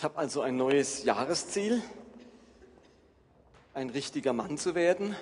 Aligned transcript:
Ich 0.00 0.04
habe 0.04 0.16
also 0.16 0.40
ein 0.40 0.56
neues 0.56 1.04
Jahresziel, 1.04 1.82
ein 3.74 3.90
richtiger 3.90 4.32
Mann 4.32 4.56
zu 4.56 4.74
werden. 4.74 5.14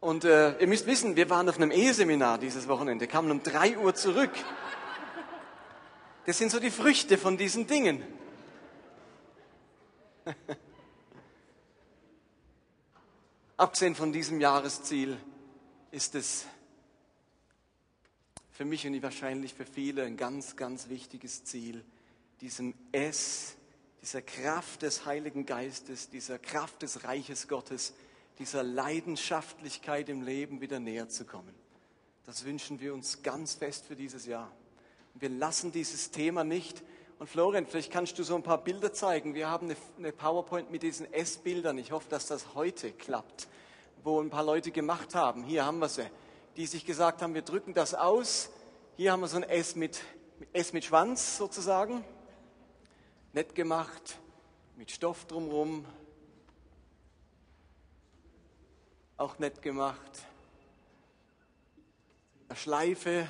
Und 0.00 0.24
äh, 0.24 0.58
ihr 0.58 0.66
müsst 0.66 0.88
wissen, 0.88 1.14
wir 1.14 1.30
waren 1.30 1.48
auf 1.48 1.58
einem 1.58 1.70
Eheseminar 1.70 2.38
dieses 2.38 2.66
Wochenende, 2.66 3.06
kamen 3.06 3.30
um 3.30 3.44
drei 3.44 3.78
Uhr 3.78 3.94
zurück. 3.94 4.32
Das 6.26 6.38
sind 6.38 6.50
so 6.50 6.58
die 6.58 6.72
Früchte 6.72 7.18
von 7.18 7.36
diesen 7.36 7.68
Dingen. 7.68 8.02
Abgesehen 13.56 13.94
von 13.94 14.12
diesem 14.12 14.40
Jahresziel 14.40 15.16
ist 15.90 16.14
es 16.14 16.46
für 18.52 18.64
mich 18.64 18.86
und 18.86 19.02
wahrscheinlich 19.02 19.54
für 19.54 19.66
viele 19.66 20.04
ein 20.04 20.16
ganz, 20.16 20.56
ganz 20.56 20.88
wichtiges 20.88 21.44
Ziel, 21.44 21.84
diesem 22.40 22.74
S, 22.92 23.56
dieser 24.02 24.22
Kraft 24.22 24.82
des 24.82 25.04
Heiligen 25.04 25.46
Geistes, 25.46 26.10
dieser 26.10 26.38
Kraft 26.38 26.82
des 26.82 27.04
Reiches 27.04 27.48
Gottes, 27.48 27.94
dieser 28.38 28.62
Leidenschaftlichkeit 28.62 30.08
im 30.08 30.22
Leben 30.22 30.60
wieder 30.60 30.78
näher 30.78 31.08
zu 31.08 31.24
kommen. 31.24 31.54
Das 32.24 32.44
wünschen 32.44 32.80
wir 32.80 32.94
uns 32.94 33.22
ganz 33.22 33.54
fest 33.54 33.86
für 33.86 33.96
dieses 33.96 34.26
Jahr. 34.26 34.50
Wir 35.14 35.28
lassen 35.28 35.72
dieses 35.72 36.10
Thema 36.10 36.44
nicht. 36.44 36.82
Und 37.18 37.28
Florian, 37.28 37.66
vielleicht 37.66 37.92
kannst 37.92 38.18
du 38.18 38.22
so 38.22 38.34
ein 38.36 38.42
paar 38.42 38.62
Bilder 38.62 38.92
zeigen. 38.92 39.34
Wir 39.34 39.50
haben 39.50 39.74
eine 39.98 40.12
PowerPoint 40.12 40.70
mit 40.70 40.82
diesen 40.82 41.12
S-Bildern. 41.12 41.76
Ich 41.76 41.92
hoffe, 41.92 42.08
dass 42.08 42.26
das 42.26 42.54
heute 42.54 42.92
klappt, 42.92 43.48
wo 44.02 44.20
ein 44.20 44.30
paar 44.30 44.44
Leute 44.44 44.70
gemacht 44.70 45.14
haben. 45.14 45.44
Hier 45.44 45.64
haben 45.64 45.78
wir 45.78 45.88
sie, 45.88 46.08
die 46.56 46.66
sich 46.66 46.84
gesagt 46.84 47.22
haben, 47.22 47.34
wir 47.34 47.42
drücken 47.42 47.74
das 47.74 47.94
aus. 47.94 48.50
Hier 48.96 49.12
haben 49.12 49.20
wir 49.20 49.28
so 49.28 49.36
ein 49.36 49.42
S 49.42 49.76
mit, 49.76 50.00
S 50.52 50.72
mit 50.72 50.84
Schwanz 50.84 51.36
sozusagen. 51.36 52.04
Nett 53.32 53.54
gemacht, 53.54 54.18
mit 54.76 54.90
Stoff 54.90 55.24
drumherum. 55.26 55.84
Auch 59.16 59.38
nett 59.38 59.62
gemacht. 59.62 60.26
Eine 62.48 62.56
Schleife, 62.56 63.28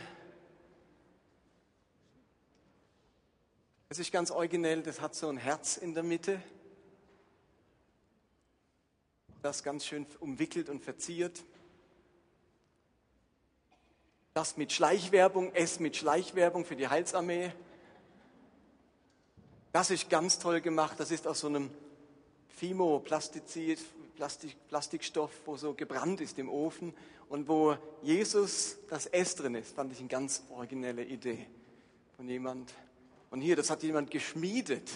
Es 3.93 3.99
ist 3.99 4.13
ganz 4.13 4.31
originell, 4.31 4.85
das 4.85 5.01
hat 5.01 5.17
so 5.17 5.29
ein 5.29 5.37
Herz 5.37 5.77
in 5.77 5.95
der 5.95 6.05
Mitte, 6.05 6.41
das 9.43 9.63
ganz 9.63 9.87
schön 9.87 10.07
umwickelt 10.21 10.69
und 10.69 10.83
verziert. 10.83 11.43
Das 14.35 14.57
mit 14.57 14.73
Schleichwerbung, 14.73 15.53
es 15.55 15.81
mit 15.81 15.97
Schleichwerbung 15.97 16.65
für 16.65 16.77
die 16.77 16.89
Heilsarmee. 16.89 17.53
Das 19.73 19.91
ist 19.91 20.11
ganz 20.11 20.39
toll 20.39 20.61
gemacht. 20.61 20.99
Das 20.99 21.11
ist 21.11 21.27
aus 21.27 21.41
so 21.41 21.49
einem 21.49 21.71
Fimo-Plastizid, 22.49 23.79
Plastik, 24.15 24.57
Plastikstoff, 24.69 25.33
wo 25.47 25.57
so 25.57 25.75
gebrannt 25.75 26.21
ist 26.21 26.39
im 26.39 26.49
Ofen 26.49 26.95
und 27.29 27.49
wo 27.49 27.77
Jesus 28.03 28.79
das 28.89 29.07
S 29.07 29.35
drin 29.37 29.55
ist. 29.55 29.75
Fand 29.75 29.93
ich 29.93 30.01
eine 30.01 30.09
ganz 30.09 30.45
originelle 30.51 31.05
Idee 31.05 31.47
von 32.17 32.29
jemand. 32.29 32.73
Und 33.31 33.41
hier, 33.41 33.57
das 33.57 33.71
hat 33.71 33.83
jemand 33.83 34.11
geschmiedet. 34.11 34.91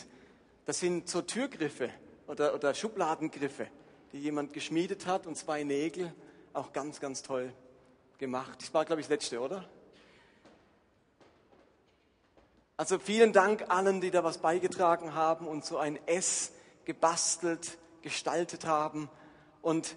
Das 0.66 0.80
sind 0.80 1.08
so 1.08 1.22
Türgriffe 1.22 1.90
oder, 2.26 2.54
oder 2.54 2.74
Schubladengriffe, 2.74 3.68
die 4.14 4.20
jemand 4.20 4.52
geschmiedet 4.52 5.06
hat 5.06 5.26
und 5.26 5.36
zwei 5.36 5.64
Nägel. 5.64 6.14
Auch 6.52 6.72
ganz, 6.72 7.00
ganz 7.00 7.24
toll 7.24 7.52
gemacht. 8.16 8.62
Das 8.62 8.72
war, 8.72 8.84
glaube 8.84 9.00
ich, 9.00 9.08
das 9.08 9.10
letzte, 9.10 9.40
oder? 9.40 9.68
Also 12.76 13.00
vielen 13.00 13.32
Dank 13.32 13.68
allen, 13.70 14.00
die 14.00 14.12
da 14.12 14.22
was 14.22 14.38
beigetragen 14.38 15.14
haben 15.14 15.48
und 15.48 15.64
so 15.64 15.78
ein 15.78 15.98
S 16.06 16.52
gebastelt, 16.84 17.76
gestaltet 18.02 18.66
haben. 18.66 19.10
Und 19.62 19.96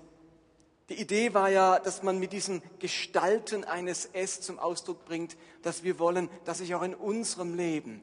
die 0.89 0.99
Idee 0.99 1.35
war 1.35 1.49
ja, 1.49 1.77
dass 1.77 2.01
man 2.01 2.17
mit 2.17 2.33
diesem 2.33 2.63
Gestalten 2.79 3.65
eines 3.65 4.07
S 4.13 4.41
zum 4.41 4.57
Ausdruck 4.57 5.05
bringt, 5.05 5.37
dass 5.61 5.83
wir 5.83 5.99
wollen, 5.99 6.27
dass 6.43 6.57
sich 6.57 6.73
auch 6.73 6.81
in 6.81 6.95
unserem 6.95 7.53
Leben 7.53 8.01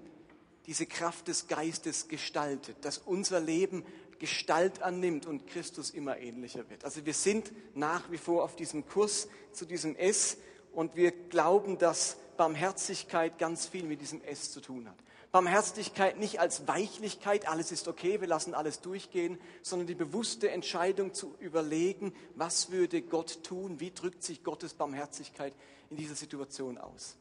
diese 0.66 0.86
Kraft 0.86 1.28
des 1.28 1.48
Geistes 1.48 2.06
gestaltet, 2.08 2.84
dass 2.84 2.98
unser 2.98 3.40
Leben 3.40 3.84
Gestalt 4.24 4.80
annimmt 4.80 5.26
und 5.26 5.46
Christus 5.46 5.90
immer 5.90 6.16
ähnlicher 6.16 6.70
wird. 6.70 6.82
Also 6.86 7.04
wir 7.04 7.12
sind 7.12 7.52
nach 7.74 8.10
wie 8.10 8.16
vor 8.16 8.42
auf 8.42 8.56
diesem 8.56 8.86
Kurs 8.86 9.28
zu 9.52 9.66
diesem 9.66 9.94
S 9.96 10.38
und 10.72 10.96
wir 10.96 11.10
glauben, 11.10 11.76
dass 11.76 12.16
Barmherzigkeit 12.38 13.38
ganz 13.38 13.66
viel 13.66 13.82
mit 13.82 14.00
diesem 14.00 14.22
S 14.22 14.50
zu 14.50 14.62
tun 14.62 14.88
hat. 14.88 14.96
Barmherzigkeit 15.30 16.18
nicht 16.18 16.40
als 16.40 16.66
Weichlichkeit, 16.66 17.46
alles 17.46 17.70
ist 17.70 17.86
okay, 17.86 18.22
wir 18.22 18.26
lassen 18.26 18.54
alles 18.54 18.80
durchgehen, 18.80 19.38
sondern 19.60 19.88
die 19.88 19.94
bewusste 19.94 20.50
Entscheidung 20.50 21.12
zu 21.12 21.34
überlegen, 21.38 22.14
was 22.34 22.70
würde 22.70 23.02
Gott 23.02 23.44
tun, 23.44 23.78
wie 23.78 23.90
drückt 23.90 24.22
sich 24.22 24.42
Gottes 24.42 24.72
Barmherzigkeit 24.72 25.52
in 25.90 25.98
dieser 25.98 26.14
Situation 26.14 26.78
aus. 26.78 27.16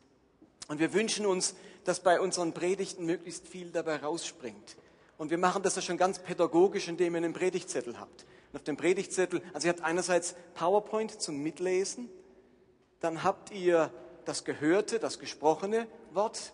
Und 0.70 0.80
wir 0.80 0.94
wünschen 0.94 1.26
uns, 1.26 1.54
dass 1.84 2.00
bei 2.00 2.22
unseren 2.22 2.54
Predigten 2.54 3.06
möglichst 3.06 3.46
viel 3.46 3.72
dabei 3.72 3.98
rausspringt. 3.98 4.78
Und 5.24 5.30
wir 5.30 5.38
machen 5.38 5.64
das 5.64 5.78
ja 5.78 5.82
schon 5.82 5.96
ganz 5.96 6.20
pädagogisch, 6.20 6.90
indem 6.90 7.16
ihr 7.16 7.20
einen 7.20 7.32
Predigtzettel 7.32 7.98
habt. 7.98 8.26
Und 8.52 8.58
auf 8.58 8.64
dem 8.64 8.76
Predigtzettel, 8.76 9.42
also 9.54 9.68
ihr 9.68 9.72
habt 9.72 9.82
einerseits 9.82 10.36
PowerPoint 10.54 11.22
zum 11.22 11.42
Mitlesen, 11.42 12.10
dann 13.00 13.24
habt 13.24 13.50
ihr 13.52 13.90
das 14.26 14.44
gehörte, 14.44 15.00
das 15.00 15.20
gesprochene 15.20 15.88
Wort 16.12 16.52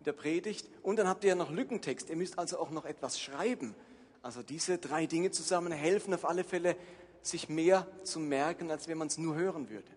der 0.00 0.12
Predigt 0.12 0.68
und 0.82 0.96
dann 0.98 1.08
habt 1.08 1.24
ihr 1.24 1.30
ja 1.30 1.34
noch 1.34 1.50
Lückentext. 1.50 2.10
Ihr 2.10 2.16
müsst 2.16 2.38
also 2.38 2.58
auch 2.58 2.68
noch 2.68 2.84
etwas 2.84 3.18
schreiben. 3.18 3.74
Also 4.20 4.42
diese 4.42 4.76
drei 4.76 5.06
Dinge 5.06 5.30
zusammen 5.30 5.72
helfen 5.72 6.12
auf 6.12 6.28
alle 6.28 6.44
Fälle, 6.44 6.76
sich 7.22 7.48
mehr 7.48 7.86
zu 8.04 8.20
merken, 8.20 8.70
als 8.70 8.86
wenn 8.86 8.98
man 8.98 9.08
es 9.08 9.16
nur 9.16 9.34
hören 9.34 9.70
würde. 9.70 9.88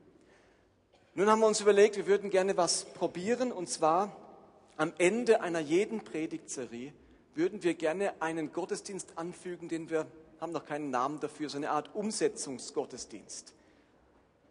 Nun 1.13 1.28
haben 1.28 1.41
wir 1.41 1.47
uns 1.47 1.59
überlegt, 1.59 1.97
wir 1.97 2.07
würden 2.07 2.29
gerne 2.29 2.55
was 2.55 2.85
probieren 2.85 3.51
und 3.51 3.67
zwar 3.67 4.16
am 4.78 4.94
Ende 4.97 5.41
einer 5.41 5.59
jeden 5.59 6.05
Predigtserie 6.05 6.94
würden 7.36 7.64
wir 7.64 7.74
gerne 7.74 8.22
einen 8.22 8.52
Gottesdienst 8.52 9.18
anfügen, 9.18 9.70
den 9.70 9.90
wir 9.90 10.08
haben 10.40 10.52
noch 10.52 10.66
keinen 10.66 10.90
Namen 10.90 11.20
dafür, 11.20 11.50
so 11.50 11.58
eine 11.58 11.72
Art 11.72 11.96
Umsetzungsgottesdienst. 11.96 13.54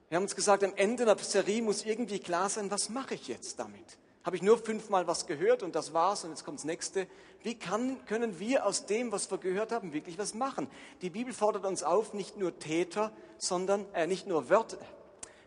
Wir 0.09 0.17
haben 0.17 0.25
uns 0.25 0.37
gesagt, 0.37 0.65
am 0.65 0.75
Ende 0.77 1.05
der 1.05 1.19
Serie 1.19 1.63
muss 1.63 1.85
irgendwie 1.85 2.19
klar 2.19 2.49
sein, 2.49 2.71
was 2.71 2.89
mache 2.89 3.15
ich 3.15 3.29
jetzt 3.29 3.59
damit? 3.59 3.99
Habe 4.25 4.37
ich 4.37 4.43
nur 4.43 4.57
fünfmal 4.57 5.07
was 5.07 5.27
gehört 5.27 5.63
und 5.63 5.75
das 5.75 5.93
war's 5.93 6.25
und 6.25 6.31
jetzt 6.31 6.45
kommt 6.45 6.59
das 6.59 6.65
nächste. 6.65 7.09
Wie 7.43 7.55
kann, 7.55 8.05
können 8.07 8.39
wir 8.39 8.67
aus 8.67 8.87
dem, 8.87 9.11
was 9.11 9.31
wir 9.31 9.39
gehört 9.39 9.73
haben, 9.73 9.93
wirklich 9.93 10.19
was 10.19 10.35
machen? 10.35 10.69
Die 11.01 11.11
Bibel 11.11 11.33
fordert 11.33 11.65
uns 11.65 11.83
auf, 11.83 12.15
nicht 12.15 12.37
nur 12.37 12.59
Täter, 12.59 13.11
sondern 13.39 13.85
äh, 13.95 14.07
nicht 14.07 14.27
nur 14.27 14.49
Wörter, 14.49 14.79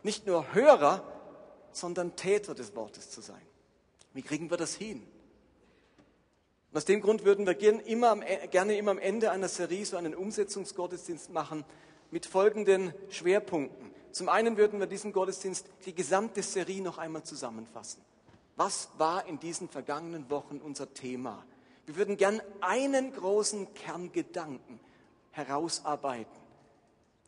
nicht 0.02 0.26
nur 0.26 0.52
Hörer, 0.52 1.02
sondern 1.72 2.16
Täter 2.16 2.54
des 2.54 2.74
Wortes 2.76 3.10
zu 3.10 3.20
sein. 3.20 3.42
Wie 4.12 4.22
kriegen 4.22 4.50
wir 4.50 4.56
das 4.56 4.74
hin? 4.74 5.06
Und 6.70 6.76
aus 6.78 6.84
dem 6.84 7.00
Grund 7.00 7.24
würden 7.24 7.46
wir 7.46 7.54
gerne 7.54 7.82
immer, 7.82 8.10
am, 8.10 8.22
e, 8.22 8.46
gerne 8.50 8.76
immer 8.76 8.90
am 8.92 8.98
Ende 8.98 9.30
einer 9.30 9.48
Serie 9.48 9.84
so 9.84 9.96
einen 9.96 10.14
Umsetzungsgottesdienst 10.14 11.30
machen 11.30 11.64
mit 12.10 12.26
folgenden 12.26 12.92
Schwerpunkten. 13.08 13.90
Zum 14.12 14.28
einen 14.28 14.56
würden 14.56 14.80
wir 14.80 14.86
diesen 14.86 15.12
Gottesdienst, 15.12 15.66
die 15.84 15.94
gesamte 15.94 16.42
Serie 16.42 16.82
noch 16.82 16.98
einmal 16.98 17.22
zusammenfassen. 17.22 18.02
Was 18.56 18.88
war 18.96 19.26
in 19.26 19.38
diesen 19.38 19.68
vergangenen 19.68 20.30
Wochen 20.30 20.58
unser 20.58 20.92
Thema? 20.94 21.44
Wir 21.84 21.96
würden 21.96 22.16
gern 22.16 22.40
einen 22.60 23.12
großen 23.12 23.72
Kerngedanken 23.74 24.80
herausarbeiten. 25.30 26.40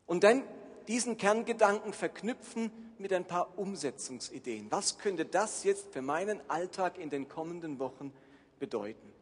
Und 0.05 0.23
dann 0.23 0.43
diesen 0.87 1.17
Kerngedanken 1.17 1.93
verknüpfen 1.93 2.71
mit 2.97 3.13
ein 3.13 3.25
paar 3.25 3.57
Umsetzungsideen. 3.57 4.71
Was 4.71 4.97
könnte 4.97 5.25
das 5.25 5.63
jetzt 5.63 5.93
für 5.93 6.01
meinen 6.01 6.41
Alltag 6.49 6.97
in 6.97 7.11
den 7.11 7.29
kommenden 7.29 7.77
Wochen 7.77 8.11
bedeuten? 8.59 9.13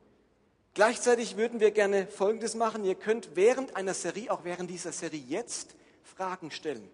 Gleichzeitig 0.78 1.38
würden 1.38 1.60
wir 1.60 1.72
gerne 1.72 2.06
Folgendes 2.06 2.54
machen. 2.54 2.84
Ihr 2.86 2.94
könnt 2.94 3.36
während 3.36 3.76
einer 3.76 3.96
Serie, 3.96 4.30
auch 4.30 4.44
während 4.44 4.70
dieser 4.70 4.92
Serie 4.92 5.24
jetzt, 5.28 5.74
Fragen 6.04 6.52
stellen. 6.52 6.88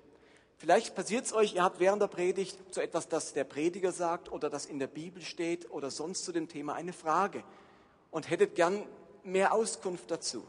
Vielleicht 0.55 0.95
passiert 0.95 1.25
es 1.25 1.33
euch, 1.33 1.55
ihr 1.55 1.63
habt 1.63 1.81
während 1.81 2.01
der 2.01 2.07
Predigt 2.07 2.57
so 2.71 2.79
etwas, 2.79 3.09
das 3.09 3.33
der 3.33 3.43
Prediger 3.43 3.91
sagt 3.91 4.31
oder 4.31 4.49
das 4.49 4.67
in 4.67 4.79
der 4.79 4.87
Bibel 4.87 5.21
steht 5.21 5.69
oder 5.69 5.91
sonst 5.91 6.23
zu 6.23 6.31
dem 6.31 6.47
Thema 6.47 6.75
eine 6.75 6.93
Frage 6.93 7.43
und 8.09 8.29
hättet 8.29 8.55
gern 8.55 8.85
mehr 9.25 9.51
Auskunft 9.51 10.09
dazu. 10.09 10.45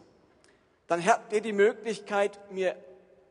Dann 0.86 1.04
habt 1.04 1.32
ihr 1.32 1.40
die 1.40 1.52
Möglichkeit, 1.52 2.38
mir 2.52 2.76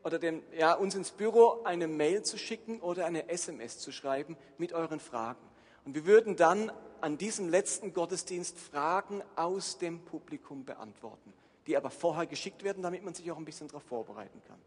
oder 0.03 0.19
dem, 0.19 0.44
ja, 0.51 0.73
uns 0.73 0.95
ins 0.95 1.11
Büro 1.11 1.61
eine 1.63 1.88
Mail 1.88 2.23
zu 2.23 2.38
schicken 2.38 2.81
oder 2.81 3.06
eine 3.06 3.29
SMS 3.29 3.79
zu 3.79 3.94
schreiben 3.94 4.35
mit 4.57 4.73
euren 4.73 4.99
Fragen. 4.99 5.47
Und 5.85 5.95
wir 5.95 6.06
würden 6.06 6.35
dann 6.35 6.73
an 7.03 7.17
diesem 7.17 7.50
letzten 7.50 7.91
Gottesdienst 7.91 8.57
Fragen 8.57 9.21
aus 9.35 9.77
dem 9.77 10.00
Publikum 10.00 10.63
beantworten, 10.63 11.33
die 11.67 11.75
aber 11.75 11.89
vorher 11.89 12.25
geschickt 12.25 12.63
werden, 12.63 12.81
damit 12.81 13.03
man 13.03 13.13
sich 13.13 13.29
auch 13.29 13.38
ein 13.38 13.44
bisschen 13.44 13.67
darauf 13.67 13.83
vorbereiten 13.83 14.41
kann. 14.47 14.57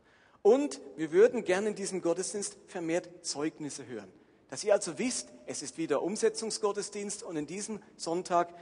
Und 0.42 0.78
wir 0.96 1.12
würden 1.12 1.44
gerne 1.44 1.70
in 1.70 1.74
diesem 1.74 2.02
Gottesdienst 2.02 2.58
vermehrt 2.66 3.08
Zeugnisse 3.22 3.86
hören. 3.86 4.12
Dass 4.50 4.62
ihr 4.64 4.74
also 4.74 4.98
wisst, 4.98 5.32
es 5.46 5.62
ist 5.62 5.78
wieder 5.78 6.02
Umsetzungsgottesdienst 6.02 7.22
und 7.22 7.36
in 7.36 7.46
diesem 7.46 7.80
Sonntag 7.96 8.52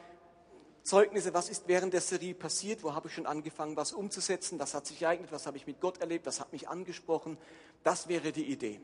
Zeugnisse, 0.85 1.35
was 1.35 1.49
ist 1.49 1.67
während 1.67 1.95
der 1.95 2.01
Serie 2.01 2.35
passiert, 2.35 2.85
wo 2.85 2.95
habe 2.95 3.09
ich 3.09 3.15
schon 3.15 3.27
angefangen, 3.27 3.77
was 3.77 3.93
umzusetzen, 3.93 4.61
was 4.61 4.75
hat 4.75 4.87
sich 4.87 5.03
ereignet, 5.03 5.33
was 5.33 5.47
habe 5.47 5.57
ich 5.57 5.67
mit 5.67 5.81
Gott 5.81 5.99
erlebt, 5.99 6.27
was 6.27 6.39
hat 6.39 6.53
mich 6.53 6.69
angesprochen. 6.69 7.39
Das 7.83 8.07
wäre 8.07 8.31
die 8.31 8.45
Idee. 8.45 8.81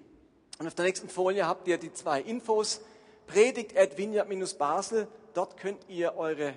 Und 0.59 0.67
auf 0.67 0.75
der 0.75 0.87
nächsten 0.87 1.09
Folie 1.09 1.47
habt 1.47 1.69
ihr 1.69 1.79
die 1.79 1.93
zwei 1.93 2.21
Infos. 2.21 2.81
Predigt 3.31 3.77
at 3.77 3.97
basel 4.59 5.07
dort 5.35 5.57
könnt 5.57 5.89
ihr 5.89 6.17
eure 6.17 6.55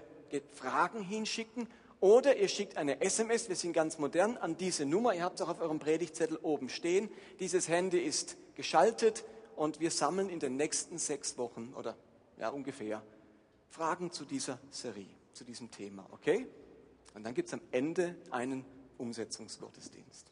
Fragen 0.53 1.03
hinschicken 1.03 1.67
oder 1.99 2.35
ihr 2.35 2.47
schickt 2.47 2.77
eine 2.77 2.99
SMS, 2.99 3.47
wir 3.47 3.55
sind 3.55 3.73
ganz 3.73 3.99
modern, 3.99 4.37
an 4.37 4.57
diese 4.57 4.83
Nummer. 4.83 5.13
Ihr 5.13 5.23
habt 5.23 5.35
es 5.35 5.45
auch 5.45 5.49
auf 5.49 5.61
eurem 5.61 5.77
Predigtzettel 5.77 6.37
oben 6.41 6.69
stehen. 6.69 7.11
Dieses 7.39 7.67
Handy 7.67 7.99
ist 7.99 8.37
geschaltet 8.55 9.23
und 9.55 9.79
wir 9.79 9.91
sammeln 9.91 10.29
in 10.29 10.39
den 10.39 10.55
nächsten 10.55 10.97
sechs 10.97 11.37
Wochen 11.37 11.73
oder 11.77 11.95
ja 12.39 12.49
ungefähr 12.49 13.03
Fragen 13.69 14.11
zu 14.11 14.25
dieser 14.25 14.57
Serie, 14.71 15.05
zu 15.33 15.43
diesem 15.43 15.69
Thema. 15.69 16.07
Okay? 16.11 16.47
Und 17.13 17.23
dann 17.23 17.35
gibt 17.35 17.49
es 17.49 17.53
am 17.53 17.61
Ende 17.71 18.15
einen 18.31 18.65
Umsetzungsgottesdienst. 18.97 20.31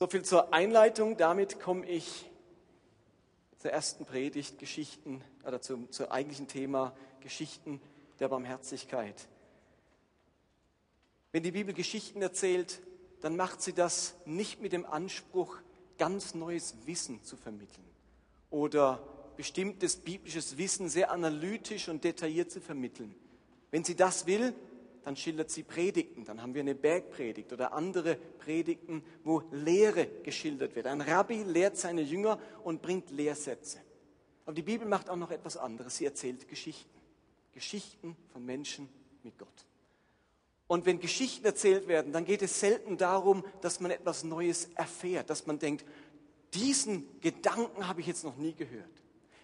So 0.00 0.08
viel 0.08 0.24
zur 0.24 0.52
Einleitung. 0.52 1.16
Damit 1.16 1.60
komme 1.60 1.86
ich 1.86 2.28
zur 3.64 3.72
ersten 3.72 4.04
Predigt, 4.04 4.58
Geschichten, 4.58 5.22
oder 5.42 5.58
zum, 5.58 5.90
zum 5.90 6.10
eigentlichen 6.10 6.48
Thema 6.48 6.94
Geschichten 7.20 7.80
der 8.20 8.28
Barmherzigkeit. 8.28 9.26
Wenn 11.32 11.42
die 11.42 11.52
Bibel 11.52 11.72
Geschichten 11.72 12.20
erzählt, 12.20 12.82
dann 13.22 13.36
macht 13.36 13.62
sie 13.62 13.72
das 13.72 14.16
nicht 14.26 14.60
mit 14.60 14.74
dem 14.74 14.84
Anspruch, 14.84 15.56
ganz 15.96 16.34
neues 16.34 16.74
Wissen 16.84 17.24
zu 17.24 17.38
vermitteln 17.38 17.86
oder 18.50 19.02
bestimmtes 19.38 19.96
biblisches 19.96 20.58
Wissen 20.58 20.90
sehr 20.90 21.10
analytisch 21.10 21.88
und 21.88 22.04
detailliert 22.04 22.50
zu 22.50 22.60
vermitteln. 22.60 23.14
Wenn 23.70 23.82
sie 23.82 23.96
das 23.96 24.26
will, 24.26 24.52
dann 25.04 25.16
schildert 25.16 25.50
sie 25.50 25.62
Predigten. 25.62 26.24
Dann 26.24 26.40
haben 26.40 26.54
wir 26.54 26.62
eine 26.62 26.74
Bergpredigt 26.74 27.52
oder 27.52 27.72
andere 27.72 28.16
Predigten, 28.16 29.04
wo 29.22 29.42
Lehre 29.52 30.06
geschildert 30.22 30.74
wird. 30.74 30.86
Ein 30.86 31.00
Rabbi 31.00 31.42
lehrt 31.42 31.76
seine 31.76 32.02
Jünger 32.02 32.38
und 32.62 32.82
bringt 32.82 33.10
Lehrsätze. 33.10 33.80
Aber 34.46 34.54
die 34.54 34.62
Bibel 34.62 34.86
macht 34.86 35.10
auch 35.10 35.16
noch 35.16 35.30
etwas 35.30 35.56
anderes. 35.56 35.96
Sie 35.96 36.04
erzählt 36.04 36.48
Geschichten. 36.48 36.90
Geschichten 37.52 38.16
von 38.32 38.44
Menschen 38.44 38.88
mit 39.22 39.38
Gott. 39.38 39.48
Und 40.66 40.86
wenn 40.86 40.98
Geschichten 40.98 41.44
erzählt 41.44 41.86
werden, 41.86 42.12
dann 42.12 42.24
geht 42.24 42.42
es 42.42 42.58
selten 42.58 42.96
darum, 42.96 43.44
dass 43.60 43.80
man 43.80 43.90
etwas 43.90 44.24
Neues 44.24 44.70
erfährt, 44.74 45.30
dass 45.30 45.46
man 45.46 45.58
denkt, 45.58 45.84
diesen 46.54 47.20
Gedanken 47.20 47.86
habe 47.86 48.00
ich 48.00 48.06
jetzt 48.06 48.24
noch 48.24 48.36
nie 48.36 48.54
gehört. 48.54 48.90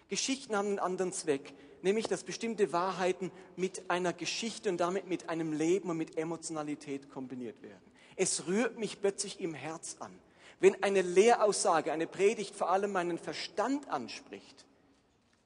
Geschichten 0.09 0.55
haben 0.55 0.69
einen 0.69 0.79
anderen 0.79 1.13
Zweck, 1.13 1.53
nämlich 1.83 2.07
dass 2.07 2.23
bestimmte 2.23 2.73
Wahrheiten 2.73 3.31
mit 3.55 3.89
einer 3.89 4.13
Geschichte 4.13 4.69
und 4.69 4.77
damit 4.77 5.07
mit 5.07 5.29
einem 5.29 5.53
Leben 5.53 5.89
und 5.89 5.97
mit 5.97 6.17
Emotionalität 6.17 7.09
kombiniert 7.09 7.61
werden. 7.61 7.81
Es 8.15 8.47
rührt 8.47 8.77
mich 8.77 9.01
plötzlich 9.01 9.39
im 9.39 9.53
Herz 9.53 9.97
an. 9.99 10.11
Wenn 10.59 10.81
eine 10.83 11.01
Lehraussage, 11.01 11.91
eine 11.91 12.07
Predigt 12.07 12.55
vor 12.55 12.69
allem 12.69 12.91
meinen 12.91 13.17
Verstand 13.17 13.89
anspricht, 13.89 14.65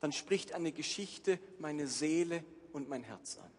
dann 0.01 0.11
spricht 0.11 0.53
eine 0.53 0.71
Geschichte 0.71 1.39
meine 1.59 1.87
Seele 1.87 2.43
und 2.73 2.89
mein 2.89 3.03
Herz 3.03 3.37
an. 3.41 3.51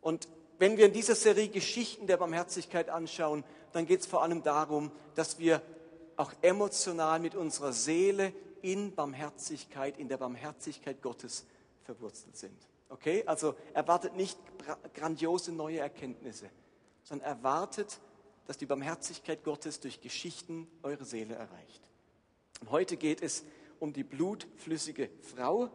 Und 0.00 0.28
wenn 0.58 0.76
wir 0.76 0.86
in 0.86 0.92
dieser 0.92 1.14
Serie 1.14 1.48
Geschichten 1.48 2.06
der 2.06 2.18
Barmherzigkeit 2.18 2.90
anschauen, 2.90 3.42
dann 3.72 3.86
geht 3.86 4.00
es 4.00 4.06
vor 4.06 4.22
allem 4.22 4.42
darum, 4.42 4.92
dass 5.14 5.38
wir 5.38 5.62
auch 6.16 6.32
emotional 6.42 7.18
mit 7.20 7.34
unserer 7.34 7.72
Seele 7.72 8.32
in 8.62 8.94
Barmherzigkeit, 8.94 9.98
in 9.98 10.08
der 10.08 10.18
Barmherzigkeit 10.18 11.02
Gottes 11.02 11.46
verwurzelt 11.84 12.36
sind. 12.36 12.56
Okay? 12.88 13.22
Also 13.26 13.54
erwartet 13.72 14.16
nicht 14.16 14.38
grandiose 14.94 15.52
neue 15.52 15.78
Erkenntnisse, 15.78 16.50
sondern 17.02 17.28
erwartet, 17.28 18.00
dass 18.46 18.58
die 18.58 18.66
Barmherzigkeit 18.66 19.44
Gottes 19.44 19.80
durch 19.80 20.00
Geschichten 20.00 20.66
eure 20.82 21.04
Seele 21.04 21.34
erreicht. 21.34 21.82
Und 22.60 22.70
heute 22.70 22.96
geht 22.96 23.22
es 23.22 23.44
um 23.80 23.92
die 23.92 24.04
blutflüssige 24.04 25.10
Frau. 25.22 25.70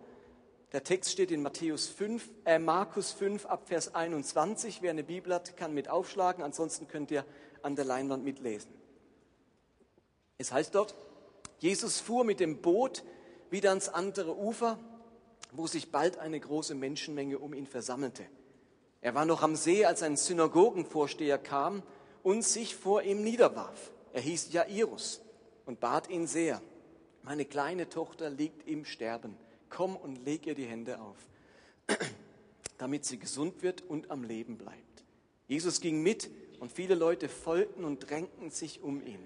Der 0.72 0.84
Text 0.84 1.12
steht 1.12 1.32
in 1.32 1.42
Matthäus 1.42 1.88
5, 1.88 2.30
äh, 2.46 2.60
Markus 2.60 3.12
5 3.12 3.46
ab 3.48 3.68
Vers 3.68 3.96
21. 3.96 4.82
Wer 4.82 4.92
eine 4.92 5.04
Bibel 5.04 5.34
hat, 5.34 5.58
kann 5.58 5.74
mit 5.74 5.90
aufschlagen. 5.90 6.44
Ansonsten 6.44 6.88
könnt 6.88 7.10
ihr 7.12 7.26
an 7.64 7.76
der 7.76 7.86
Leinwand 7.86 8.24
mitlesen. 8.24 8.72
Es 10.38 10.52
heißt 10.52 10.74
dort, 10.76 10.96
Jesus 11.58 12.00
fuhr 12.00 12.24
mit 12.24 12.40
dem 12.40 12.62
Boot 12.62 13.04
wieder 13.50 13.70
ans 13.70 13.90
andere 13.90 14.38
Ufer, 14.38 14.80
wo 15.52 15.68
sich 15.68 15.92
bald 15.92 16.18
eine 16.18 16.40
große 16.40 16.76
Menschenmenge 16.76 17.40
um 17.40 17.54
ihn 17.54 17.68
versammelte. 17.68 18.26
Er 19.02 19.16
war 19.16 19.26
noch 19.26 19.42
am 19.42 19.56
See, 19.56 19.86
als 19.86 20.04
ein 20.04 20.18
Synagogenvorsteher 20.18 21.38
kam 21.38 21.84
und 22.24 22.44
sich 22.44 22.76
vor 22.76 23.02
ihm 23.02 23.24
niederwarf. 23.24 23.92
Er 24.14 24.22
hieß 24.22 24.52
Jairus 24.52 25.22
und 25.66 25.80
bat 25.80 26.10
ihn 26.10 26.28
sehr, 26.28 26.62
meine 27.24 27.46
kleine 27.46 27.90
Tochter 27.90 28.30
liegt 28.30 28.68
im 28.68 28.86
Sterben. 28.86 29.38
Komm 29.70 29.96
und 29.96 30.26
leg 30.26 30.48
ihr 30.48 30.56
die 30.56 30.66
Hände 30.66 31.00
auf, 31.00 31.18
damit 32.78 33.06
sie 33.06 33.20
gesund 33.20 33.62
wird 33.62 33.82
und 33.82 34.10
am 34.10 34.24
Leben 34.24 34.58
bleibt. 34.58 35.04
Jesus 35.48 35.80
ging 35.80 36.02
mit 36.02 36.30
und 36.60 36.72
viele 36.72 36.96
Leute 36.96 37.30
folgten 37.30 37.84
und 37.84 38.10
drängten 38.10 38.50
sich 38.50 38.82
um 38.82 39.06
ihn. 39.06 39.26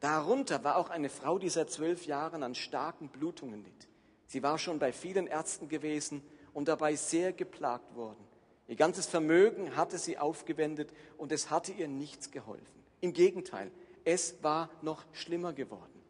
Darunter 0.00 0.64
war 0.64 0.76
auch 0.76 0.90
eine 0.90 1.08
Frau, 1.08 1.38
die 1.38 1.48
seit 1.48 1.70
zwölf 1.70 2.06
Jahren 2.06 2.42
an 2.42 2.54
starken 2.54 3.08
Blutungen 3.08 3.64
litt. 3.64 3.88
Sie 4.32 4.42
war 4.42 4.56
schon 4.56 4.78
bei 4.78 4.94
vielen 4.94 5.26
Ärzten 5.26 5.68
gewesen 5.68 6.22
und 6.54 6.66
dabei 6.66 6.96
sehr 6.96 7.34
geplagt 7.34 7.94
worden. 7.94 8.24
Ihr 8.66 8.76
ganzes 8.76 9.04
Vermögen 9.04 9.76
hatte 9.76 9.98
sie 9.98 10.16
aufgewendet 10.16 10.90
und 11.18 11.32
es 11.32 11.50
hatte 11.50 11.70
ihr 11.72 11.86
nichts 11.86 12.30
geholfen. 12.30 12.82
Im 13.02 13.12
Gegenteil, 13.12 13.70
es 14.06 14.42
war 14.42 14.70
noch 14.80 15.04
schlimmer 15.12 15.52
geworden. 15.52 16.00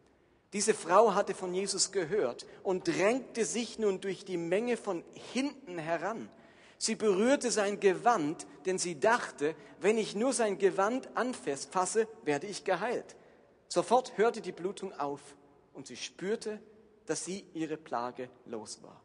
Diese 0.53 0.73
Frau 0.73 1.15
hatte 1.15 1.33
von 1.33 1.53
Jesus 1.53 1.91
gehört 1.91 2.45
und 2.63 2.87
drängte 2.87 3.43
sich 3.43 3.77
nun 3.77 3.99
durch 3.99 4.23
die 4.23 4.37
Menge 4.37 4.77
von 4.77 5.03
hinten 5.33 5.77
heran. 5.77 6.29
Sie 6.77 6.95
berührte 6.95 7.51
sein 7.51 7.81
Gewand, 7.81 8.47
denn 8.65 8.79
sie 8.79 9.01
dachte, 9.01 9.53
wenn 9.81 9.97
ich 9.97 10.15
nur 10.15 10.31
sein 10.31 10.57
Gewand 10.57 11.09
anfasse, 11.17 12.07
werde 12.23 12.47
ich 12.47 12.63
geheilt. 12.63 13.17
Sofort 13.67 14.17
hörte 14.17 14.39
die 14.39 14.53
Blutung 14.53 14.93
auf 14.93 15.19
und 15.73 15.87
sie 15.87 15.97
spürte, 15.97 16.61
dass 17.05 17.25
sie 17.25 17.45
ihre 17.53 17.77
Plage 17.77 18.29
los 18.45 18.81
war. 18.83 19.01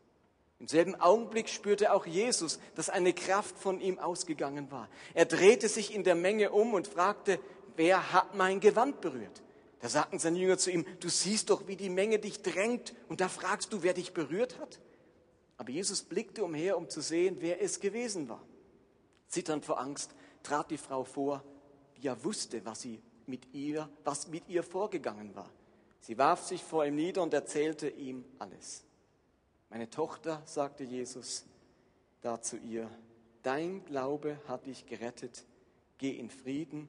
Im 0.59 0.67
selben 0.67 0.97
Augenblick 0.97 1.49
spürte 1.49 1.93
auch 1.93 2.05
Jesus, 2.07 2.59
dass 2.75 2.91
eine 2.91 3.13
Kraft 3.13 3.57
von 3.57 3.81
ihm 3.81 3.99
ausgegangen 3.99 4.71
war. 4.71 4.89
Er 5.15 5.25
drehte 5.25 5.69
sich 5.69 5.95
in 5.95 6.03
der 6.03 6.17
Menge 6.17 6.51
um 6.51 6.75
und 6.75 6.89
fragte, 6.89 7.39
wer 7.77 8.13
hat 8.13 8.35
mein 8.35 8.59
Gewand 8.59 9.01
berührt? 9.01 9.43
Da 9.81 9.89
sagten 9.89 10.19
seine 10.19 10.39
Jünger 10.39 10.59
zu 10.59 10.73
ihm, 10.73 10.85
du 10.99 11.09
siehst 11.09 11.51
doch, 11.51 11.69
wie 11.69 11.77
die 11.77 11.91
Menge 11.91 12.19
dich 12.19 12.43
drängt 12.43 12.95
und 13.09 13.21
da 13.21 13.29
fragst 13.29 13.73
du, 13.73 13.85
wer 13.85 13.95
dich 13.95 14.13
berührt 14.13 14.59
hat. 14.59 14.81
Aber 15.57 15.71
Jesus 15.71 16.03
blickte 16.03 16.43
umher, 16.45 16.77
um 16.77 16.89
zu 16.89 17.01
sehen, 17.01 17.37
wer 17.39 17.63
es 17.63 17.79
gewesen 17.79 18.29
war. 18.29 18.43
Zitternd 19.29 19.65
vor 19.65 19.79
Angst 19.79 20.15
trat 20.43 20.71
die 20.71 20.79
Frau 20.79 21.05
vor, 21.05 21.45
die 21.97 22.03
ja 22.03 22.25
wusste, 22.25 22.65
was, 22.65 22.81
sie 22.81 23.01
mit 23.27 23.55
ihr, 23.55 23.89
was 24.03 24.29
mit 24.29 24.49
ihr 24.49 24.65
vorgegangen 24.65 25.35
war. 25.37 25.51
Sie 26.01 26.17
warf 26.19 26.45
sich 26.45 26.63
vor 26.63 26.85
ihm 26.87 26.95
nieder 26.95 27.23
und 27.23 27.35
erzählte 27.35 27.89
ihm 27.89 28.25
alles. 28.39 28.85
Meine 29.71 29.91
Tochter, 29.91 30.43
sagte 30.47 30.85
Jesus 30.85 31.45
da 32.21 32.41
zu 32.41 32.57
ihr, 32.57 32.91
dein 33.43 33.85
Glaube 33.85 34.41
hat 34.49 34.67
dich 34.67 34.87
gerettet, 34.87 35.45
geh 35.99 36.11
in 36.11 36.31
Frieden, 36.31 36.89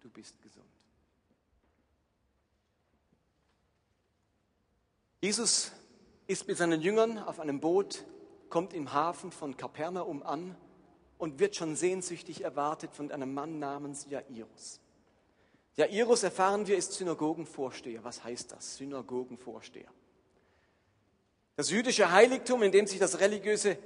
du 0.00 0.10
bist 0.10 0.40
gesund. 0.42 0.64
Jesus 5.20 5.72
ist 6.28 6.46
mit 6.46 6.56
seinen 6.56 6.80
Jüngern 6.80 7.18
auf 7.18 7.40
einem 7.40 7.58
Boot, 7.58 8.04
kommt 8.50 8.72
im 8.72 8.92
Hafen 8.92 9.32
von 9.32 9.56
Kapernaum 9.56 10.22
an 10.22 10.56
und 11.18 11.40
wird 11.40 11.56
schon 11.56 11.74
sehnsüchtig 11.74 12.44
erwartet 12.44 12.94
von 12.94 13.10
einem 13.10 13.34
Mann 13.34 13.58
namens 13.58 14.06
Jairus. 14.08 14.80
Jairus, 15.78 16.24
erfahren 16.24 16.66
wir, 16.66 16.76
ist 16.76 16.92
Synagogenvorsteher. 16.94 18.02
Was 18.02 18.24
heißt 18.24 18.50
das? 18.50 18.76
Synagogenvorsteher. 18.78 19.88
Das 21.54 21.70
jüdische 21.70 22.10
Heiligtum, 22.10 22.64
in 22.64 22.72
dem 22.72 22.88
sich 22.88 22.98
das 22.98 23.20
religiöse 23.20 23.78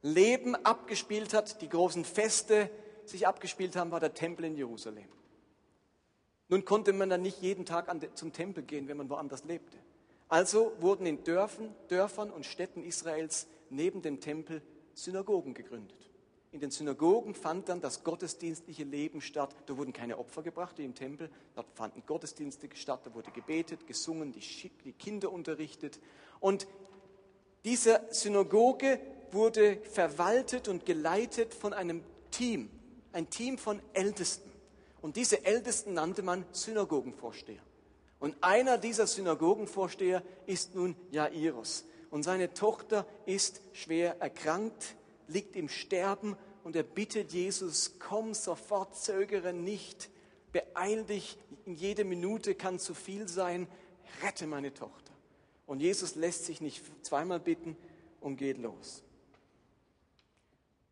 Leben 0.00 0.54
abgespielt 0.54 1.34
hat, 1.34 1.60
die 1.60 1.68
großen 1.68 2.06
Feste 2.06 2.70
sich 3.04 3.26
abgespielt 3.26 3.76
haben, 3.76 3.90
war 3.90 4.00
der 4.00 4.14
Tempel 4.14 4.46
in 4.46 4.56
Jerusalem. 4.56 5.08
Nun 6.48 6.64
konnte 6.64 6.94
man 6.94 7.10
dann 7.10 7.20
nicht 7.20 7.42
jeden 7.42 7.66
Tag 7.66 7.94
zum 8.16 8.32
Tempel 8.32 8.62
gehen, 8.62 8.88
wenn 8.88 8.96
man 8.96 9.10
woanders 9.10 9.44
lebte. 9.44 9.76
Also 10.30 10.72
wurden 10.80 11.04
in 11.04 11.22
Dörfern, 11.22 11.74
Dörfern 11.88 12.30
und 12.30 12.46
Städten 12.46 12.82
Israels 12.82 13.46
neben 13.68 14.00
dem 14.00 14.20
Tempel 14.20 14.62
Synagogen 14.94 15.52
gegründet. 15.52 16.07
In 16.50 16.60
den 16.60 16.70
Synagogen 16.70 17.34
fand 17.34 17.68
dann 17.68 17.80
das 17.80 18.04
gottesdienstliche 18.04 18.84
Leben 18.84 19.20
statt. 19.20 19.54
Da 19.66 19.76
wurden 19.76 19.92
keine 19.92 20.18
Opfer 20.18 20.42
gebracht 20.42 20.78
wie 20.78 20.84
im 20.84 20.94
Tempel. 20.94 21.30
Dort 21.54 21.66
fanden 21.74 22.02
Gottesdienste 22.06 22.68
statt. 22.74 23.00
Da 23.04 23.14
wurde 23.14 23.30
gebetet, 23.32 23.86
gesungen, 23.86 24.32
die, 24.32 24.70
die 24.84 24.92
Kinder 24.92 25.30
unterrichtet. 25.30 26.00
Und 26.40 26.66
diese 27.64 28.00
Synagoge 28.10 28.98
wurde 29.30 29.76
verwaltet 29.82 30.68
und 30.68 30.86
geleitet 30.86 31.52
von 31.52 31.74
einem 31.74 32.02
Team, 32.30 32.70
ein 33.12 33.28
Team 33.28 33.58
von 33.58 33.80
Ältesten. 33.92 34.50
Und 35.02 35.16
diese 35.16 35.44
Ältesten 35.44 35.94
nannte 35.94 36.22
man 36.22 36.46
Synagogenvorsteher. 36.52 37.60
Und 38.20 38.36
einer 38.40 38.78
dieser 38.78 39.06
Synagogenvorsteher 39.06 40.22
ist 40.46 40.74
nun 40.74 40.96
Jairus. 41.10 41.84
Und 42.10 42.22
seine 42.22 42.54
Tochter 42.54 43.06
ist 43.26 43.60
schwer 43.72 44.20
erkrankt, 44.20 44.96
liegt 45.28 45.56
im 45.56 45.68
Sterben 45.68 46.36
und 46.64 46.76
er 46.76 46.82
bittet 46.82 47.32
Jesus, 47.32 47.98
komm 47.98 48.34
sofort, 48.34 48.96
zögere 48.96 49.52
nicht, 49.52 50.10
beeil 50.52 51.04
dich, 51.04 51.38
in 51.64 51.74
jede 51.74 52.04
Minute 52.04 52.54
kann 52.54 52.78
zu 52.78 52.94
viel 52.94 53.28
sein, 53.28 53.68
rette 54.22 54.46
meine 54.46 54.72
Tochter. 54.74 55.12
Und 55.66 55.80
Jesus 55.80 56.14
lässt 56.14 56.46
sich 56.46 56.60
nicht 56.60 56.82
zweimal 57.04 57.40
bitten 57.40 57.76
und 58.20 58.36
geht 58.36 58.58
los. 58.58 59.02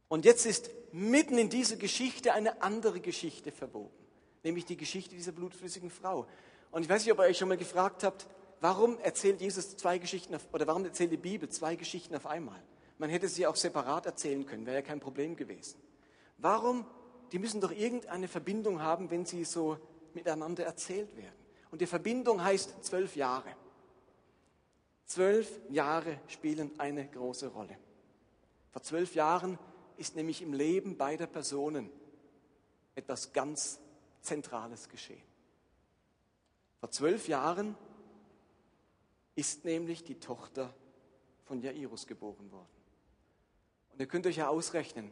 Und 0.08 0.24
jetzt 0.24 0.46
ist 0.46 0.70
mitten 0.92 1.38
in 1.38 1.48
dieser 1.48 1.76
Geschichte 1.76 2.32
eine 2.32 2.62
andere 2.62 3.00
Geschichte 3.00 3.50
verwoben, 3.50 3.96
nämlich 4.44 4.64
die 4.66 4.76
Geschichte 4.76 5.14
dieser 5.14 5.32
blutflüssigen 5.32 5.90
Frau. 5.90 6.26
Und 6.70 6.82
ich 6.82 6.88
weiß 6.88 7.04
nicht, 7.04 7.12
ob 7.12 7.18
ihr 7.18 7.24
euch 7.24 7.38
schon 7.38 7.48
mal 7.48 7.56
gefragt 7.56 8.04
habt, 8.04 8.26
warum 8.60 8.98
erzählt 9.00 9.40
Jesus 9.40 9.76
zwei 9.76 9.98
Geschichten 9.98 10.34
auf, 10.34 10.46
oder 10.52 10.66
warum 10.66 10.84
erzählt 10.84 11.10
die 11.10 11.16
Bibel 11.16 11.48
zwei 11.48 11.74
Geschichten 11.74 12.14
auf 12.14 12.26
einmal? 12.26 12.62
Man 12.98 13.10
hätte 13.10 13.28
sie 13.28 13.46
auch 13.46 13.56
separat 13.56 14.06
erzählen 14.06 14.46
können, 14.46 14.66
wäre 14.66 14.76
ja 14.76 14.82
kein 14.82 15.00
Problem 15.00 15.36
gewesen. 15.36 15.80
Warum? 16.38 16.86
Die 17.32 17.38
müssen 17.38 17.60
doch 17.60 17.72
irgendeine 17.72 18.28
Verbindung 18.28 18.80
haben, 18.82 19.10
wenn 19.10 19.26
sie 19.26 19.44
so 19.44 19.78
miteinander 20.14 20.64
erzählt 20.64 21.14
werden. 21.16 21.34
Und 21.70 21.80
die 21.80 21.86
Verbindung 21.86 22.42
heißt 22.42 22.84
zwölf 22.84 23.16
Jahre. 23.16 23.54
Zwölf 25.04 25.60
Jahre 25.68 26.20
spielen 26.28 26.70
eine 26.78 27.06
große 27.06 27.48
Rolle. 27.48 27.76
Vor 28.70 28.82
zwölf 28.82 29.14
Jahren 29.14 29.58
ist 29.96 30.16
nämlich 30.16 30.42
im 30.42 30.52
Leben 30.52 30.96
beider 30.96 31.26
Personen 31.26 31.90
etwas 32.94 33.32
ganz 33.32 33.80
Zentrales 34.20 34.88
geschehen. 34.88 35.22
Vor 36.80 36.90
zwölf 36.90 37.28
Jahren 37.28 37.76
ist 39.34 39.64
nämlich 39.64 40.04
die 40.04 40.18
Tochter 40.18 40.74
von 41.44 41.60
Jairus 41.60 42.06
geboren 42.06 42.50
worden. 42.50 42.75
Und 43.96 44.00
ihr 44.00 44.08
könnt 44.08 44.26
euch 44.26 44.36
ja 44.36 44.48
ausrechnen, 44.48 45.10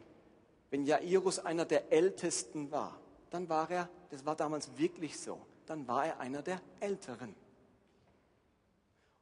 wenn 0.69 0.85
Jairus 0.85 1.39
einer 1.39 1.65
der 1.65 1.91
Ältesten 1.91 2.69
war, 2.69 2.99
dann 3.31 3.49
war 3.49 3.71
er, 3.71 3.89
das 4.11 4.27
war 4.27 4.35
damals 4.35 4.77
wirklich 4.77 5.19
so, 5.19 5.41
dann 5.65 5.87
war 5.87 6.05
er 6.05 6.19
einer 6.19 6.43
der 6.43 6.61
Älteren. 6.79 7.33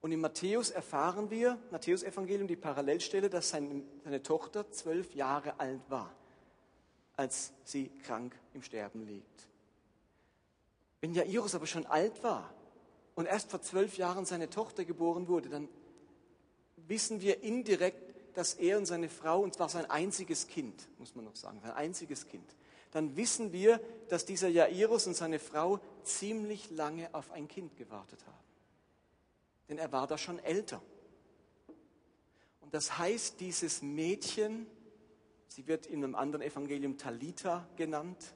Und 0.01 0.12
in 0.12 0.20
Matthäus 0.20 0.70
erfahren 0.70 1.29
wir, 1.29 1.58
Matthäus 1.72 2.03
Evangelium, 2.03 2.46
die 2.46 2.58
Parallelstelle, 2.58 3.29
dass 3.29 3.51
seine, 3.51 3.84
seine 4.03 4.22
Tochter 4.22 4.70
zwölf 4.70 5.15
Jahre 5.15 5.58
alt 5.62 5.79
war, 5.88 6.13
als 7.15 7.53
sie 7.63 7.89
krank 8.03 8.38
im 8.53 8.63
Sterben 8.63 9.08
liegt. 9.08 9.48
Wenn 11.00 11.13
Jairus 11.13 11.55
aber 11.55 11.67
schon 11.67 11.86
alt 11.86 12.22
war 12.22 12.53
und 13.15 13.27
erst 13.27 13.50
vor 13.50 13.62
zwölf 13.62 13.96
Jahren 13.96 14.25
seine 14.25 14.50
Tochter 14.50 14.84
geboren 14.84 15.29
wurde, 15.29 15.48
dann 15.48 15.70
wissen 16.75 17.22
wir 17.22 17.43
indirekt, 17.43 18.12
dass 18.33 18.53
er 18.55 18.77
und 18.77 18.85
seine 18.85 19.09
Frau, 19.09 19.41
und 19.41 19.53
zwar 19.53 19.69
sein 19.69 19.89
einziges 19.89 20.47
Kind, 20.47 20.87
muss 20.99 21.15
man 21.15 21.25
noch 21.25 21.35
sagen, 21.35 21.59
sein 21.61 21.71
einziges 21.71 22.27
Kind, 22.27 22.55
dann 22.91 23.15
wissen 23.15 23.51
wir, 23.51 23.79
dass 24.09 24.25
dieser 24.25 24.49
Jairus 24.49 25.07
und 25.07 25.15
seine 25.15 25.39
Frau 25.39 25.79
ziemlich 26.03 26.69
lange 26.71 27.13
auf 27.13 27.31
ein 27.31 27.47
Kind 27.47 27.75
gewartet 27.75 28.19
haben 28.27 28.43
denn 29.69 29.77
er 29.77 29.91
war 29.91 30.07
da 30.07 30.17
schon 30.17 30.39
älter. 30.39 30.81
Und 32.61 32.73
das 32.73 32.97
heißt, 32.97 33.39
dieses 33.39 33.81
Mädchen, 33.81 34.67
sie 35.47 35.67
wird 35.67 35.85
in 35.85 36.03
einem 36.03 36.15
anderen 36.15 36.43
Evangelium 36.43 36.97
Talita 36.97 37.67
genannt, 37.75 38.35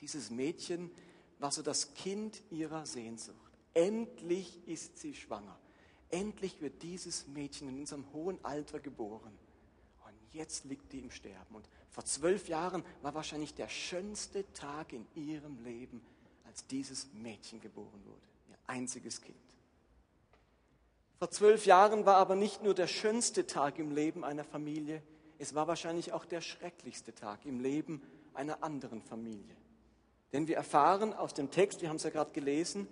dieses 0.00 0.30
Mädchen 0.30 0.90
war 1.38 1.50
so 1.50 1.62
das 1.62 1.94
Kind 1.94 2.42
ihrer 2.50 2.86
Sehnsucht. 2.86 3.36
Endlich 3.74 4.66
ist 4.68 4.98
sie 4.98 5.14
schwanger. 5.14 5.58
Endlich 6.16 6.62
wird 6.62 6.82
dieses 6.82 7.26
Mädchen 7.26 7.68
in 7.68 7.80
unserem 7.80 8.10
hohen 8.14 8.42
Alter 8.42 8.80
geboren. 8.80 9.36
Und 10.06 10.34
jetzt 10.34 10.64
liegt 10.64 10.90
die 10.94 11.00
im 11.00 11.10
Sterben. 11.10 11.54
Und 11.54 11.68
vor 11.90 12.06
zwölf 12.06 12.48
Jahren 12.48 12.82
war 13.02 13.14
wahrscheinlich 13.14 13.52
der 13.52 13.68
schönste 13.68 14.50
Tag 14.54 14.94
in 14.94 15.06
ihrem 15.14 15.62
Leben, 15.62 16.00
als 16.46 16.66
dieses 16.66 17.12
Mädchen 17.12 17.60
geboren 17.60 18.00
wurde. 18.06 18.26
Ihr 18.48 18.56
einziges 18.66 19.20
Kind. 19.20 19.36
Vor 21.18 21.30
zwölf 21.30 21.66
Jahren 21.66 22.06
war 22.06 22.16
aber 22.16 22.34
nicht 22.34 22.62
nur 22.62 22.72
der 22.72 22.86
schönste 22.86 23.46
Tag 23.46 23.78
im 23.78 23.90
Leben 23.90 24.24
einer 24.24 24.44
Familie, 24.44 25.02
es 25.38 25.54
war 25.54 25.68
wahrscheinlich 25.68 26.14
auch 26.14 26.24
der 26.24 26.40
schrecklichste 26.40 27.14
Tag 27.14 27.44
im 27.44 27.60
Leben 27.60 28.00
einer 28.32 28.62
anderen 28.62 29.02
Familie. 29.02 29.54
Denn 30.32 30.48
wir 30.48 30.56
erfahren 30.56 31.12
aus 31.12 31.34
dem 31.34 31.50
Text, 31.50 31.82
wir 31.82 31.90
haben 31.90 31.96
es 31.96 32.04
ja 32.04 32.10
gerade 32.10 32.32
gelesen, 32.32 32.88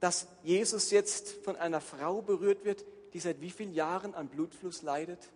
dass 0.00 0.26
Jesus 0.42 0.90
jetzt 0.90 1.30
von 1.44 1.56
einer 1.56 1.80
Frau 1.80 2.22
berührt 2.22 2.64
wird, 2.64 2.84
die 3.12 3.20
seit 3.20 3.40
wie 3.40 3.50
vielen 3.50 3.72
Jahren 3.72 4.14
an 4.14 4.28
Blutfluss 4.28 4.82
leidet? 4.82 5.30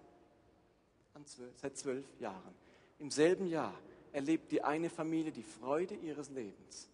Seit 1.56 1.76
zwölf 1.76 2.04
Jahren. 2.20 2.54
Im 2.98 3.10
selben 3.10 3.46
Jahr 3.46 3.74
erlebt 4.12 4.52
die 4.52 4.62
eine 4.62 4.90
Familie 4.90 5.32
die 5.32 5.42
Freude 5.42 5.94
ihres 5.94 6.30
Lebens 6.30 6.88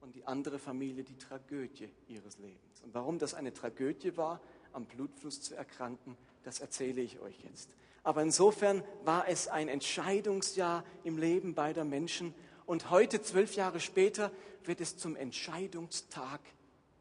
und 0.00 0.14
die 0.14 0.26
andere 0.26 0.58
Familie 0.58 1.04
die 1.04 1.16
Tragödie 1.16 1.88
ihres 2.08 2.38
Lebens. 2.38 2.82
Und 2.82 2.94
warum 2.94 3.18
das 3.18 3.34
eine 3.34 3.52
Tragödie 3.52 4.16
war, 4.16 4.40
am 4.72 4.84
Blutfluss 4.84 5.42
zu 5.42 5.54
erkranken, 5.54 6.16
das 6.44 6.60
erzähle 6.60 7.00
ich 7.00 7.18
euch 7.20 7.38
jetzt. 7.44 7.70
Aber 8.02 8.22
insofern 8.22 8.84
war 9.04 9.26
es 9.28 9.48
ein 9.48 9.68
Entscheidungsjahr 9.68 10.84
im 11.02 11.18
Leben 11.18 11.54
beider 11.54 11.84
Menschen. 11.84 12.34
Und 12.64 12.90
heute, 12.90 13.20
zwölf 13.20 13.54
Jahre 13.56 13.80
später, 13.80 14.30
wird 14.64 14.80
es 14.80 14.96
zum 14.96 15.16
Entscheidungstag 15.16 16.40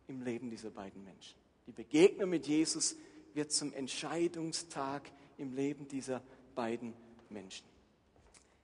im 0.08 0.22
Leben 0.22 0.50
dieser 0.50 0.70
beiden 0.70 1.04
Menschen. 1.04 1.36
Die 1.68 1.72
Begegnung 1.72 2.30
mit 2.30 2.48
Jesus 2.48 2.96
wird 3.34 3.52
zum 3.52 3.74
Entscheidungstag 3.74 5.12
im 5.38 5.54
Leben 5.54 5.88
dieser 5.88 6.22
beiden 6.54 6.94
Menschen. 7.30 7.66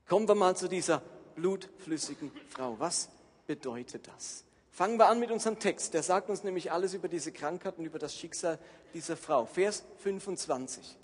Kommen 0.08 0.28
wir 0.28 0.36
mal 0.36 0.56
zu 0.56 0.68
dieser 0.68 1.02
blutflüssigen 1.36 2.32
Frau. 2.50 2.80
Was 2.80 3.10
bedeutet 3.48 4.08
das? 4.08 4.44
Fangen 4.72 4.98
wir 4.98 5.08
an 5.08 5.20
mit 5.20 5.32
unserem 5.32 5.60
Text. 5.60 5.94
Der 5.94 6.04
sagt 6.04 6.30
uns 6.30 6.44
nämlich 6.44 6.72
alles 6.72 6.94
über 6.94 7.08
diese 7.08 7.32
Krankheit 7.32 7.78
und 7.78 7.86
über 7.86 8.00
das 8.00 8.16
Schicksal 8.16 8.58
dieser 8.94 9.18
Frau. 9.18 9.46
Vers 9.46 9.84
25. 10.00 10.98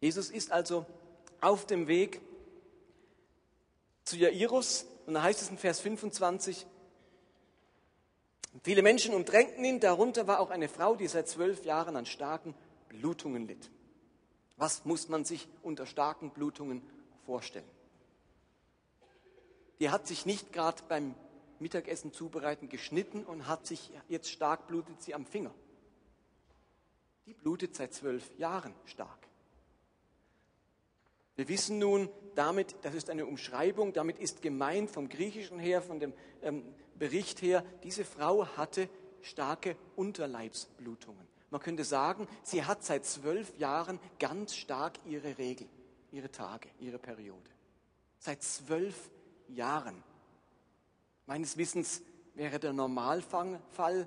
Jesus 0.00 0.30
ist 0.30 0.52
also 0.52 0.86
auf 1.40 1.66
dem 1.66 1.88
Weg 1.88 2.20
zu 4.04 4.16
Jairus 4.16 4.86
und 5.06 5.14
da 5.14 5.22
heißt 5.22 5.42
es 5.42 5.50
in 5.50 5.58
Vers 5.58 5.80
25, 5.80 6.66
viele 8.62 8.82
Menschen 8.82 9.14
umdrängten 9.14 9.64
ihn, 9.64 9.80
darunter 9.80 10.26
war 10.26 10.40
auch 10.40 10.50
eine 10.50 10.68
Frau, 10.68 10.96
die 10.96 11.06
seit 11.06 11.28
zwölf 11.28 11.64
Jahren 11.64 11.96
an 11.96 12.06
starken 12.06 12.54
Blutungen 12.88 13.46
litt. 13.46 13.70
Was 14.56 14.84
muss 14.84 15.08
man 15.08 15.24
sich 15.24 15.48
unter 15.62 15.86
starken 15.86 16.30
Blutungen 16.30 16.82
vorstellen? 17.24 17.68
Die 19.78 19.88
hat 19.88 20.06
sich 20.06 20.26
nicht 20.26 20.52
gerade 20.52 20.82
beim 20.88 21.14
Mittagessen 21.58 22.12
zubereiten, 22.12 22.68
geschnitten 22.68 23.24
und 23.24 23.46
hat 23.46 23.66
sich, 23.66 23.90
jetzt 24.08 24.30
stark 24.30 24.66
blutet 24.66 25.02
sie 25.02 25.14
am 25.14 25.24
Finger. 25.24 25.54
Die 27.26 27.34
blutet 27.34 27.76
seit 27.76 27.94
zwölf 27.94 28.30
Jahren 28.38 28.74
stark. 28.84 29.29
Wir 31.40 31.48
wissen 31.48 31.78
nun 31.78 32.10
damit, 32.34 32.76
das 32.82 32.94
ist 32.94 33.08
eine 33.08 33.24
Umschreibung, 33.24 33.94
damit 33.94 34.18
ist 34.18 34.42
gemeint 34.42 34.90
vom 34.90 35.08
Griechischen 35.08 35.58
her, 35.58 35.80
von 35.80 35.98
dem 35.98 36.12
ähm, 36.42 36.74
Bericht 36.98 37.40
her, 37.40 37.64
diese 37.82 38.04
Frau 38.04 38.46
hatte 38.58 38.90
starke 39.22 39.74
Unterleibsblutungen. 39.96 41.26
Man 41.48 41.62
könnte 41.62 41.84
sagen, 41.84 42.28
sie 42.42 42.64
hat 42.64 42.84
seit 42.84 43.06
zwölf 43.06 43.58
Jahren 43.58 43.98
ganz 44.18 44.54
stark 44.54 44.98
ihre 45.06 45.38
Regel, 45.38 45.66
ihre 46.12 46.30
Tage, 46.30 46.68
ihre 46.78 46.98
Periode. 46.98 47.50
Seit 48.18 48.42
zwölf 48.42 49.10
Jahren. 49.48 50.04
Meines 51.24 51.56
Wissens 51.56 52.02
wäre 52.34 52.58
der 52.58 52.74
Normalfall, 52.74 54.06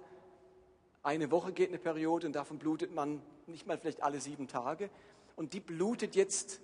eine 1.01 1.31
Woche 1.31 1.51
geht 1.51 1.69
eine 1.69 1.79
Periode 1.79 2.27
und 2.27 2.33
davon 2.33 2.59
blutet 2.59 2.93
man 2.93 3.23
nicht 3.47 3.65
mal 3.65 3.79
vielleicht 3.79 4.03
alle 4.03 4.21
sieben 4.21 4.47
Tage. 4.47 4.91
Und 5.35 5.53
die 5.53 5.61
blutet 5.61 6.15
jetzt 6.15 6.61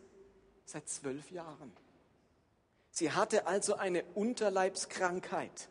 seit 0.70 0.88
zwölf 0.88 1.32
Jahren. 1.32 1.72
Sie 2.92 3.12
hatte 3.12 3.48
also 3.48 3.76
eine 3.76 4.04
Unterleibskrankheit. 4.14 5.70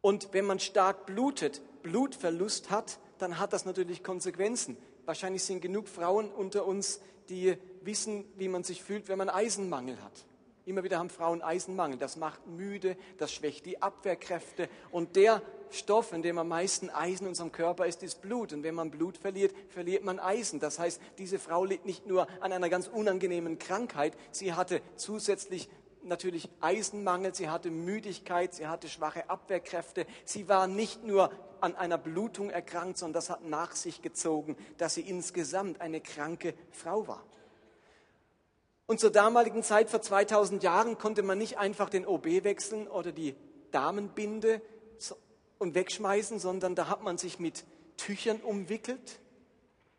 Und 0.00 0.32
wenn 0.32 0.44
man 0.44 0.60
stark 0.60 1.06
blutet, 1.06 1.60
Blutverlust 1.82 2.70
hat, 2.70 2.98
dann 3.18 3.38
hat 3.38 3.52
das 3.52 3.64
natürlich 3.64 4.04
Konsequenzen. 4.04 4.76
Wahrscheinlich 5.04 5.42
sind 5.42 5.60
genug 5.60 5.88
Frauen 5.88 6.30
unter 6.30 6.66
uns, 6.66 7.00
die 7.28 7.56
wissen, 7.82 8.24
wie 8.36 8.48
man 8.48 8.62
sich 8.62 8.82
fühlt, 8.82 9.08
wenn 9.08 9.18
man 9.18 9.28
Eisenmangel 9.28 10.00
hat. 10.02 10.24
Immer 10.66 10.82
wieder 10.82 10.98
haben 10.98 11.10
Frauen 11.10 11.42
Eisenmangel. 11.42 11.96
Das 11.96 12.16
macht 12.16 12.44
müde, 12.48 12.96
das 13.18 13.32
schwächt 13.32 13.66
die 13.66 13.80
Abwehrkräfte. 13.80 14.68
Und 14.90 15.14
der 15.14 15.40
Stoff, 15.70 16.12
in 16.12 16.22
dem 16.22 16.38
am 16.38 16.48
meisten 16.48 16.90
Eisen 16.90 17.22
in 17.22 17.28
unserem 17.28 17.52
Körper 17.52 17.86
ist, 17.86 18.02
ist 18.02 18.20
Blut. 18.20 18.52
Und 18.52 18.64
wenn 18.64 18.74
man 18.74 18.90
Blut 18.90 19.16
verliert, 19.16 19.54
verliert 19.68 20.02
man 20.02 20.18
Eisen. 20.18 20.58
Das 20.58 20.80
heißt, 20.80 21.00
diese 21.18 21.38
Frau 21.38 21.64
litt 21.64 21.86
nicht 21.86 22.08
nur 22.08 22.26
an 22.40 22.52
einer 22.52 22.68
ganz 22.68 22.88
unangenehmen 22.88 23.60
Krankheit, 23.60 24.16
sie 24.32 24.54
hatte 24.54 24.82
zusätzlich 24.96 25.68
natürlich 26.02 26.48
Eisenmangel, 26.60 27.32
sie 27.32 27.48
hatte 27.48 27.70
Müdigkeit, 27.70 28.52
sie 28.52 28.66
hatte 28.66 28.88
schwache 28.88 29.30
Abwehrkräfte. 29.30 30.04
Sie 30.24 30.48
war 30.48 30.66
nicht 30.66 31.04
nur 31.04 31.30
an 31.60 31.76
einer 31.76 31.96
Blutung 31.96 32.50
erkrankt, 32.50 32.98
sondern 32.98 33.14
das 33.14 33.30
hat 33.30 33.44
nach 33.44 33.76
sich 33.76 34.02
gezogen, 34.02 34.56
dass 34.78 34.94
sie 34.94 35.02
insgesamt 35.02 35.80
eine 35.80 36.00
kranke 36.00 36.54
Frau 36.72 37.06
war. 37.06 37.22
Und 38.86 39.00
zur 39.00 39.10
damaligen 39.10 39.62
Zeit, 39.62 39.90
vor 39.90 40.00
2000 40.00 40.62
Jahren, 40.62 40.96
konnte 40.96 41.22
man 41.22 41.38
nicht 41.38 41.58
einfach 41.58 41.90
den 41.90 42.06
OB 42.06 42.44
wechseln 42.44 42.86
oder 42.86 43.10
die 43.10 43.34
Damenbinde 43.72 44.62
und 45.58 45.74
wegschmeißen, 45.74 46.38
sondern 46.38 46.74
da 46.74 46.88
hat 46.88 47.02
man 47.02 47.18
sich 47.18 47.38
mit 47.40 47.64
Tüchern 47.96 48.40
umwickelt, 48.40 49.20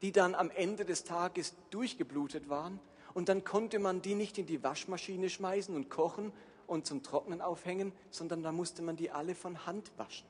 die 0.01 0.11
dann 0.11 0.35
am 0.35 0.49
Ende 0.51 0.85
des 0.85 1.03
Tages 1.03 1.53
durchgeblutet 1.69 2.47
waren. 2.49 2.79
Und 3.13 3.29
dann 3.29 3.43
konnte 3.43 3.79
man 3.79 4.01
die 4.01 4.15
nicht 4.15 4.37
in 4.37 4.45
die 4.45 4.63
Waschmaschine 4.63 5.29
schmeißen 5.29 5.75
und 5.75 5.89
kochen 5.89 6.31
und 6.67 6.85
zum 6.85 7.03
Trocknen 7.03 7.41
aufhängen, 7.41 7.91
sondern 8.11 8.43
da 8.43 8.51
musste 8.51 8.81
man 8.83 8.95
die 8.95 9.11
alle 9.11 9.35
von 9.35 9.65
Hand 9.65 9.91
waschen. 9.97 10.27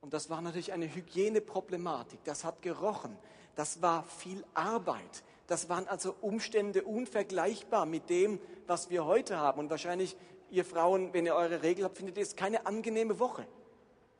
Und 0.00 0.12
das 0.12 0.28
war 0.28 0.40
natürlich 0.40 0.72
eine 0.72 0.92
Hygieneproblematik. 0.92 2.22
Das 2.24 2.44
hat 2.44 2.60
gerochen. 2.60 3.16
Das 3.54 3.82
war 3.82 4.04
viel 4.04 4.44
Arbeit. 4.54 5.22
Das 5.46 5.68
waren 5.68 5.86
also 5.86 6.14
Umstände 6.20 6.82
unvergleichbar 6.82 7.86
mit 7.86 8.10
dem, 8.10 8.40
was 8.66 8.90
wir 8.90 9.04
heute 9.04 9.36
haben. 9.36 9.60
Und 9.60 9.70
wahrscheinlich, 9.70 10.16
ihr 10.50 10.64
Frauen, 10.64 11.12
wenn 11.12 11.26
ihr 11.26 11.34
eure 11.34 11.62
Regel 11.62 11.84
habt, 11.84 11.96
findet 11.96 12.16
ihr 12.16 12.22
es 12.22 12.34
keine 12.34 12.66
angenehme 12.66 13.18
Woche. 13.18 13.46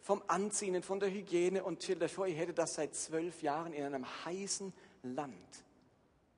Vom 0.00 0.22
Anziehen, 0.28 0.82
von 0.82 1.00
der 1.00 1.10
Hygiene. 1.10 1.64
Und 1.64 1.82
stellt 1.82 2.02
euch 2.02 2.12
vor, 2.12 2.26
ihr 2.28 2.36
hättet 2.36 2.58
das 2.58 2.74
seit 2.74 2.94
zwölf 2.94 3.42
Jahren 3.42 3.72
in 3.72 3.84
einem 3.84 4.06
heißen 4.24 4.72
Land. 5.02 5.64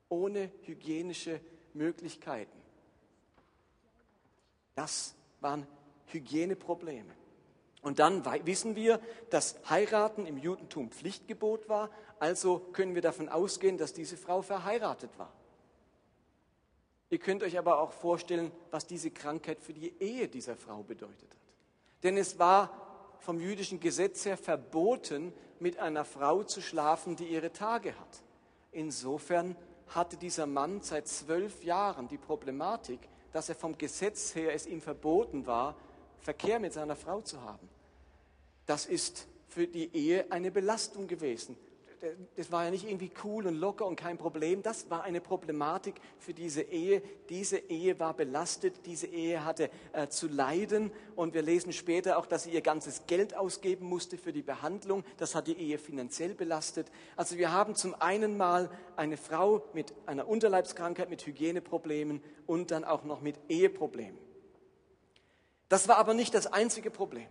Ohne 0.09 0.51
hygienische 0.63 1.41
Möglichkeiten. 1.75 2.57
Das 4.75 5.15
waren 5.41 5.67
Hygieneprobleme. 6.07 7.18
Und 7.83 8.01
dann 8.01 8.25
wissen 8.45 8.77
wir, 8.77 9.01
dass 9.31 9.57
Heiraten 9.69 10.27
im 10.27 10.37
Judentum 10.37 10.91
Pflichtgebot 10.91 11.69
war, 11.69 11.91
also 12.19 12.59
können 12.73 12.95
wir 12.95 13.03
davon 13.03 13.29
ausgehen, 13.29 13.79
dass 13.79 13.93
diese 13.93 14.17
Frau 14.17 14.43
verheiratet 14.43 15.11
war. 15.17 15.33
Ihr 17.11 17.19
könnt 17.19 17.43
euch 17.43 17.59
aber 17.59 17.81
auch 17.81 17.93
vorstellen, 17.93 18.53
was 18.71 18.87
diese 18.87 19.11
Krankheit 19.11 19.61
für 19.61 19.73
die 19.73 19.95
Ehe 20.01 20.29
dieser 20.29 20.57
Frau 20.57 20.83
bedeutet 20.83 21.31
hat. 21.31 21.39
Denn 22.03 22.17
es 22.17 22.39
war 22.39 23.17
vom 23.21 23.41
jüdischen 23.41 23.81
Gesetz 23.81 24.25
her 24.25 24.37
verboten, 24.37 25.33
mit 25.61 25.79
einer 25.79 26.05
Frau 26.05 26.43
zu 26.45 26.61
schlafen, 26.61 27.17
die 27.17 27.27
ihre 27.27 27.53
Tage 27.53 27.99
hat. 27.99 28.23
Insofern 28.71 29.57
hatte 29.89 30.17
dieser 30.17 30.47
Mann 30.47 30.83
seit 30.83 31.09
zwölf 31.09 31.65
Jahren 31.65 32.09
die 32.09 32.19
Problematik, 32.19 33.01
dass 33.33 33.49
er 33.49 33.55
vom 33.55 33.77
Gesetz 33.77 34.35
her 34.35 34.55
es 34.55 34.67
ihm 34.67 34.81
verboten 34.81 35.47
war, 35.47 35.77
Verkehr 36.21 36.61
mit 36.61 36.73
seiner 36.73 36.97
Frau 36.97 37.21
zu 37.21 37.41
haben. 37.43 37.69
Das 38.67 38.87
ist 38.87 39.27
für 39.49 39.67
die 39.67 39.95
Ehe 39.95 40.31
eine 40.31 40.51
Belastung 40.51 41.07
gewesen. 41.07 41.57
Das 42.37 42.53
war 42.53 42.65
ja 42.65 42.71
nicht 42.71 42.85
irgendwie 42.85 43.11
cool 43.25 43.47
und 43.47 43.57
locker 43.57 43.85
und 43.85 43.97
kein 43.97 44.19
Problem. 44.19 44.63
Das 44.63 44.89
war 44.89 45.03
eine 45.03 45.21
Problematik 45.21 46.01
für 46.19 46.33
diese 46.33 46.63
Ehe. 46.63 47.03
Diese 47.29 47.59
Ehe 47.59 47.99
war 47.99 48.15
belastet. 48.15 48.87
Diese 48.87 49.09
Ehe 49.09 49.45
hatte 49.45 49.71
äh, 49.93 50.07
zu 50.09 50.29
leiden. 50.29 50.93
Und 51.17 51.35
wir 51.35 51.43
lesen 51.43 51.73
später 51.73 52.19
auch, 52.19 52.27
dass 52.27 52.45
sie 52.45 52.51
ihr 52.51 52.61
ganzes 52.61 53.07
Geld 53.07 53.37
ausgeben 53.37 53.87
musste 53.87 54.17
für 54.17 54.33
die 54.33 54.43
Behandlung. 54.43 55.03
Das 55.17 55.35
hat 55.35 55.49
die 55.49 55.59
Ehe 55.59 55.79
finanziell 55.79 56.35
belastet. 56.35 56.87
Also 57.17 57.37
wir 57.37 57.53
haben 57.53 57.75
zum 57.75 57.95
einen 58.01 58.37
mal 58.37 58.71
eine 58.97 59.17
Frau 59.17 59.65
mit 59.73 59.93
einer 60.07 60.29
Unterleibskrankheit, 60.29 61.11
mit 61.11 61.27
Hygieneproblemen 61.27 62.23
und 62.47 62.71
dann 62.71 62.85
auch 62.85 63.03
noch 63.03 63.23
mit 63.23 63.37
Eheproblemen. 63.49 64.28
Das 65.69 65.89
war 65.89 65.99
aber 65.99 66.15
nicht 66.15 66.35
das 66.35 66.47
einzige 66.47 66.91
Problem, 66.91 67.27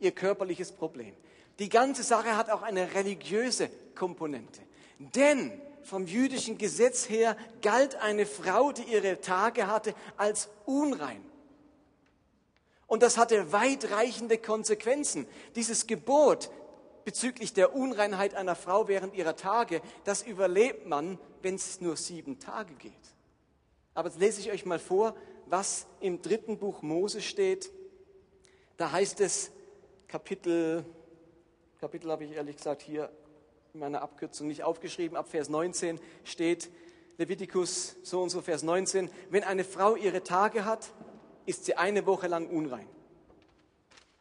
ihr 0.00 0.12
körperliches 0.12 0.72
Problem. 0.72 1.14
Die 1.58 1.68
ganze 1.68 2.02
Sache 2.02 2.36
hat 2.36 2.50
auch 2.50 2.62
eine 2.62 2.94
religiöse 2.94 3.70
Komponente. 3.94 4.60
Denn 4.98 5.52
vom 5.82 6.06
jüdischen 6.06 6.58
Gesetz 6.58 7.08
her 7.08 7.36
galt 7.62 7.96
eine 7.96 8.26
Frau, 8.26 8.72
die 8.72 8.82
ihre 8.82 9.20
Tage 9.20 9.66
hatte, 9.66 9.94
als 10.16 10.48
unrein. 10.64 11.24
Und 12.86 13.02
das 13.02 13.18
hatte 13.18 13.52
weitreichende 13.52 14.38
Konsequenzen. 14.38 15.26
Dieses 15.54 15.86
Gebot 15.86 16.50
bezüglich 17.04 17.52
der 17.52 17.74
Unreinheit 17.74 18.34
einer 18.34 18.54
Frau 18.54 18.88
während 18.88 19.14
ihrer 19.14 19.36
Tage, 19.36 19.80
das 20.04 20.22
überlebt 20.22 20.86
man, 20.86 21.18
wenn 21.42 21.54
es 21.54 21.80
nur 21.80 21.96
sieben 21.96 22.38
Tage 22.38 22.74
geht. 22.74 22.92
Aber 23.94 24.08
jetzt 24.08 24.18
lese 24.18 24.40
ich 24.40 24.50
euch 24.50 24.66
mal 24.66 24.78
vor, 24.78 25.14
was 25.46 25.86
im 26.00 26.20
dritten 26.22 26.58
Buch 26.58 26.82
Mose 26.82 27.20
steht. 27.20 27.72
Da 28.76 28.92
heißt 28.92 29.20
es, 29.20 29.50
Kapitel, 30.08 30.84
Kapitel 31.80 32.10
habe 32.10 32.24
ich 32.24 32.32
ehrlich 32.32 32.56
gesagt 32.56 32.82
hier 32.82 33.10
in 33.72 33.80
meiner 33.80 34.02
Abkürzung 34.02 34.48
nicht 34.48 34.62
aufgeschrieben, 34.62 35.16
ab 35.16 35.28
Vers 35.28 35.48
19 35.48 36.00
steht, 36.24 36.70
Levitikus 37.18 37.96
so 38.02 38.22
und 38.22 38.30
so 38.30 38.40
Vers 38.42 38.62
19, 38.62 39.10
wenn 39.30 39.44
eine 39.44 39.64
Frau 39.64 39.96
ihre 39.96 40.22
Tage 40.22 40.64
hat, 40.64 40.92
ist 41.46 41.64
sie 41.64 41.76
eine 41.76 42.06
Woche 42.06 42.26
lang 42.26 42.48
unrein. 42.48 42.88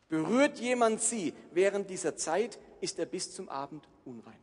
Berührt 0.07 0.59
jemand 0.59 1.01
sie 1.01 1.33
während 1.51 1.89
dieser 1.89 2.15
Zeit, 2.15 2.59
ist 2.79 2.99
er 2.99 3.05
bis 3.05 3.33
zum 3.33 3.49
Abend 3.49 3.87
unrein. 4.05 4.39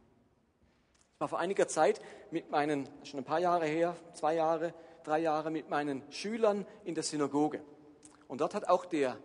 Ich 1.14 1.20
war 1.20 1.28
vor 1.28 1.38
einiger 1.38 1.68
Zeit 1.68 2.00
mit 2.30 2.50
meinen, 2.50 2.88
schon 3.04 3.20
ein 3.20 3.24
paar 3.24 3.38
Jahre 3.38 3.66
her, 3.66 3.96
zwei 4.12 4.34
Jahre, 4.34 4.74
drei 5.06 5.20
Jahre 5.20 5.50
mit 5.50 5.68
meinen 5.68 6.02
Schülern 6.10 6.66
in 6.84 6.94
der 6.94 7.04
Synagoge. 7.04 7.62
Und 8.28 8.40
dort 8.40 8.54
hat 8.54 8.68
auch 8.68 8.84
der, 8.84 9.18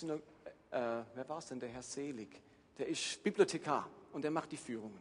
äh, 0.00 0.18
wer 0.70 1.28
war 1.28 1.38
es 1.38 1.46
denn, 1.46 1.60
der 1.60 1.68
Herr 1.68 1.82
Selig, 1.82 2.40
der 2.78 2.88
ist 2.88 3.22
Bibliothekar 3.22 3.88
und 4.12 4.22
der 4.22 4.30
macht 4.30 4.52
die 4.52 4.56
Führungen. 4.56 5.00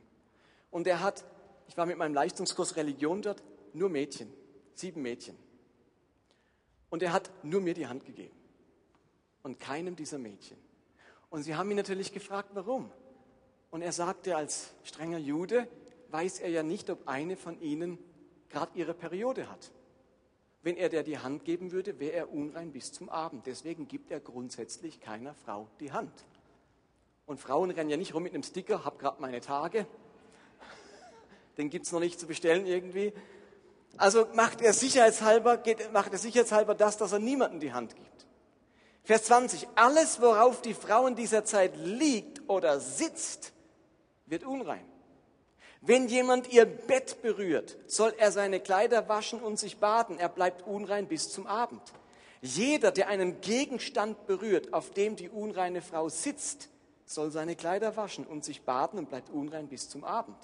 Und 0.71 0.87
er 0.87 1.01
hat, 1.01 1.23
ich 1.67 1.77
war 1.77 1.85
mit 1.85 1.97
meinem 1.97 2.13
Leistungskurs 2.13 2.75
Religion 2.75 3.21
dort, 3.21 3.43
nur 3.73 3.89
Mädchen, 3.89 4.31
sieben 4.73 5.01
Mädchen. 5.01 5.37
Und 6.89 7.01
er 7.01 7.13
hat 7.13 7.31
nur 7.43 7.61
mir 7.61 7.73
die 7.73 7.87
Hand 7.87 8.05
gegeben 8.05 8.35
und 9.41 9.59
keinem 9.59 9.95
dieser 9.95 10.17
Mädchen. 10.17 10.57
Und 11.29 11.43
sie 11.43 11.55
haben 11.55 11.69
ihn 11.71 11.77
natürlich 11.77 12.11
gefragt, 12.13 12.49
warum. 12.53 12.91
Und 13.71 13.81
er 13.81 13.91
sagte, 13.91 14.35
als 14.35 14.73
strenger 14.83 15.17
Jude 15.17 15.67
weiß 16.09 16.39
er 16.39 16.49
ja 16.49 16.61
nicht, 16.61 16.89
ob 16.89 17.07
eine 17.07 17.35
von 17.35 17.59
ihnen 17.59 17.97
gerade 18.53 18.71
ihre 18.75 18.93
Periode 18.93 19.49
hat. 19.49 19.71
Wenn 20.61 20.77
er 20.77 20.87
der 20.87 21.03
die 21.03 21.19
Hand 21.19 21.43
geben 21.43 21.73
würde, 21.73 21.99
wäre 21.99 22.13
er 22.13 22.31
unrein 22.31 22.71
bis 22.71 22.93
zum 22.93 23.09
Abend. 23.09 23.45
Deswegen 23.47 23.89
gibt 23.89 24.11
er 24.11 24.21
grundsätzlich 24.21 25.01
keiner 25.01 25.33
Frau 25.33 25.67
die 25.81 25.91
Hand. 25.91 26.13
Und 27.25 27.41
Frauen 27.41 27.71
rennen 27.71 27.89
ja 27.89 27.97
nicht 27.97 28.13
rum 28.13 28.23
mit 28.23 28.33
einem 28.33 28.43
Sticker, 28.43 28.85
hab 28.85 28.99
gerade 28.99 29.19
meine 29.21 29.41
Tage. 29.41 29.85
Den 31.57 31.69
gibt 31.69 31.85
es 31.85 31.91
noch 31.91 31.99
nicht 31.99 32.17
zu 32.17 32.27
bestellen 32.27 32.65
irgendwie. 32.65 33.11
Also 33.97 34.25
macht 34.33 34.61
er 34.61 34.73
sicherheitshalber, 34.73 35.57
geht, 35.57 35.91
macht 35.91 36.13
er 36.13 36.17
sicherheitshalber 36.17 36.75
das, 36.75 36.97
dass 36.97 37.11
er 37.11 37.19
niemandem 37.19 37.59
die 37.59 37.73
Hand 37.73 37.95
gibt. 37.95 38.25
Vers 39.03 39.25
20. 39.25 39.67
Alles, 39.75 40.21
worauf 40.21 40.61
die 40.61 40.73
Frau 40.73 41.07
in 41.07 41.15
dieser 41.15 41.43
Zeit 41.43 41.75
liegt 41.75 42.47
oder 42.47 42.79
sitzt, 42.79 43.51
wird 44.25 44.45
unrein. 44.45 44.85
Wenn 45.85 46.07
jemand 46.07 46.47
ihr 46.53 46.65
Bett 46.65 47.21
berührt, 47.21 47.77
soll 47.87 48.13
er 48.17 48.31
seine 48.31 48.61
Kleider 48.61 49.09
waschen 49.09 49.41
und 49.41 49.59
sich 49.59 49.79
baden. 49.79 50.17
Er 50.17 50.29
bleibt 50.29 50.65
unrein 50.65 51.07
bis 51.07 51.29
zum 51.29 51.45
Abend. 51.45 51.81
Jeder, 52.41 52.91
der 52.91 53.09
einen 53.09 53.41
Gegenstand 53.41 54.25
berührt, 54.25 54.73
auf 54.73 54.91
dem 54.91 55.17
die 55.17 55.27
unreine 55.27 55.81
Frau 55.81 56.07
sitzt, 56.07 56.69
soll 57.05 57.31
seine 57.31 57.57
Kleider 57.57 57.97
waschen 57.97 58.25
und 58.25 58.45
sich 58.45 58.61
baden 58.61 58.97
und 58.97 59.09
bleibt 59.09 59.29
unrein 59.29 59.67
bis 59.67 59.89
zum 59.89 60.05
Abend. 60.05 60.37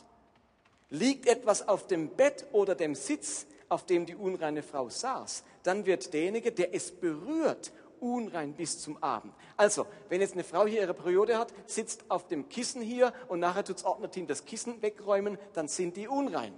Liegt 0.89 1.25
etwas 1.25 1.65
auf 1.69 1.87
dem 1.87 2.09
Bett 2.09 2.45
oder 2.51 2.75
dem 2.75 2.93
Sitz, 2.93 3.45
auf 3.69 3.85
dem 3.85 4.05
die 4.05 4.15
unreine 4.15 4.63
Frau 4.63 4.89
saß, 4.89 5.43
dann 5.63 5.85
wird 5.85 6.13
derjenige, 6.13 6.51
der 6.51 6.73
es 6.73 6.91
berührt, 6.91 7.71
unrein 8.01 8.53
bis 8.53 8.79
zum 8.79 9.01
Abend. 9.03 9.33
Also, 9.57 9.85
wenn 10.09 10.21
jetzt 10.21 10.33
eine 10.33 10.43
Frau 10.43 10.65
hier 10.65 10.81
ihre 10.81 10.93
Periode 10.93 11.37
hat, 11.37 11.53
sitzt 11.65 12.09
auf 12.09 12.27
dem 12.27 12.49
Kissen 12.49 12.81
hier 12.81 13.13
und 13.27 13.39
nachher 13.39 13.63
tut 13.63 13.77
das 13.77 13.85
Ordnerteam 13.85 14.27
das 14.27 14.45
Kissen 14.45 14.81
wegräumen, 14.81 15.37
dann 15.53 15.67
sind 15.67 15.97
die 15.97 16.07
unrein. 16.07 16.57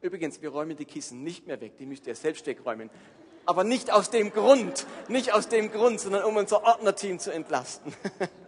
Übrigens, 0.00 0.42
wir 0.42 0.50
räumen 0.50 0.76
die 0.76 0.84
Kissen 0.84 1.22
nicht 1.22 1.46
mehr 1.46 1.60
weg, 1.60 1.76
die 1.78 1.86
müsst 1.86 2.06
ihr 2.06 2.14
selbst 2.14 2.46
wegräumen. 2.46 2.90
Aber 3.46 3.64
nicht 3.64 3.92
aus 3.92 4.10
dem 4.10 4.32
Grund, 4.32 4.86
nicht 5.08 5.32
aus 5.32 5.48
dem 5.48 5.72
Grund, 5.72 6.00
sondern 6.00 6.24
um 6.24 6.36
unser 6.36 6.62
Ordnerteam 6.64 7.18
zu 7.18 7.32
entlasten. 7.32 7.92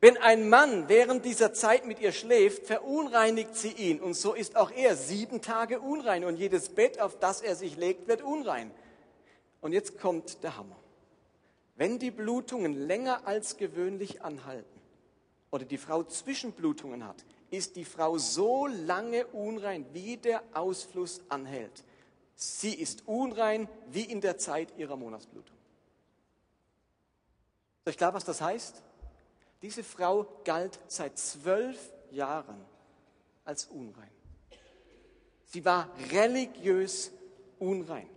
Wenn 0.00 0.18
ein 0.18 0.48
Mann 0.48 0.88
während 0.88 1.24
dieser 1.24 1.54
Zeit 1.54 1.86
mit 1.86 2.00
ihr 2.00 2.12
schläft, 2.12 2.66
verunreinigt 2.66 3.56
sie 3.56 3.72
ihn. 3.72 4.00
Und 4.00 4.14
so 4.14 4.34
ist 4.34 4.56
auch 4.56 4.70
er 4.70 4.94
sieben 4.94 5.40
Tage 5.40 5.80
unrein. 5.80 6.24
Und 6.24 6.36
jedes 6.36 6.68
Bett, 6.68 7.00
auf 7.00 7.18
das 7.18 7.40
er 7.40 7.56
sich 7.56 7.76
legt, 7.76 8.06
wird 8.06 8.22
unrein. 8.22 8.70
Und 9.66 9.72
jetzt 9.72 9.98
kommt 9.98 10.44
der 10.44 10.56
Hammer. 10.56 10.76
Wenn 11.74 11.98
die 11.98 12.12
Blutungen 12.12 12.72
länger 12.72 13.26
als 13.26 13.56
gewöhnlich 13.56 14.22
anhalten 14.22 14.80
oder 15.50 15.64
die 15.64 15.76
Frau 15.76 16.04
Zwischenblutungen 16.04 17.04
hat, 17.04 17.24
ist 17.50 17.74
die 17.74 17.84
Frau 17.84 18.16
so 18.16 18.68
lange 18.68 19.26
unrein, 19.26 19.84
wie 19.92 20.18
der 20.18 20.44
Ausfluss 20.52 21.20
anhält. 21.30 21.82
Sie 22.36 22.74
ist 22.74 23.08
unrein 23.08 23.68
wie 23.88 24.04
in 24.04 24.20
der 24.20 24.38
Zeit 24.38 24.72
ihrer 24.78 24.94
Monatsblutung. 24.94 25.56
Ist 27.80 27.88
euch 27.88 27.96
klar, 27.96 28.14
was 28.14 28.24
das 28.24 28.40
heißt? 28.40 28.84
Diese 29.62 29.82
Frau 29.82 30.28
galt 30.44 30.78
seit 30.86 31.18
zwölf 31.18 31.92
Jahren 32.12 32.64
als 33.44 33.64
unrein. 33.64 34.12
Sie 35.46 35.64
war 35.64 35.90
religiös 36.12 37.10
unrein. 37.58 38.08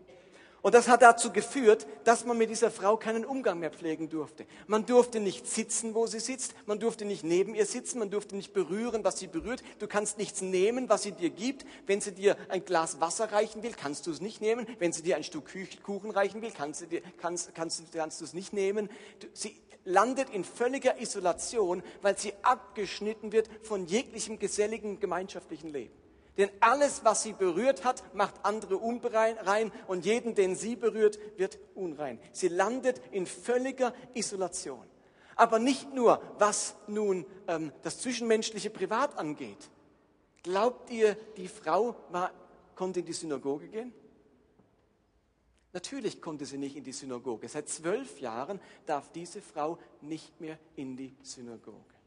Und 0.62 0.76
das 0.76 0.89
hat 0.89 1.02
dazu 1.02 1.32
geführt, 1.32 1.88
dass 2.04 2.26
man 2.26 2.38
mit 2.38 2.50
dieser 2.50 2.69
Frau 2.69 2.98
keinen 2.98 3.24
Umgang 3.24 3.60
mehr 3.60 3.72
pflegen 3.72 4.10
durfte. 4.10 4.45
Man 4.67 4.86
durfte 4.86 5.19
nicht 5.19 5.48
sitzen, 5.48 5.95
wo 5.95 6.06
sie 6.06 6.19
sitzt. 6.19 6.54
Man 6.65 6.80
durfte 6.80 7.06
nicht 7.06 7.24
neben 7.24 7.56
ihr 7.56 7.65
sitzen. 7.65 8.00
Man 8.00 8.10
durfte 8.10 8.36
nicht 8.36 8.54
berühren, 8.54 9.04
was 9.04 9.19
sie 9.19 9.28
berührt. 9.28 9.63
Du 9.80 9.88
kannst 9.88 10.17
nichts 10.17 10.41
nehmen, 10.41 10.89
was 10.89 11.04
sie 11.04 11.13
dir 11.13 11.30
gibt. 11.30 11.65
Wenn 11.86 12.02
sie 12.02 12.12
dir 12.12 12.36
ein 12.50 12.65
Glas 12.65 13.00
Wasser 13.00 13.32
reichen 13.32 13.63
will, 13.63 13.72
kannst 13.72 14.06
du 14.06 14.12
es 14.12 14.19
nicht 14.19 14.41
nehmen. 14.41 14.67
Wenn 14.80 14.91
sie 14.91 15.02
dir 15.02 15.15
ein 15.15 15.24
Stück 15.24 15.50
Kuchen 15.84 16.12
reichen 16.12 16.41
will, 16.41 16.52
kannst 16.52 16.82
du, 16.82 16.88
dir, 16.88 17.02
kannst, 17.22 17.56
kannst, 17.56 17.93
kannst 17.93 18.19
du 18.19 18.26
es 18.26 18.34
nicht 18.34 18.52
nehmen. 18.52 18.89
Sie 19.34 19.56
landet 19.86 20.30
in 20.30 20.43
völliger 20.43 21.00
Isolation, 21.00 21.84
weil 22.02 22.17
sie 22.17 22.34
abgeschnitten 22.41 23.32
wird 23.32 23.50
von 23.63 23.86
jeglichem 23.86 24.39
geselligen 24.39 25.00
gemeinschaftlichen 25.00 25.69
Leben. 25.69 25.93
Denn 26.39 26.49
alles, 26.62 27.04
was 27.04 27.23
sie 27.23 27.34
berührt 27.34 27.84
hat, 27.84 28.02
macht 28.15 28.34
andere 28.43 28.78
unrein 28.78 29.73
und 29.88 30.06
jeden, 30.06 30.36
den 30.36 30.56
sie 30.56 30.78
berührt, 30.78 31.19
wird 31.38 31.60
unrein. 31.75 32.17
Sie 32.32 32.47
landet 32.47 33.02
in 33.12 33.25
völliger 33.25 33.93
Isolation. 34.13 34.88
Aber 35.36 35.60
nicht 35.60 35.93
nur, 35.93 36.21
was 36.38 36.75
nun 36.88 37.25
ähm, 37.49 37.73
das 37.84 37.99
zwischenmenschliche 37.99 38.69
Privat 38.69 39.17
angeht. 39.17 39.69
Glaubt 40.41 40.89
ihr, 40.91 41.15
die 41.36 41.49
Frau 41.49 41.97
war, 42.10 42.32
konnte 42.73 43.02
in 43.02 43.06
die 43.06 43.13
Synagoge 43.13 43.67
gehen? 43.67 43.93
Natürlich 45.73 46.21
konnte 46.21 46.45
sie 46.45 46.58
nicht 46.58 46.78
in 46.78 46.86
die 46.86 46.93
Synagoge. 46.93 47.49
Seit 47.49 47.67
zwölf 47.67 48.21
Jahren 48.21 48.62
darf 48.86 49.12
diese 49.12 49.41
Frau 49.41 49.78
nicht 49.99 50.39
mehr 50.39 50.58
in 50.78 50.95
die 50.95 51.13
Synagoge. 51.21 51.98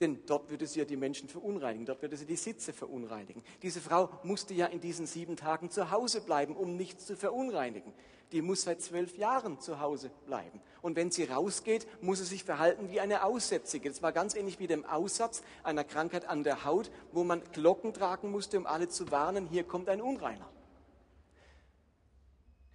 Denn 0.00 0.24
dort 0.26 0.48
würde 0.48 0.66
sie 0.66 0.78
ja 0.78 0.84
die 0.84 0.96
Menschen 0.96 1.28
verunreinigen, 1.28 1.84
dort 1.84 2.02
würde 2.02 2.16
sie 2.16 2.26
die 2.26 2.36
Sitze 2.36 2.72
verunreinigen. 2.72 3.42
Diese 3.62 3.80
Frau 3.80 4.08
musste 4.22 4.54
ja 4.54 4.66
in 4.66 4.80
diesen 4.80 5.06
sieben 5.06 5.36
Tagen 5.36 5.70
zu 5.70 5.90
Hause 5.90 6.20
bleiben, 6.20 6.54
um 6.54 6.76
nichts 6.76 7.06
zu 7.06 7.16
verunreinigen. 7.16 7.92
Die 8.30 8.40
muss 8.40 8.62
seit 8.62 8.80
zwölf 8.80 9.16
Jahren 9.16 9.58
zu 9.58 9.80
Hause 9.80 10.10
bleiben. 10.26 10.60
Und 10.82 10.94
wenn 10.94 11.10
sie 11.10 11.24
rausgeht, 11.24 11.88
muss 12.00 12.18
sie 12.18 12.26
sich 12.26 12.44
verhalten 12.44 12.90
wie 12.90 13.00
eine 13.00 13.24
Aussätzige. 13.24 13.88
Das 13.88 14.02
war 14.02 14.12
ganz 14.12 14.36
ähnlich 14.36 14.60
wie 14.60 14.68
dem 14.68 14.84
Aussatz 14.84 15.42
einer 15.64 15.82
Krankheit 15.82 16.26
an 16.26 16.44
der 16.44 16.64
Haut, 16.64 16.92
wo 17.10 17.24
man 17.24 17.42
Glocken 17.52 17.92
tragen 17.92 18.30
musste, 18.30 18.58
um 18.58 18.66
alle 18.66 18.88
zu 18.88 19.10
warnen, 19.10 19.48
hier 19.48 19.64
kommt 19.64 19.88
ein 19.88 20.00
Unreiner. 20.00 20.48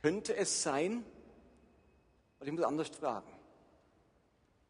Könnte 0.02 0.36
es 0.36 0.62
sein, 0.62 1.06
oder 2.40 2.48
ich 2.48 2.54
muss 2.54 2.66
anders 2.66 2.90
fragen, 2.90 3.32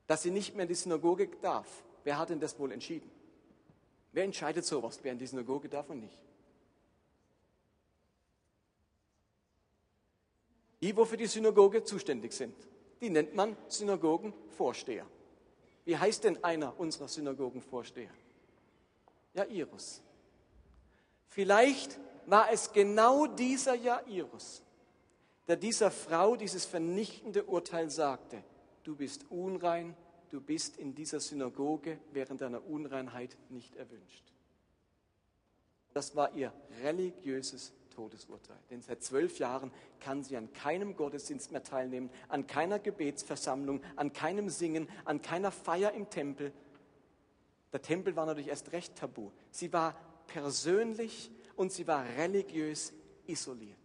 dass 0.06 0.22
sie 0.22 0.30
nicht 0.30 0.54
mehr 0.54 0.64
in 0.64 0.70
die 0.70 0.76
Synagoge 0.76 1.30
darf, 1.42 1.84
Wer 2.04 2.18
hat 2.18 2.30
denn 2.30 2.40
das 2.40 2.58
wohl 2.60 2.72
entschieden? 2.72 3.10
Wer 4.12 4.26
entscheidet 4.26 4.66
sowas, 4.66 5.00
wer 5.02 5.12
in 5.12 5.18
die 5.18 5.28
Synagoge 5.28 5.70
darf 5.70 5.90
und 5.90 6.02
nicht? 6.02 6.20
Die, 10.82 10.96
wo 10.96 11.06
für 11.06 11.18
die 11.18 11.28
Synagoge 11.28 11.84
zuständig 11.84 12.34
sind, 12.34 12.56
die 13.02 13.10
nennt 13.10 13.34
man 13.34 13.56
Synagogenvorsteher. 13.68 15.06
Wie 15.86 15.98
heißt 15.98 16.26
denn 16.26 16.44
einer 16.44 16.78
unserer 16.80 17.08
Synagogenvorsteher? 17.08 18.12
Jairus. 19.34 20.02
Vielleicht 21.28 22.00
war 22.28 22.52
es 22.52 22.72
genau 22.72 23.26
dieser 23.26 23.76
Jairus, 23.76 24.62
der 25.48 25.56
dieser 25.56 25.90
Frau 25.90 26.36
dieses 26.36 26.66
vernichtende 26.66 27.44
Urteil 27.46 27.90
sagte, 27.90 28.44
du 28.84 28.96
bist 28.96 29.26
unrein, 29.32 29.96
du 30.34 30.42
bist 30.42 30.78
in 30.78 30.96
dieser 30.96 31.20
Synagoge 31.20 32.00
während 32.12 32.42
deiner 32.42 32.66
Unreinheit 32.66 33.38
nicht 33.50 33.76
erwünscht. 33.76 34.34
Das 35.94 36.16
war 36.16 36.34
ihr 36.34 36.52
religiöses 36.82 37.72
Todesurteil. 37.92 38.58
Denn 38.72 38.82
seit 38.82 39.04
zwölf 39.04 39.38
Jahren 39.38 39.72
kann 40.00 40.24
sie 40.24 40.36
an 40.36 40.52
keinem 40.52 40.96
Gottesdienst 40.96 41.52
mehr 41.52 41.62
teilnehmen, 41.62 42.10
an 42.30 42.48
keiner 42.48 42.80
Gebetsversammlung, 42.80 43.84
an 43.96 44.12
keinem 44.12 44.50
Singen, 44.50 44.90
an 45.06 45.22
keiner 45.22 45.52
Feier 45.52 45.92
im 45.92 46.10
Tempel. 46.10 46.52
Der 47.72 47.84
Tempel 47.84 48.16
war 48.16 48.26
natürlich 48.26 48.50
erst 48.50 48.72
recht 48.72 48.96
tabu. 48.96 49.30
Sie 49.52 49.72
war 49.72 49.96
persönlich 50.26 51.30
und 51.56 51.72
sie 51.72 51.86
war 51.86 52.06
religiös 52.18 52.92
isoliert. 53.28 53.78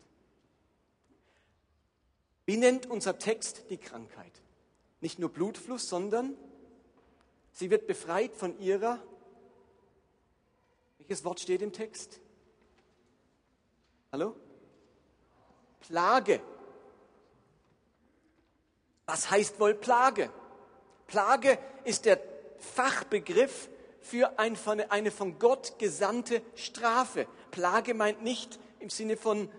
Wie 2.47 2.57
nennt 2.57 2.87
unser 2.87 3.19
Text 3.19 3.67
die 3.69 3.77
Krankheit? 3.77 4.41
Nicht 5.01 5.19
nur 5.19 5.31
Blutfluss, 5.31 5.89
sondern 5.89 6.37
sie 7.53 7.71
wird 7.71 7.87
befreit 7.87 8.35
von 8.35 8.59
ihrer, 8.59 8.99
welches 10.99 11.25
Wort 11.25 11.41
steht 11.41 11.63
im 11.63 11.73
Text? 11.73 12.21
Hallo? 14.13 14.35
Plage. 15.81 16.41
Was 19.07 19.31
heißt 19.31 19.59
wohl 19.59 19.75
Plage? 19.75 20.31
Plage 21.07 21.59
ist 21.85 22.05
der 22.05 22.21
Fachbegriff 22.59 23.71
für 24.01 24.39
eine 24.39 25.11
von 25.11 25.39
Gott 25.39 25.79
gesandte 25.79 26.43
Strafe. 26.55 27.27
Plage 27.51 27.95
meint 27.95 28.23
nicht 28.23 28.59
im 28.81 28.91
Sinne 28.91 29.17
von 29.17 29.51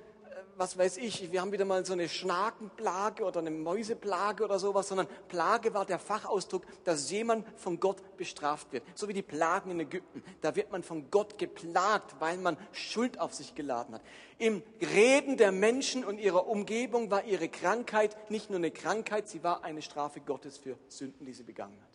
was 0.59 0.77
weiß 0.77 0.97
ich, 0.97 1.31
wir 1.31 1.39
haben 1.39 1.53
wieder 1.53 1.63
mal 1.63 1.85
so 1.85 1.93
eine 1.93 2.09
Schnakenplage 2.09 3.23
oder 3.23 3.39
eine 3.39 3.49
Mäuseplage 3.49 4.43
oder 4.43 4.59
sowas, 4.59 4.89
sondern 4.89 5.07
Plage 5.29 5.73
war 5.73 5.85
der 5.85 5.99
Fachausdruck, 5.99 6.63
dass 6.83 7.09
jemand 7.09 7.47
von 7.57 7.79
Gott 7.79 8.17
bestraft 8.17 8.73
wird. 8.73 8.83
So 8.93 9.07
wie 9.07 9.13
die 9.13 9.21
Plagen 9.21 9.71
in 9.71 9.79
Ägypten. 9.79 10.21
Da 10.41 10.57
wird 10.57 10.69
man 10.69 10.83
von 10.83 11.09
Gott 11.09 11.37
geplagt, 11.37 12.17
weil 12.19 12.37
man 12.37 12.57
Schuld 12.73 13.21
auf 13.21 13.33
sich 13.33 13.55
geladen 13.55 13.95
hat. 13.95 14.01
Im 14.37 14.61
Reden 14.81 15.37
der 15.37 15.53
Menschen 15.53 16.03
und 16.03 16.19
ihrer 16.19 16.47
Umgebung 16.47 17.09
war 17.09 17.23
ihre 17.23 17.47
Krankheit 17.47 18.29
nicht 18.29 18.49
nur 18.49 18.59
eine 18.59 18.71
Krankheit, 18.71 19.29
sie 19.29 19.43
war 19.43 19.63
eine 19.63 19.81
Strafe 19.81 20.19
Gottes 20.19 20.57
für 20.57 20.77
Sünden, 20.89 21.25
die 21.25 21.33
sie 21.33 21.43
begangen 21.43 21.79
hat. 21.81 21.88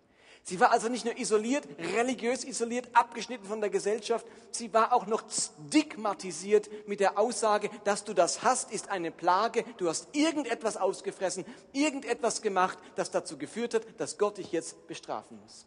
Sie 0.47 0.61
war 0.61 0.73
also 0.73 0.91
nicht 0.91 1.07
nur 1.07 1.17
isoliert, 1.17 1.67
religiös 1.97 2.45
isoliert, 2.45 2.87
abgeschnitten 2.93 3.47
von 3.47 3.63
der 3.63 3.71
Gesellschaft, 3.71 4.27
sie 4.51 4.75
war 4.75 4.93
auch 4.93 5.07
noch 5.07 5.25
stigmatisiert 5.31 6.69
mit 6.87 7.01
der 7.01 7.19
Aussage, 7.19 7.71
dass 7.85 8.05
du 8.05 8.13
das 8.13 8.43
hast, 8.43 8.71
ist 8.71 8.91
eine 8.91 9.11
Plage, 9.11 9.65
du 9.79 9.89
hast 9.89 10.09
irgendetwas 10.13 10.77
ausgefressen, 10.77 11.47
irgendetwas 11.73 12.43
gemacht, 12.43 12.77
das 12.95 13.11
dazu 13.11 13.39
geführt 13.39 13.73
hat, 13.73 13.85
dass 13.97 14.19
Gott 14.19 14.37
dich 14.37 14.53
jetzt 14.53 14.87
bestrafen 14.87 15.41
muss. 15.41 15.67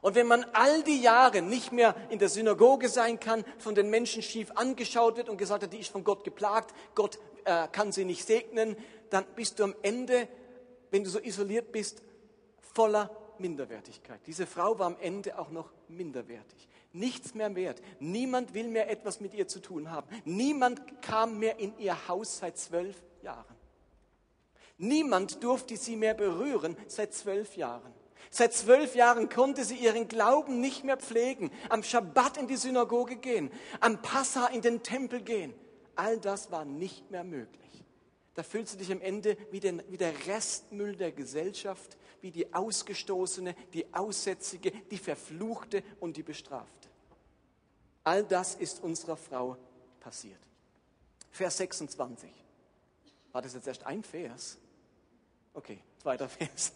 Und 0.00 0.14
wenn 0.14 0.26
man 0.26 0.46
all 0.54 0.82
die 0.82 1.02
Jahre 1.02 1.42
nicht 1.42 1.70
mehr 1.70 1.94
in 2.08 2.18
der 2.18 2.30
Synagoge 2.30 2.88
sein 2.88 3.20
kann, 3.20 3.44
von 3.58 3.74
den 3.74 3.90
Menschen 3.90 4.22
schief 4.22 4.52
angeschaut 4.54 5.18
wird 5.18 5.28
und 5.28 5.36
gesagt 5.36 5.64
hat, 5.64 5.72
die 5.74 5.80
ist 5.80 5.92
von 5.92 6.02
Gott 6.02 6.24
geplagt, 6.24 6.74
Gott 6.94 7.18
äh, 7.44 7.68
kann 7.68 7.92
sie 7.92 8.06
nicht 8.06 8.24
segnen, 8.24 8.74
dann 9.10 9.26
bist 9.34 9.58
du 9.58 9.64
am 9.64 9.74
Ende, 9.82 10.28
wenn 10.90 11.04
du 11.04 11.10
so 11.10 11.18
isoliert 11.18 11.72
bist, 11.72 12.02
voller 12.72 13.10
Minderwertigkeit. 13.40 14.20
Diese 14.26 14.46
Frau 14.46 14.78
war 14.78 14.86
am 14.86 14.96
Ende 15.00 15.38
auch 15.38 15.50
noch 15.50 15.70
minderwertig. 15.88 16.68
Nichts 16.92 17.34
mehr 17.34 17.54
wert. 17.54 17.82
Niemand 18.00 18.54
will 18.54 18.68
mehr 18.68 18.90
etwas 18.90 19.20
mit 19.20 19.34
ihr 19.34 19.48
zu 19.48 19.60
tun 19.60 19.90
haben. 19.90 20.08
Niemand 20.24 21.02
kam 21.02 21.38
mehr 21.38 21.58
in 21.58 21.76
ihr 21.78 22.08
Haus 22.08 22.38
seit 22.38 22.58
zwölf 22.58 22.96
Jahren. 23.22 23.56
Niemand 24.78 25.42
durfte 25.42 25.76
sie 25.76 25.96
mehr 25.96 26.14
berühren 26.14 26.76
seit 26.86 27.14
zwölf 27.14 27.56
Jahren. 27.56 27.92
Seit 28.30 28.52
zwölf 28.52 28.94
Jahren 28.94 29.28
konnte 29.28 29.64
sie 29.64 29.76
ihren 29.76 30.08
Glauben 30.08 30.60
nicht 30.60 30.84
mehr 30.84 30.96
pflegen, 30.96 31.50
am 31.68 31.82
Schabbat 31.82 32.36
in 32.36 32.48
die 32.48 32.56
Synagoge 32.56 33.16
gehen, 33.16 33.50
am 33.80 34.02
Passa 34.02 34.46
in 34.48 34.62
den 34.62 34.82
Tempel 34.82 35.22
gehen. 35.22 35.54
All 35.94 36.18
das 36.18 36.50
war 36.50 36.64
nicht 36.64 37.10
mehr 37.10 37.24
möglich. 37.24 37.65
Da 38.36 38.42
fühlst 38.42 38.74
du 38.74 38.78
dich 38.78 38.92
am 38.92 39.00
Ende 39.00 39.34
wie, 39.50 39.60
den, 39.60 39.82
wie 39.88 39.96
der 39.96 40.12
Restmüll 40.26 40.94
der 40.94 41.10
Gesellschaft, 41.10 41.96
wie 42.20 42.30
die 42.30 42.52
Ausgestoßene, 42.52 43.54
die 43.72 43.92
Aussätzige, 43.94 44.70
die 44.90 44.98
Verfluchte 44.98 45.82
und 46.00 46.18
die 46.18 46.22
Bestrafte. 46.22 46.88
All 48.04 48.22
das 48.24 48.54
ist 48.54 48.82
unserer 48.82 49.16
Frau 49.16 49.56
passiert. 50.00 50.38
Vers 51.30 51.56
26. 51.56 52.30
War 53.32 53.40
das 53.40 53.54
jetzt 53.54 53.66
erst 53.66 53.84
ein 53.86 54.04
Vers? 54.04 54.58
Okay, 55.54 55.78
zweiter 56.02 56.28
Vers. 56.28 56.74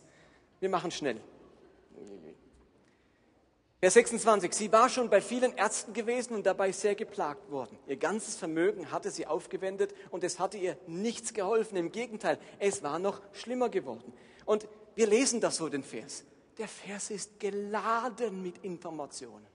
Wir 0.60 0.70
machen 0.70 0.90
schnell. 0.90 1.20
Vers 3.80 3.94
26. 3.94 4.52
Sie 4.52 4.72
war 4.72 4.90
schon 4.90 5.08
bei 5.08 5.22
vielen 5.22 5.56
Ärzten 5.56 5.94
gewesen 5.94 6.34
und 6.34 6.44
dabei 6.44 6.70
sehr 6.70 6.94
geplagt 6.94 7.50
worden. 7.50 7.78
Ihr 7.86 7.96
ganzes 7.96 8.36
Vermögen 8.36 8.92
hatte 8.92 9.10
sie 9.10 9.26
aufgewendet 9.26 9.94
und 10.10 10.22
es 10.22 10.38
hatte 10.38 10.58
ihr 10.58 10.76
nichts 10.86 11.32
geholfen. 11.32 11.78
Im 11.78 11.90
Gegenteil, 11.90 12.38
es 12.58 12.82
war 12.82 12.98
noch 12.98 13.22
schlimmer 13.32 13.70
geworden. 13.70 14.12
Und 14.44 14.68
wir 14.96 15.06
lesen 15.06 15.40
das 15.40 15.56
so, 15.56 15.70
den 15.70 15.82
Vers. 15.82 16.24
Der 16.58 16.68
Vers 16.68 17.08
ist 17.08 17.40
geladen 17.40 18.42
mit 18.42 18.58
Informationen. 18.58 19.46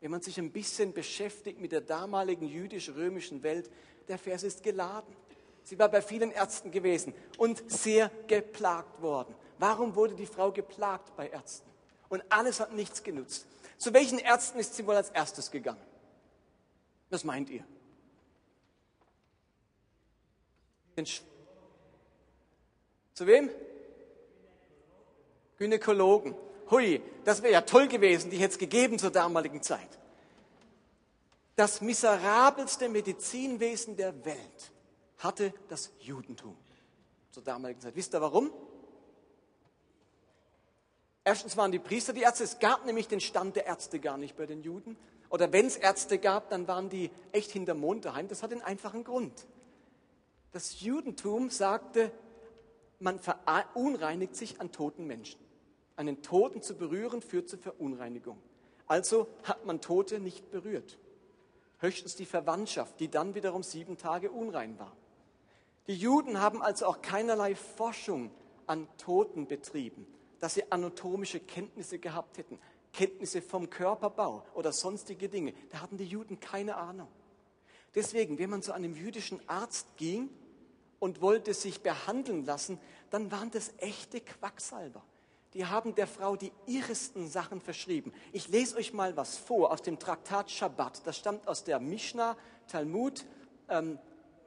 Wenn 0.00 0.10
man 0.10 0.20
sich 0.20 0.36
ein 0.36 0.52
bisschen 0.52 0.92
beschäftigt 0.92 1.58
mit 1.58 1.72
der 1.72 1.80
damaligen 1.80 2.46
jüdisch-römischen 2.46 3.42
Welt, 3.42 3.70
der 4.08 4.18
Vers 4.18 4.42
ist 4.42 4.62
geladen. 4.62 5.16
Sie 5.62 5.78
war 5.78 5.88
bei 5.88 6.02
vielen 6.02 6.32
Ärzten 6.32 6.70
gewesen 6.70 7.14
und 7.38 7.64
sehr 7.70 8.10
geplagt 8.26 9.00
worden. 9.00 9.34
Warum 9.58 9.94
wurde 9.94 10.14
die 10.14 10.26
Frau 10.26 10.52
geplagt 10.52 11.16
bei 11.16 11.30
Ärzten? 11.30 11.75
Und 12.08 12.22
alles 12.30 12.60
hat 12.60 12.72
nichts 12.72 13.02
genutzt. 13.02 13.46
Zu 13.78 13.92
welchen 13.92 14.18
Ärzten 14.18 14.58
ist 14.58 14.74
sie 14.74 14.86
wohl 14.86 14.94
als 14.94 15.10
erstes 15.10 15.50
gegangen? 15.50 15.80
Was 17.10 17.24
meint 17.24 17.50
ihr? 17.50 17.64
Zu 23.14 23.26
wem? 23.26 23.50
Gynäkologen. 25.58 26.34
Hui, 26.70 27.00
das 27.24 27.42
wäre 27.42 27.52
ja 27.52 27.60
toll 27.60 27.86
gewesen, 27.86 28.30
die 28.30 28.38
hätte 28.38 28.52
es 28.52 28.58
gegeben 28.58 28.98
zur 28.98 29.10
damaligen 29.10 29.62
Zeit. 29.62 29.98
Das 31.54 31.80
miserabelste 31.80 32.88
Medizinwesen 32.88 33.96
der 33.96 34.24
Welt 34.24 34.72
hatte 35.18 35.54
das 35.68 35.92
Judentum 36.00 36.56
zur 37.30 37.42
damaligen 37.42 37.80
Zeit. 37.80 37.94
Wisst 37.94 38.14
ihr 38.14 38.20
warum? 38.20 38.50
Erstens 41.26 41.56
waren 41.56 41.72
die 41.72 41.80
Priester 41.80 42.12
die 42.12 42.20
Ärzte. 42.20 42.44
Es 42.44 42.60
gab 42.60 42.86
nämlich 42.86 43.08
den 43.08 43.18
Stand 43.18 43.56
der 43.56 43.66
Ärzte 43.66 43.98
gar 43.98 44.16
nicht 44.16 44.36
bei 44.36 44.46
den 44.46 44.62
Juden. 44.62 44.96
Oder 45.28 45.52
wenn 45.52 45.66
es 45.66 45.76
Ärzte 45.76 46.18
gab, 46.18 46.50
dann 46.50 46.68
waren 46.68 46.88
die 46.88 47.10
echt 47.32 47.50
hinterm 47.50 47.80
Mond 47.80 48.04
daheim. 48.04 48.28
Das 48.28 48.44
hat 48.44 48.52
einen 48.52 48.62
einfachen 48.62 49.02
Grund. 49.02 49.44
Das 50.52 50.80
Judentum 50.80 51.50
sagte, 51.50 52.12
man 53.00 53.18
verunreinigt 53.18 54.36
sich 54.36 54.60
an 54.60 54.70
toten 54.70 55.08
Menschen. 55.08 55.40
Einen 55.96 56.22
Toten 56.22 56.62
zu 56.62 56.76
berühren 56.76 57.20
führt 57.20 57.48
zur 57.48 57.58
Verunreinigung. 57.58 58.38
Also 58.86 59.26
hat 59.42 59.66
man 59.66 59.80
Tote 59.80 60.20
nicht 60.20 60.52
berührt. 60.52 60.96
Höchstens 61.80 62.14
die 62.14 62.24
Verwandtschaft, 62.24 63.00
die 63.00 63.08
dann 63.08 63.34
wiederum 63.34 63.64
sieben 63.64 63.98
Tage 63.98 64.30
unrein 64.30 64.78
war. 64.78 64.96
Die 65.88 65.96
Juden 65.96 66.40
haben 66.40 66.62
also 66.62 66.86
auch 66.86 67.02
keinerlei 67.02 67.56
Forschung 67.56 68.30
an 68.68 68.86
Toten 68.96 69.48
betrieben 69.48 70.06
dass 70.40 70.54
sie 70.54 70.70
anatomische 70.70 71.40
Kenntnisse 71.40 71.98
gehabt 71.98 72.38
hätten, 72.38 72.58
Kenntnisse 72.92 73.42
vom 73.42 73.68
Körperbau 73.68 74.44
oder 74.54 74.72
sonstige 74.72 75.28
Dinge. 75.28 75.54
Da 75.70 75.80
hatten 75.80 75.96
die 75.96 76.06
Juden 76.06 76.40
keine 76.40 76.76
Ahnung. 76.76 77.08
Deswegen, 77.94 78.38
wenn 78.38 78.50
man 78.50 78.62
zu 78.62 78.72
einem 78.72 78.94
jüdischen 78.94 79.40
Arzt 79.48 79.96
ging 79.96 80.28
und 80.98 81.20
wollte 81.20 81.54
sich 81.54 81.82
behandeln 81.82 82.44
lassen, 82.44 82.78
dann 83.10 83.30
waren 83.30 83.50
das 83.50 83.72
echte 83.78 84.20
Quacksalber. 84.20 85.02
Die 85.54 85.64
haben 85.64 85.94
der 85.94 86.06
Frau 86.06 86.36
die 86.36 86.52
irresten 86.66 87.28
Sachen 87.28 87.60
verschrieben. 87.60 88.12
Ich 88.32 88.48
lese 88.48 88.76
euch 88.76 88.92
mal 88.92 89.16
was 89.16 89.38
vor 89.38 89.70
aus 89.70 89.80
dem 89.80 89.98
Traktat 89.98 90.50
Shabbat. 90.50 91.06
Das 91.06 91.16
stammt 91.16 91.48
aus 91.48 91.64
der 91.64 91.80
Mishnah, 91.80 92.36
Talmud, 92.68 93.24
ähm, 93.70 93.98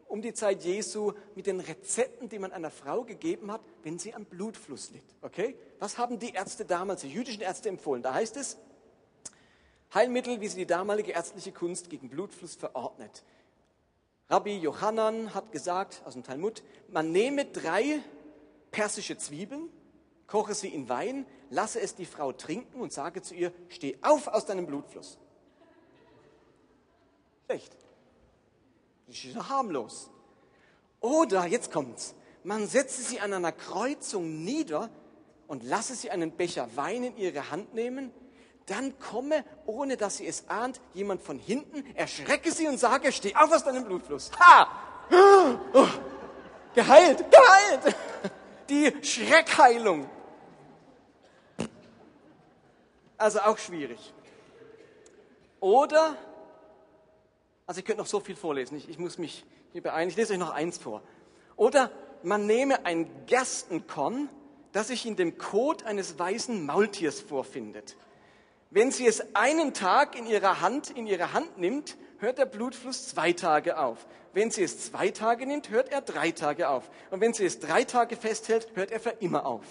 um 0.10 0.22
die 0.22 0.34
Zeit 0.34 0.64
Jesu 0.64 1.14
mit 1.36 1.46
den 1.48 1.60
Rezepten, 1.60 2.28
die 2.28 2.40
man 2.40 2.52
einer 2.52 2.72
Frau 2.72 3.04
gegeben 3.04 3.52
hat, 3.52 3.62
wenn 3.84 4.00
sie 4.00 4.14
am 4.14 4.26
Blutfluss 4.26 4.92
litt. 4.92 5.04
Okay? 5.22 5.56
Was 5.78 5.98
haben 5.98 6.20
die 6.20 6.34
Ärzte 6.34 6.66
damals, 6.66 7.02
die 7.02 7.10
jüdischen 7.10 7.42
Ärzte 7.42 7.70
empfohlen? 7.70 8.02
Da 8.02 8.14
heißt 8.14 8.36
es, 8.36 8.58
Heilmittel, 9.94 10.42
wie 10.42 10.48
sie 10.48 10.58
die 10.58 10.66
damalige 10.66 11.12
ärztliche 11.12 11.52
Kunst 11.52 11.90
gegen 11.90 12.10
Blutfluss 12.10 12.56
verordnet. 12.56 13.24
Rabbi 14.30 14.58
Johannan 14.58 15.34
hat 15.34 15.52
gesagt, 15.52 16.02
aus 16.06 16.14
dem 16.14 16.24
Talmud, 16.24 16.64
man 16.90 17.12
nehme 17.12 17.46
drei 17.46 18.00
persische 18.72 19.18
Zwiebeln, 19.18 19.70
koche 20.28 20.54
sie 20.54 20.70
in 20.70 20.90
Wein, 20.90 21.26
lasse 21.50 21.80
es 21.80 21.96
die 21.96 22.06
Frau 22.06 22.32
trinken 22.32 22.82
und 22.82 22.94
sage 22.94 23.22
zu 23.22 23.34
ihr, 23.34 23.52
steh 23.70 23.98
auf 24.02 24.28
aus 24.28 24.46
deinem 24.46 24.66
Blutfluss. 24.68 25.18
Schlecht. 27.46 27.76
Das 29.10 29.18
ist 29.18 29.34
ja 29.34 29.50
harmlos. 29.50 30.12
Oder, 31.02 31.48
jetzt 31.48 31.72
kommt's, 31.72 32.14
man 32.44 32.68
setze 32.68 33.02
sie 33.02 33.20
an 33.20 33.34
einer 33.34 33.52
Kreuzung 33.52 34.44
nieder 34.44 34.92
und 35.48 35.64
lasse 35.64 35.96
sie 35.96 36.12
einen 36.12 36.32
Becher 36.32 36.70
Wein 36.76 37.04
in 37.04 37.18
ihre 37.18 37.50
Hand 37.50 37.74
nehmen, 37.74 38.12
dann 38.68 39.00
komme, 39.00 39.44
ohne 39.66 39.98
dass 39.98 40.18
sie 40.18 40.28
es 40.28 40.48
ahnt, 40.48 40.80
jemand 40.94 41.24
von 41.24 41.40
hinten, 41.40 41.84
erschrecke 41.96 42.52
sie 42.52 42.68
und 42.68 42.78
sage, 42.78 43.12
steh 43.12 43.34
auf 43.36 43.52
aus 43.52 43.64
deinem 43.64 43.84
Blutfluss. 43.84 44.30
Ha! 44.40 44.68
Oh, 45.74 45.88
geheilt, 46.76 47.26
geheilt! 47.32 47.96
Die 48.70 48.94
Schreckheilung. 49.04 50.08
Also 53.18 53.40
auch 53.40 53.58
schwierig. 53.58 54.14
Oder 55.60 56.16
also 57.70 57.78
ich 57.78 57.86
könnte 57.86 58.02
noch 58.02 58.08
so 58.08 58.20
viel 58.20 58.36
vorlesen. 58.36 58.78
Ich, 58.78 58.90
ich 58.90 58.98
muss 58.98 59.20
mich 59.20 59.46
hier 59.74 59.84
beeilen. 59.84 60.10
Ich 60.10 60.16
lese 60.16 60.34
euch 60.34 60.40
noch 60.40 60.50
eins 60.50 60.80
vor. 60.80 61.04
Oder 61.56 61.92
man 62.24 62.48
nehme 62.48 62.84
ein 62.84 63.08
Gerstenkorn, 63.28 64.28
das 64.72 64.88
sich 64.88 65.06
in 65.06 65.16
dem 65.16 65.38
Kot 65.38 65.84
eines 65.84 66.18
weißen 66.18 66.66
Maultiers 66.66 67.22
vorfindet. 67.22 67.96
Wenn 68.72 68.90
sie 68.90 69.06
es 69.06 69.36
einen 69.36 69.76
Tag 69.76 70.18
in 70.18 70.26
ihrer 70.26 70.62
Hand, 70.62 70.90
in 70.90 71.06
ihre 71.06 71.32
Hand 71.34 71.60
nimmt, 71.60 71.96
hört 72.18 72.40
der 72.40 72.48
Blutfluss 72.48 73.08
zwei 73.08 73.34
Tage 73.34 73.78
auf. 73.78 74.08
Wenn 74.34 74.50
sie 74.50 74.64
es 74.64 74.86
zwei 74.86 75.12
Tage 75.12 75.46
nimmt, 75.46 75.70
hört 75.70 75.90
er 75.90 76.02
drei 76.02 76.32
Tage 76.32 76.70
auf. 76.70 76.90
Und 77.12 77.22
wenn 77.22 77.34
sie 77.34 77.46
es 77.46 77.60
drei 77.60 77.84
Tage 77.84 78.16
festhält, 78.16 78.70
hört 78.74 78.90
er 78.90 79.00
für 79.00 79.12
immer 79.12 79.46
auf. 79.46 79.62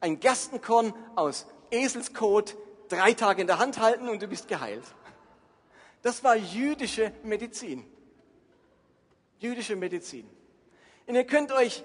Ein 0.00 0.20
Gerstenkorn 0.20 0.94
aus 1.16 1.46
Eselskot, 1.70 2.56
drei 2.88 3.12
Tage 3.12 3.42
in 3.42 3.46
der 3.46 3.58
Hand 3.58 3.78
halten 3.78 4.08
und 4.08 4.22
du 4.22 4.26
bist 4.26 4.48
geheilt. 4.48 4.84
Das 6.02 6.24
war 6.24 6.36
jüdische 6.36 7.12
Medizin. 7.22 7.84
Jüdische 9.38 9.76
Medizin. 9.76 10.28
Und 11.06 11.14
ihr 11.14 11.24
könnt 11.24 11.52
euch 11.52 11.84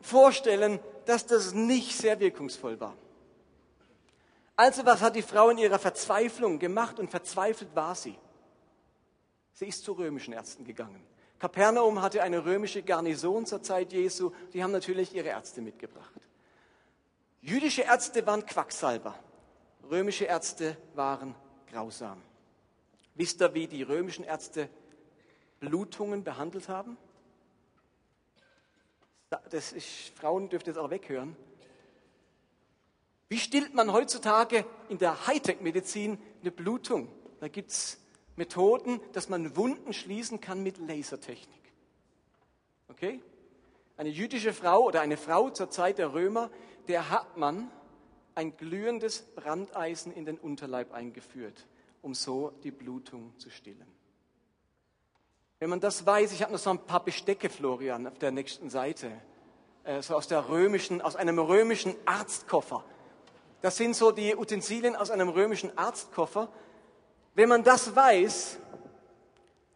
vorstellen, 0.00 0.78
dass 1.06 1.26
das 1.26 1.52
nicht 1.52 1.96
sehr 1.96 2.20
wirkungsvoll 2.20 2.78
war. 2.80 2.96
Also 4.56 4.84
was 4.84 5.00
hat 5.00 5.16
die 5.16 5.22
Frau 5.22 5.50
in 5.50 5.58
ihrer 5.58 5.78
Verzweiflung 5.78 6.58
gemacht 6.58 6.98
und 6.98 7.10
verzweifelt 7.10 7.74
war 7.74 7.94
sie? 7.94 8.16
Sie 9.54 9.66
ist 9.66 9.84
zu 9.84 9.92
römischen 9.92 10.32
Ärzten 10.32 10.64
gegangen. 10.64 11.04
Kapernaum 11.38 12.00
hatte 12.00 12.22
eine 12.22 12.44
römische 12.44 12.82
Garnison 12.82 13.46
zur 13.46 13.62
Zeit 13.62 13.92
Jesu. 13.92 14.30
Die 14.52 14.62
haben 14.62 14.70
natürlich 14.70 15.14
ihre 15.14 15.28
Ärzte 15.28 15.60
mitgebracht. 15.60 16.14
Jüdische 17.40 17.82
Ärzte 17.82 18.24
waren 18.24 18.46
Quacksalber. 18.46 19.14
Römische 19.90 20.26
Ärzte 20.26 20.76
waren 20.94 21.34
grausam. 21.68 22.22
Wisst 23.14 23.42
ihr, 23.42 23.52
wie 23.54 23.66
die 23.66 23.82
römischen 23.82 24.24
Ärzte 24.24 24.68
Blutungen 25.60 26.24
behandelt 26.24 26.68
haben? 26.68 26.96
Das 29.50 29.72
ist, 29.72 29.86
Frauen 30.16 30.48
dürft 30.48 30.66
jetzt 30.66 30.78
auch 30.78 30.90
weghören. 30.90 31.36
Wie 33.28 33.38
stillt 33.38 33.72
man 33.74 33.92
heutzutage 33.92 34.66
in 34.88 34.98
der 34.98 35.26
Hightech-Medizin 35.26 36.18
eine 36.40 36.50
Blutung? 36.50 37.08
Da 37.40 37.48
gibt 37.48 37.70
es 37.70 37.98
Methoden, 38.36 39.00
dass 39.12 39.28
man 39.28 39.56
Wunden 39.56 39.92
schließen 39.92 40.40
kann 40.40 40.62
mit 40.62 40.78
Lasertechnik. 40.78 41.72
Okay? 42.88 43.20
Eine 43.96 44.10
jüdische 44.10 44.52
Frau 44.52 44.84
oder 44.84 45.00
eine 45.00 45.16
Frau 45.16 45.50
zur 45.50 45.70
Zeit 45.70 45.98
der 45.98 46.12
Römer, 46.12 46.50
der 46.88 47.10
hat 47.10 47.36
man 47.36 47.70
ein 48.34 48.56
glühendes 48.56 49.22
Brandeisen 49.22 50.12
in 50.12 50.24
den 50.24 50.38
Unterleib 50.38 50.92
eingeführt 50.92 51.66
um 52.02 52.14
so 52.14 52.52
die 52.62 52.70
Blutung 52.70 53.32
zu 53.38 53.48
stillen. 53.50 53.86
Wenn 55.58 55.70
man 55.70 55.80
das 55.80 56.04
weiß, 56.04 56.32
ich 56.32 56.42
habe 56.42 56.52
noch 56.52 56.58
so 56.58 56.70
ein 56.70 56.84
paar 56.84 57.04
Bestecke, 57.04 57.48
Florian, 57.48 58.08
auf 58.08 58.18
der 58.18 58.32
nächsten 58.32 58.68
Seite, 58.68 59.12
äh, 59.84 60.02
so 60.02 60.16
aus, 60.16 60.26
der 60.26 60.48
römischen, 60.48 61.00
aus 61.00 61.14
einem 61.14 61.38
römischen 61.38 61.94
Arztkoffer. 62.04 62.84
Das 63.60 63.76
sind 63.76 63.94
so 63.94 64.10
die 64.10 64.34
Utensilien 64.34 64.96
aus 64.96 65.10
einem 65.12 65.28
römischen 65.28 65.76
Arztkoffer. 65.78 66.48
Wenn 67.34 67.48
man 67.48 67.62
das 67.62 67.94
weiß, 67.94 68.58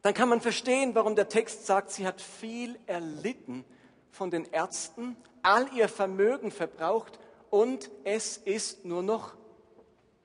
dann 0.03 0.13
kann 0.13 0.29
man 0.29 0.41
verstehen, 0.41 0.95
warum 0.97 1.15
der 1.15 1.29
Text 1.29 1.67
sagt, 1.67 1.93
sie 1.93 2.05
hat 2.05 2.21
viel 2.21 2.79
erlitten 2.87 3.65
von 4.11 4.31
den 4.33 4.45
Ärzten, 4.47 5.17
all 5.43 5.73
ihr 5.73 5.89
Vermögen 5.89 6.51
verbraucht 6.51 7.21
und 7.51 7.91
es 8.03 8.39
ist 8.39 8.85
nur 8.85 9.05
noch 9.05 9.37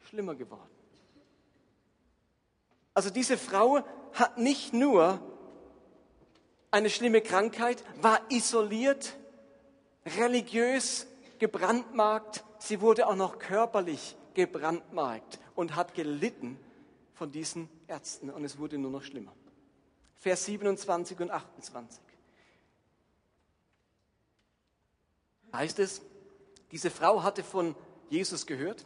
schlimmer 0.09 0.33
geworden. 0.33 0.70
Also 2.93 3.09
diese 3.09 3.37
Frau 3.37 3.83
hat 4.13 4.37
nicht 4.37 4.73
nur 4.73 5.19
eine 6.71 6.89
schlimme 6.89 7.21
Krankheit, 7.21 7.83
war 8.01 8.19
isoliert, 8.29 9.17
religiös 10.05 11.07
gebrandmarkt, 11.39 12.43
sie 12.59 12.81
wurde 12.81 13.07
auch 13.07 13.15
noch 13.15 13.39
körperlich 13.39 14.15
gebrandmarkt 14.33 15.39
und 15.55 15.75
hat 15.75 15.93
gelitten 15.93 16.57
von 17.13 17.31
diesen 17.31 17.69
Ärzten 17.87 18.29
und 18.29 18.43
es 18.43 18.57
wurde 18.57 18.77
nur 18.77 18.91
noch 18.91 19.03
schlimmer. 19.03 19.33
Vers 20.17 20.45
27 20.45 21.19
und 21.19 21.31
28. 21.31 22.01
Heißt 25.53 25.79
es, 25.79 26.01
diese 26.71 26.89
Frau 26.89 27.23
hatte 27.23 27.43
von 27.43 27.75
Jesus 28.09 28.45
gehört 28.45 28.85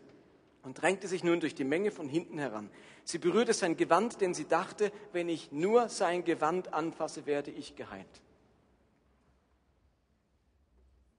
und 0.63 0.81
drängte 0.81 1.07
sich 1.07 1.23
nun 1.23 1.39
durch 1.39 1.53
die 1.53 1.63
Menge 1.63 1.91
von 1.91 2.09
hinten 2.09 2.39
heran. 2.39 2.71
Sie 3.05 3.19
berührte 3.19 3.53
sein 3.53 3.77
Gewand, 3.77 4.19
denn 4.19 4.33
sie 4.33 4.47
dachte, 4.47 4.91
wenn 5.13 5.29
ich 5.29 5.51
nur 5.51 5.89
sein 5.89 6.25
Gewand 6.25 6.73
anfasse, 6.73 7.27
werde 7.27 7.51
ich 7.51 7.75
geheilt. 7.75 8.21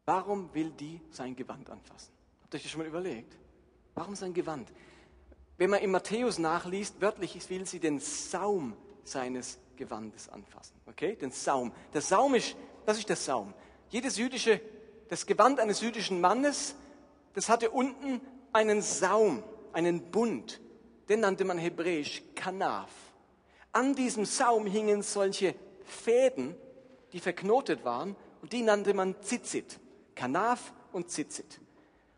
Warum 0.04 0.52
will 0.52 0.70
die 0.70 1.00
sein 1.10 1.36
Gewand 1.36 1.70
anfassen? 1.70 2.12
Habt 2.42 2.54
ihr 2.54 2.58
euch 2.58 2.62
das 2.64 2.72
schon 2.72 2.80
mal 2.80 2.88
überlegt? 2.88 3.38
Warum 3.94 4.16
sein 4.16 4.34
Gewand? 4.34 4.68
Wenn 5.58 5.70
man 5.70 5.80
in 5.80 5.90
Matthäus 5.92 6.38
nachliest, 6.38 7.00
wörtlich 7.00 7.48
will 7.50 7.66
sie 7.66 7.78
den 7.78 8.00
Saum 8.00 8.76
seines 9.04 9.58
Gewandes 9.76 10.28
anfassen. 10.28 10.74
Okay? 10.86 11.14
Den 11.14 11.30
Saum. 11.30 11.72
Der 11.94 12.02
Saum 12.02 12.34
ist, 12.34 12.56
was 12.84 12.98
ist 12.98 13.08
der 13.08 13.16
Saum? 13.16 13.54
Jedes 13.90 14.16
jüdische, 14.16 14.60
das 15.08 15.24
Gewand 15.24 15.60
eines 15.60 15.80
jüdischen 15.80 16.20
Mannes, 16.20 16.74
das 17.34 17.48
hatte 17.48 17.70
unten 17.70 18.20
einen 18.52 18.82
Saum, 18.82 19.44
einen 19.72 20.10
Bund. 20.10 20.60
Den 21.08 21.20
nannte 21.20 21.44
man 21.44 21.58
hebräisch 21.58 22.22
Kanaf. 22.34 22.90
An 23.72 23.94
diesem 23.94 24.24
Saum 24.24 24.66
hingen 24.66 25.02
solche 25.02 25.54
Fäden, 25.84 26.56
die 27.12 27.20
verknotet 27.20 27.84
waren, 27.84 28.16
und 28.42 28.52
die 28.52 28.62
nannte 28.62 28.94
man 28.94 29.20
Zitzit. 29.22 29.78
Kanaf 30.14 30.72
und 30.92 31.10
Zitzit. 31.10 31.60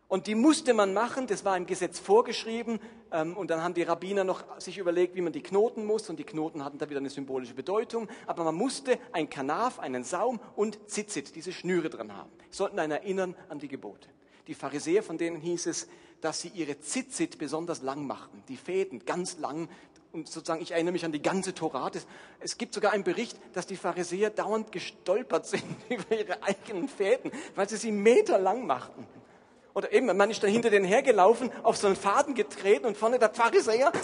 Und 0.09 0.25
die 0.25 0.33
musste 0.33 0.73
man 0.73 0.91
machen, 0.91 1.27
das 1.27 1.45
war 1.45 1.55
im 1.55 1.67
Gesetz 1.67 1.99
vorgeschrieben. 1.99 2.79
Ähm, 3.11 3.37
und 3.37 3.51
dann 3.51 3.61
haben 3.61 3.75
die 3.75 3.83
Rabbiner 3.83 4.23
noch 4.23 4.43
sich 4.59 4.79
überlegt, 4.79 5.15
wie 5.15 5.21
man 5.21 5.33
die 5.33 5.43
knoten 5.43 5.85
muss. 5.85 6.09
Und 6.09 6.17
die 6.17 6.23
Knoten 6.23 6.65
hatten 6.65 6.79
da 6.79 6.89
wieder 6.89 6.99
eine 6.99 7.11
symbolische 7.11 7.53
Bedeutung. 7.53 8.07
Aber 8.25 8.43
man 8.43 8.55
musste 8.55 8.97
ein 9.11 9.29
Kanaf, 9.29 9.77
einen 9.77 10.03
Saum 10.03 10.39
und 10.55 10.79
Zitzit, 10.89 11.35
diese 11.35 11.51
Schnüre 11.51 11.91
dran 11.91 12.15
haben. 12.15 12.31
Sollten 12.49 12.79
einen 12.79 12.93
erinnern 12.93 13.35
an 13.49 13.59
die 13.59 13.67
Gebote. 13.67 14.09
Die 14.47 14.55
Pharisäer, 14.55 15.03
von 15.03 15.19
denen 15.19 15.37
hieß 15.37 15.67
es, 15.67 15.87
dass 16.21 16.41
sie 16.41 16.49
ihre 16.49 16.79
Zitzit 16.79 17.37
besonders 17.37 17.81
lang 17.81 18.05
machten. 18.05 18.43
Die 18.47 18.57
Fäden 18.57 19.05
ganz 19.05 19.37
lang. 19.39 19.69
Und 20.11 20.27
sozusagen, 20.27 20.61
ich 20.61 20.71
erinnere 20.71 20.91
mich 20.91 21.05
an 21.05 21.11
die 21.11 21.21
ganze 21.21 21.53
Torah. 21.53 21.91
Es 22.39 22.57
gibt 22.57 22.73
sogar 22.73 22.93
einen 22.93 23.03
Bericht, 23.03 23.37
dass 23.53 23.67
die 23.67 23.75
Pharisäer 23.75 24.29
dauernd 24.31 24.71
gestolpert 24.71 25.45
sind 25.45 25.63
über 25.89 26.17
ihre 26.17 26.41
eigenen 26.43 26.89
Fäden, 26.89 27.31
weil 27.55 27.69
sie 27.69 27.77
sie 27.77 27.91
meterlang 27.91 28.65
machten. 28.65 29.05
Oder 29.73 29.93
eben, 29.93 30.05
man 30.17 30.29
ist 30.29 30.43
dann 30.43 30.49
hinter 30.49 30.69
denen 30.69 30.85
hergelaufen, 30.85 31.51
auf 31.63 31.77
so 31.77 31.87
einen 31.87 31.95
Faden 31.95 32.33
getreten 32.33 32.85
und 32.85 32.97
vorne 32.97 33.19
der 33.19 33.29
Pharisäer. 33.29 33.91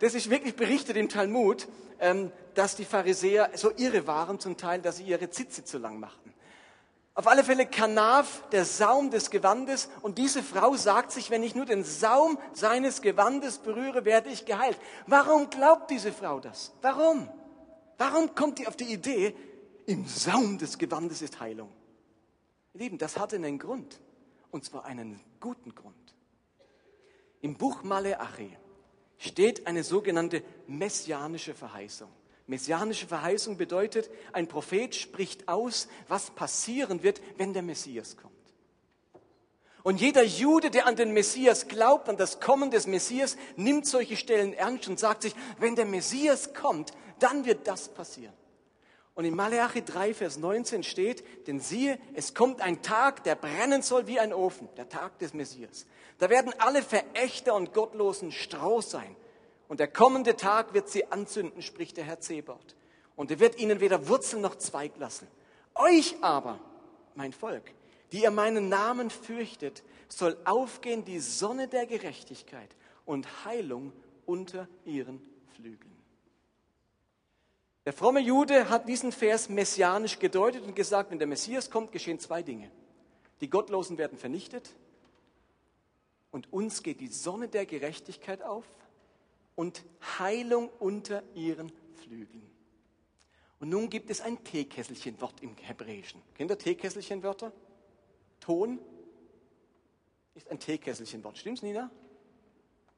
Das 0.00 0.12
ist 0.12 0.28
wirklich 0.28 0.56
berichtet 0.56 0.96
im 0.96 1.08
Talmud, 1.08 1.68
ähm, 2.00 2.32
dass 2.54 2.74
die 2.74 2.84
Pharisäer 2.84 3.50
so 3.54 3.70
irre 3.76 4.06
waren 4.08 4.40
zum 4.40 4.56
Teil, 4.56 4.82
dass 4.82 4.96
sie 4.96 5.04
ihre 5.04 5.30
Zitze 5.30 5.64
zu 5.64 5.78
lang 5.78 6.00
machten. 6.00 6.33
Auf 7.16 7.28
alle 7.28 7.44
Fälle 7.44 7.66
Kanaf, 7.66 8.42
der 8.50 8.64
Saum 8.64 9.10
des 9.10 9.30
Gewandes. 9.30 9.88
Und 10.02 10.18
diese 10.18 10.42
Frau 10.42 10.74
sagt 10.74 11.12
sich, 11.12 11.30
wenn 11.30 11.44
ich 11.44 11.54
nur 11.54 11.64
den 11.64 11.84
Saum 11.84 12.38
seines 12.52 13.02
Gewandes 13.02 13.58
berühre, 13.58 14.04
werde 14.04 14.30
ich 14.30 14.44
geheilt. 14.44 14.78
Warum 15.06 15.48
glaubt 15.48 15.90
diese 15.90 16.12
Frau 16.12 16.40
das? 16.40 16.72
Warum? 16.82 17.28
Warum 17.98 18.34
kommt 18.34 18.58
die 18.58 18.66
auf 18.66 18.76
die 18.76 18.92
Idee, 18.92 19.36
im 19.86 20.06
Saum 20.08 20.58
des 20.58 20.76
Gewandes 20.76 21.22
ist 21.22 21.38
Heilung? 21.38 21.70
Lieben, 22.72 22.98
das 22.98 23.16
hatte 23.16 23.36
einen 23.36 23.60
Grund. 23.60 24.00
Und 24.50 24.64
zwar 24.64 24.84
einen 24.84 25.20
guten 25.38 25.72
Grund. 25.74 25.94
Im 27.40 27.56
Buch 27.56 27.84
Maleachi 27.84 28.56
steht 29.18 29.68
eine 29.68 29.84
sogenannte 29.84 30.42
messianische 30.66 31.54
Verheißung. 31.54 32.10
Messianische 32.46 33.06
Verheißung 33.06 33.56
bedeutet, 33.56 34.10
ein 34.32 34.48
Prophet 34.48 34.94
spricht 34.94 35.48
aus, 35.48 35.88
was 36.08 36.30
passieren 36.30 37.02
wird, 37.02 37.22
wenn 37.38 37.54
der 37.54 37.62
Messias 37.62 38.16
kommt. 38.16 38.34
Und 39.82 40.00
jeder 40.00 40.22
Jude, 40.22 40.70
der 40.70 40.86
an 40.86 40.96
den 40.96 41.12
Messias 41.12 41.68
glaubt, 41.68 42.08
an 42.08 42.16
das 42.16 42.40
Kommen 42.40 42.70
des 42.70 42.86
Messias, 42.86 43.36
nimmt 43.56 43.86
solche 43.86 44.16
Stellen 44.16 44.54
ernst 44.54 44.88
und 44.88 44.98
sagt 44.98 45.22
sich, 45.22 45.34
wenn 45.58 45.76
der 45.76 45.84
Messias 45.84 46.54
kommt, 46.54 46.92
dann 47.18 47.44
wird 47.44 47.66
das 47.66 47.88
passieren. 47.88 48.32
Und 49.14 49.26
in 49.26 49.36
Malachi 49.36 49.82
3, 49.84 50.12
Vers 50.14 50.38
19 50.38 50.82
steht, 50.82 51.46
denn 51.46 51.60
siehe, 51.60 51.98
es 52.14 52.34
kommt 52.34 52.60
ein 52.60 52.82
Tag, 52.82 53.24
der 53.24 53.36
brennen 53.36 53.82
soll 53.82 54.06
wie 54.06 54.18
ein 54.18 54.32
Ofen, 54.32 54.68
der 54.76 54.88
Tag 54.88 55.18
des 55.18 55.34
Messias. 55.34 55.86
Da 56.18 56.30
werden 56.30 56.52
alle 56.58 56.82
Verächter 56.82 57.54
und 57.54 57.72
Gottlosen 57.72 58.32
Stroh 58.32 58.80
sein. 58.80 59.14
Und 59.68 59.80
der 59.80 59.88
kommende 59.88 60.36
Tag 60.36 60.74
wird 60.74 60.88
sie 60.88 61.10
anzünden, 61.10 61.62
spricht 61.62 61.96
der 61.96 62.04
Herr 62.04 62.20
Zebot. 62.20 62.76
Und 63.16 63.30
er 63.30 63.40
wird 63.40 63.58
ihnen 63.58 63.80
weder 63.80 64.08
Wurzel 64.08 64.40
noch 64.40 64.56
Zweig 64.56 64.96
lassen. 64.98 65.26
Euch 65.74 66.16
aber, 66.20 66.60
mein 67.14 67.32
Volk, 67.32 67.72
die 68.12 68.22
ihr 68.22 68.30
meinen 68.30 68.68
Namen 68.68 69.10
fürchtet, 69.10 69.82
soll 70.08 70.36
aufgehen 70.44 71.04
die 71.04 71.20
Sonne 71.20 71.68
der 71.68 71.86
Gerechtigkeit 71.86 72.68
und 73.04 73.44
Heilung 73.44 73.92
unter 74.26 74.68
ihren 74.84 75.20
Flügeln. 75.54 75.94
Der 77.84 77.92
fromme 77.92 78.20
Jude 78.20 78.70
hat 78.70 78.88
diesen 78.88 79.12
Vers 79.12 79.48
messianisch 79.48 80.18
gedeutet 80.18 80.64
und 80.64 80.74
gesagt, 80.74 81.10
wenn 81.10 81.18
der 81.18 81.28
Messias 81.28 81.70
kommt, 81.70 81.92
geschehen 81.92 82.18
zwei 82.18 82.42
Dinge. 82.42 82.70
Die 83.40 83.50
Gottlosen 83.50 83.98
werden 83.98 84.16
vernichtet 84.16 84.74
und 86.30 86.50
uns 86.52 86.82
geht 86.82 87.00
die 87.00 87.08
Sonne 87.08 87.48
der 87.48 87.66
Gerechtigkeit 87.66 88.42
auf 88.42 88.64
und 89.56 89.84
Heilung 90.18 90.70
unter 90.78 91.22
ihren 91.34 91.72
Flügeln. 92.02 92.50
Und 93.60 93.70
nun 93.70 93.88
gibt 93.88 94.10
es 94.10 94.20
ein 94.20 94.42
Teekesselchenwort 94.44 95.42
im 95.42 95.56
Hebräischen. 95.56 96.20
Kennt 96.34 96.50
ihr 96.50 96.58
Teekesselchenwörter? 96.58 97.52
Ton 98.40 98.78
ist 100.34 100.50
ein 100.50 100.58
Teekesselchenwort. 100.58 101.38
Stimmt's, 101.38 101.62
Nina? 101.62 101.90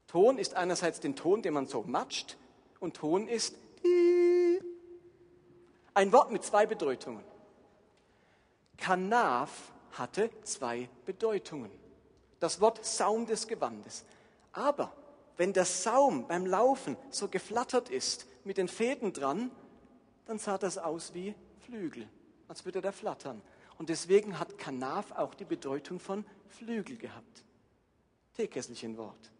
Ton 0.07 0.39
ist 0.39 0.55
einerseits 0.55 1.01
den 1.01 1.15
Ton, 1.15 1.43
den 1.43 1.55
man 1.55 1.67
so 1.67 1.83
matscht, 1.83 2.37
und 2.81 2.97
Ton 2.97 3.29
ist 3.29 3.57
ein 5.95 6.13
Wort 6.13 6.31
mit 6.31 6.45
zwei 6.45 6.67
Bedeutungen. 6.67 7.25
Kanaf 8.77 9.73
hatte 9.93 10.31
zwei 10.43 10.89
Bedeutungen. 11.07 11.71
Das 12.39 12.61
Wort 12.61 12.85
Saum 12.85 13.27
des 13.27 13.49
Gewandes. 13.49 14.05
Aber 14.53 14.93
wenn 15.37 15.53
der 15.53 15.65
Saum 15.65 16.27
beim 16.27 16.47
Laufen 16.47 16.97
so 17.11 17.29
geflattert 17.29 17.89
ist 17.89 18.27
mit 18.45 18.57
den 18.57 18.69
Fäden 18.69 19.13
dran, 19.13 19.51
dann 20.27 20.39
sah 20.39 20.59
das 20.59 20.79
aus 20.79 21.15
wie 21.15 21.35
Flügel, 21.65 22.09
als 22.49 22.65
würde 22.65 22.81
der 22.81 22.93
flattern. 22.93 23.43
Und 23.79 23.89
deswegen 23.89 24.39
hat 24.39 24.59
Kanaf 24.59 25.13
auch 25.13 25.35
die 25.35 25.45
Bedeutung 25.45 26.01
von 26.01 26.25
Flügel 26.49 26.97
gehabt. 26.97 27.45
Teekesselchen 28.35 28.97
Wort. 28.97 29.31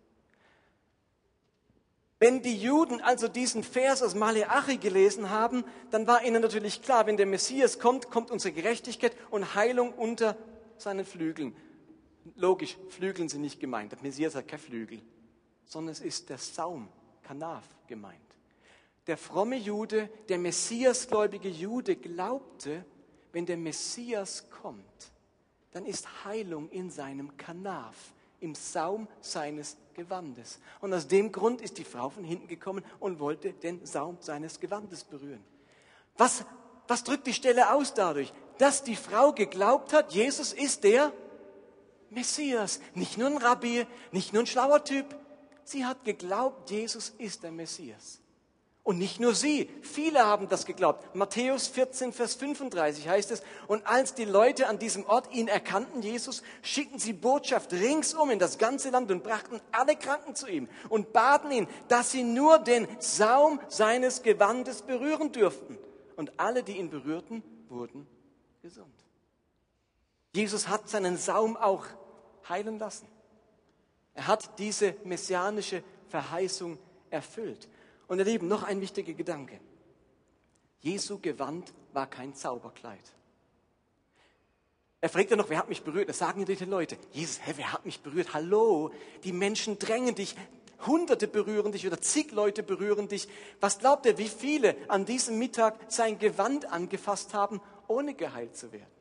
Wenn 2.19 2.41
die 2.43 2.57
Juden 2.57 3.03
also 3.03 3.29
diesen 3.29 3.63
Vers 3.63 4.03
aus 4.03 4.15
Maleachi 4.15 4.79
gelesen 4.79 5.29
haben, 5.29 5.65
dann 5.91 6.07
war 6.07 6.25
ihnen 6.25 6.41
natürlich 6.41 6.81
klar, 6.81 7.07
wenn 7.07 7.19
der 7.19 7.27
Messias 7.27 7.79
kommt, 7.79 8.11
kommt 8.11 8.31
unsere 8.31 8.55
Gerechtigkeit 8.55 9.15
und 9.31 9.55
Heilung 9.55 9.93
unter 9.93 10.37
seinen 10.79 11.05
Flügeln. 11.05 11.55
Logisch, 12.35 12.79
Flügeln 12.89 13.29
sind 13.29 13.43
nicht 13.43 13.61
gemeint. 13.61 13.93
Der 13.93 13.99
Messias 14.01 14.35
hat 14.35 14.49
keine 14.49 14.63
Flügel, 14.63 15.03
sondern 15.67 15.93
es 15.93 16.01
ist 16.01 16.31
der 16.31 16.39
Saum, 16.39 16.89
Kanaf 17.23 17.65
gemeint. 17.87 18.21
Der 19.07 19.17
fromme 19.17 19.57
Jude, 19.57 20.09
der 20.29 20.39
Messiasgläubige 20.39 21.49
Jude 21.49 21.97
glaubte, 21.97 22.85
wenn 23.33 23.47
der 23.47 23.57
Messias 23.57 24.49
kommt, 24.51 25.13
dann 25.73 25.85
ist 25.85 26.25
Heilung 26.25 26.71
in 26.71 26.91
seinem 26.91 27.37
Kanaf, 27.37 28.15
im 28.41 28.55
Saum 28.55 29.07
seines 29.21 29.77
Gewandes. 29.95 30.59
Und 30.81 30.93
aus 30.95 31.07
dem 31.07 31.33
Grund 31.33 31.61
ist 31.61 31.79
die 31.79 31.85
Frau 31.85 32.09
von 32.09 32.25
hinten 32.25 32.49
gekommen 32.49 32.85
und 32.99 33.21
wollte 33.21 33.53
den 33.53 33.85
Saum 33.85 34.19
seines 34.21 34.59
Gewandes 34.59 35.05
berühren. 35.05 35.45
Was, 36.17 36.45
was 36.89 37.05
drückt 37.05 37.27
die 37.27 37.35
Stelle 37.35 37.73
aus 37.73 37.95
dadurch? 37.95 38.33
Dass 38.59 38.85
die 38.85 38.97
Frau 38.97 39.33
geglaubt 39.33 39.93
hat, 39.93 40.13
Jesus 40.13 40.53
ist 40.53 40.85
der 40.85 41.13
Messias. 42.11 42.81
Nicht 42.95 43.19
nur 43.19 43.29
ein 43.29 43.37
Rabbi, 43.37 43.87
nicht 44.13 44.33
nur 44.33 44.43
ein 44.43 44.47
schlauer 44.47 44.83
Typ. 44.85 45.15
Sie 45.67 45.85
hat 45.85 46.05
geglaubt, 46.05 46.71
Jesus 46.71 47.13
ist 47.19 47.43
der 47.43 47.51
Messias. 47.51 48.21
Und 48.85 48.99
nicht 48.99 49.19
nur 49.19 49.35
sie, 49.35 49.69
viele 49.83 50.25
haben 50.25 50.49
das 50.49 50.65
geglaubt. 50.65 51.17
Matthäus 51.17 51.67
14, 51.67 52.13
Vers 52.13 52.37
35 52.37 53.09
heißt 53.09 53.33
es, 53.33 53.43
und 53.67 53.85
als 53.85 54.15
die 54.15 54.25
Leute 54.25 54.69
an 54.69 54.79
diesem 54.79 55.05
Ort 55.07 55.35
ihn 55.35 55.49
erkannten, 55.49 56.03
Jesus, 56.03 56.45
schickten 56.63 57.01
sie 57.01 57.13
Botschaft 57.13 57.73
ringsum 57.73 58.31
in 58.31 58.39
das 58.39 58.59
ganze 58.59 58.91
Land 58.91 59.11
und 59.11 59.25
brachten 59.25 59.61
alle 59.73 59.97
Kranken 59.97 60.37
zu 60.37 60.47
ihm 60.47 60.69
und 60.89 61.13
baten 61.13 61.51
ihn, 61.51 61.67
dass 61.89 62.13
sie 62.13 62.23
nur 62.23 62.61
den 62.61 62.87
Saum 63.01 63.59
seines 63.67 64.23
Gewandes 64.23 64.83
berühren 64.83 65.33
dürften. 65.33 65.79
Und 66.15 66.39
alle, 66.39 66.63
die 66.63 66.77
ihn 66.77 66.89
berührten, 66.89 67.43
wurden 67.69 68.07
gesund. 68.63 68.95
Jesus 70.33 70.69
hat 70.69 70.89
seinen 70.89 71.17
Saum 71.17 71.57
auch 71.57 71.87
heilen 72.49 72.79
lassen. 72.79 73.09
Er 74.17 74.27
hat 74.27 74.59
diese 74.59 74.97
messianische 75.05 75.83
Verheißung 76.09 76.79
erfüllt. 77.11 77.69
Und 78.09 78.19
ihr 78.19 78.25
Lieben, 78.25 78.49
noch 78.49 78.63
ein 78.63 78.81
wichtiger 78.81 79.13
Gedanke. 79.13 79.61
Jesu 80.81 81.19
Gewand 81.19 81.75
war 81.93 82.07
kein 82.07 82.35
Zauberkleid. 82.35 83.13
Er 85.03 85.11
fragt 85.11 85.31
ja 85.31 85.37
noch, 85.37 85.51
wer 85.51 85.59
hat 85.59 85.69
mich 85.69 85.83
berührt? 85.83 86.09
Das 86.09 86.19
sagen 86.19 86.47
die 86.47 86.55
Leute. 86.65 86.97
Jesus, 87.13 87.41
hä, 87.45 87.53
wer 87.57 87.75
hat 87.75 87.85
mich 87.85 88.01
berührt? 88.01 88.33
Hallo, 88.33 88.91
die 89.23 89.33
Menschen 89.33 89.79
drängen 89.79 90.15
dich. 90.15 90.35
Hunderte 90.87 91.29
berühren 91.29 91.73
dich 91.73 91.87
oder 91.87 92.01
zig 92.01 92.33
Leute 92.33 92.63
berühren 92.63 93.09
dich. 93.09 93.29
Was 93.61 93.79
glaubt 93.79 94.07
ihr, 94.07 94.17
wie 94.17 94.29
viele 94.29 94.77
an 94.89 95.05
diesem 95.05 95.39
Mittag 95.39 95.77
sein 95.89 96.19
Gewand 96.19 96.73
angefasst 96.73 97.35
haben, 97.35 97.61
ohne 97.87 98.15
geheilt 98.15 98.57
zu 98.57 98.73
werden? 98.73 98.96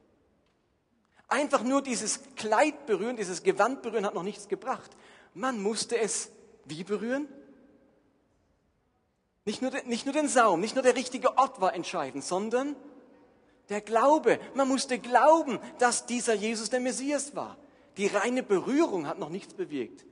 Einfach 1.28 1.64
nur 1.64 1.82
dieses 1.82 2.22
Kleid 2.36 2.86
berühren, 2.86 3.18
dieses 3.18 3.44
Gewand 3.44 3.82
berühren 3.82 4.06
hat 4.06 4.14
noch 4.14 4.24
nichts 4.24 4.48
gebracht. 4.48 4.92
Man 5.34 5.62
musste 5.62 5.98
es 5.98 6.32
wie 6.66 6.84
berühren? 6.84 7.28
Nicht 9.46 9.62
nur, 9.62 9.72
nicht 9.86 10.06
nur 10.06 10.14
den 10.14 10.28
Saum, 10.28 10.60
nicht 10.60 10.76
nur 10.76 10.84
der 10.84 10.96
richtige 10.96 11.38
Ort 11.38 11.62
war 11.62 11.74
entscheidend, 11.74 12.24
sondern 12.24 12.76
der 13.70 13.82
Glaube. 13.82 14.40
Man 14.56 14.68
musste 14.68 15.00
glauben, 15.00 15.60
dass 15.80 16.06
dieser 16.06 16.34
Jesus 16.34 16.70
der 16.70 16.80
Messias 16.80 17.36
war. 17.36 17.58
Die 17.98 18.08
reine 18.08 18.44
Berührung 18.44 19.08
hat 19.08 19.20
noch 19.20 19.30
nichts 19.30 19.54
bewirkt. 19.54 20.06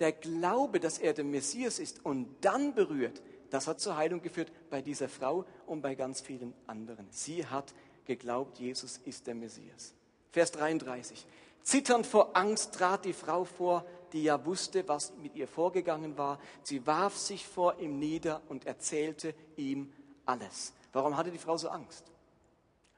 Der 0.00 0.12
Glaube, 0.12 0.80
dass 0.80 0.98
er 0.98 1.12
der 1.12 1.24
Messias 1.24 1.78
ist 1.78 2.04
und 2.04 2.28
dann 2.40 2.74
berührt, 2.74 3.22
das 3.50 3.66
hat 3.66 3.80
zur 3.80 3.96
Heilung 3.96 4.22
geführt 4.22 4.52
bei 4.70 4.82
dieser 4.82 5.08
Frau 5.08 5.44
und 5.66 5.80
bei 5.80 5.94
ganz 5.94 6.20
vielen 6.20 6.54
anderen. 6.66 7.06
Sie 7.10 7.46
hat 7.46 7.74
geglaubt, 8.04 8.58
Jesus 8.58 9.00
ist 9.04 9.26
der 9.26 9.34
Messias. 9.34 9.94
Vers 10.30 10.52
33. 10.52 11.26
Zitternd 11.62 12.06
vor 12.06 12.36
Angst 12.36 12.74
trat 12.74 13.04
die 13.04 13.12
Frau 13.12 13.44
vor, 13.44 13.84
die 14.12 14.22
ja 14.22 14.44
wusste, 14.44 14.88
was 14.88 15.12
mit 15.22 15.34
ihr 15.36 15.48
vorgegangen 15.48 16.16
war. 16.16 16.38
Sie 16.62 16.86
warf 16.86 17.16
sich 17.16 17.46
vor 17.46 17.78
ihm 17.78 17.98
nieder 17.98 18.40
und 18.48 18.66
erzählte 18.66 19.34
ihm 19.56 19.92
alles. 20.24 20.72
Warum 20.92 21.16
hatte 21.16 21.30
die 21.30 21.38
Frau 21.38 21.56
so 21.56 21.68
Angst? 21.68 22.04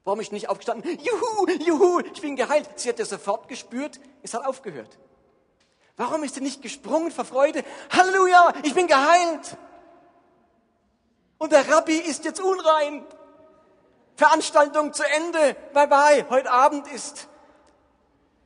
Warum 0.05 0.21
ist 0.21 0.33
nicht 0.33 0.49
aufgestanden? 0.49 0.99
Juhu, 0.99 1.47
juhu, 1.65 2.01
ich 2.01 2.21
bin 2.21 2.37
geheilt. 2.37 2.69
Sie 2.77 2.89
hat 2.89 2.99
ja 2.99 3.05
sofort 3.05 3.49
gespürt, 3.49 4.01
es 4.23 4.35
hat 4.35 4.45
aufgehört. 4.45 4.99
Warum 5.97 6.23
ist 6.23 6.37
sie 6.37 6.41
nicht 6.41 6.63
gesprungen 6.63 7.11
vor 7.11 7.25
Freude? 7.25 7.63
Halleluja, 7.91 8.55
ich 8.63 8.75
bin 8.75 8.87
geheilt. 8.87 9.57
Und 11.39 11.53
der 11.53 11.69
Rabbi 11.69 11.97
ist 11.97 12.25
jetzt 12.25 12.41
unrein. 12.41 13.05
Veranstaltung 14.21 14.93
zu 14.93 15.03
Ende. 15.03 15.57
Bye 15.73 15.89
bye. 15.89 16.27
Heute 16.29 16.51
Abend 16.51 16.87
ist. 16.93 17.27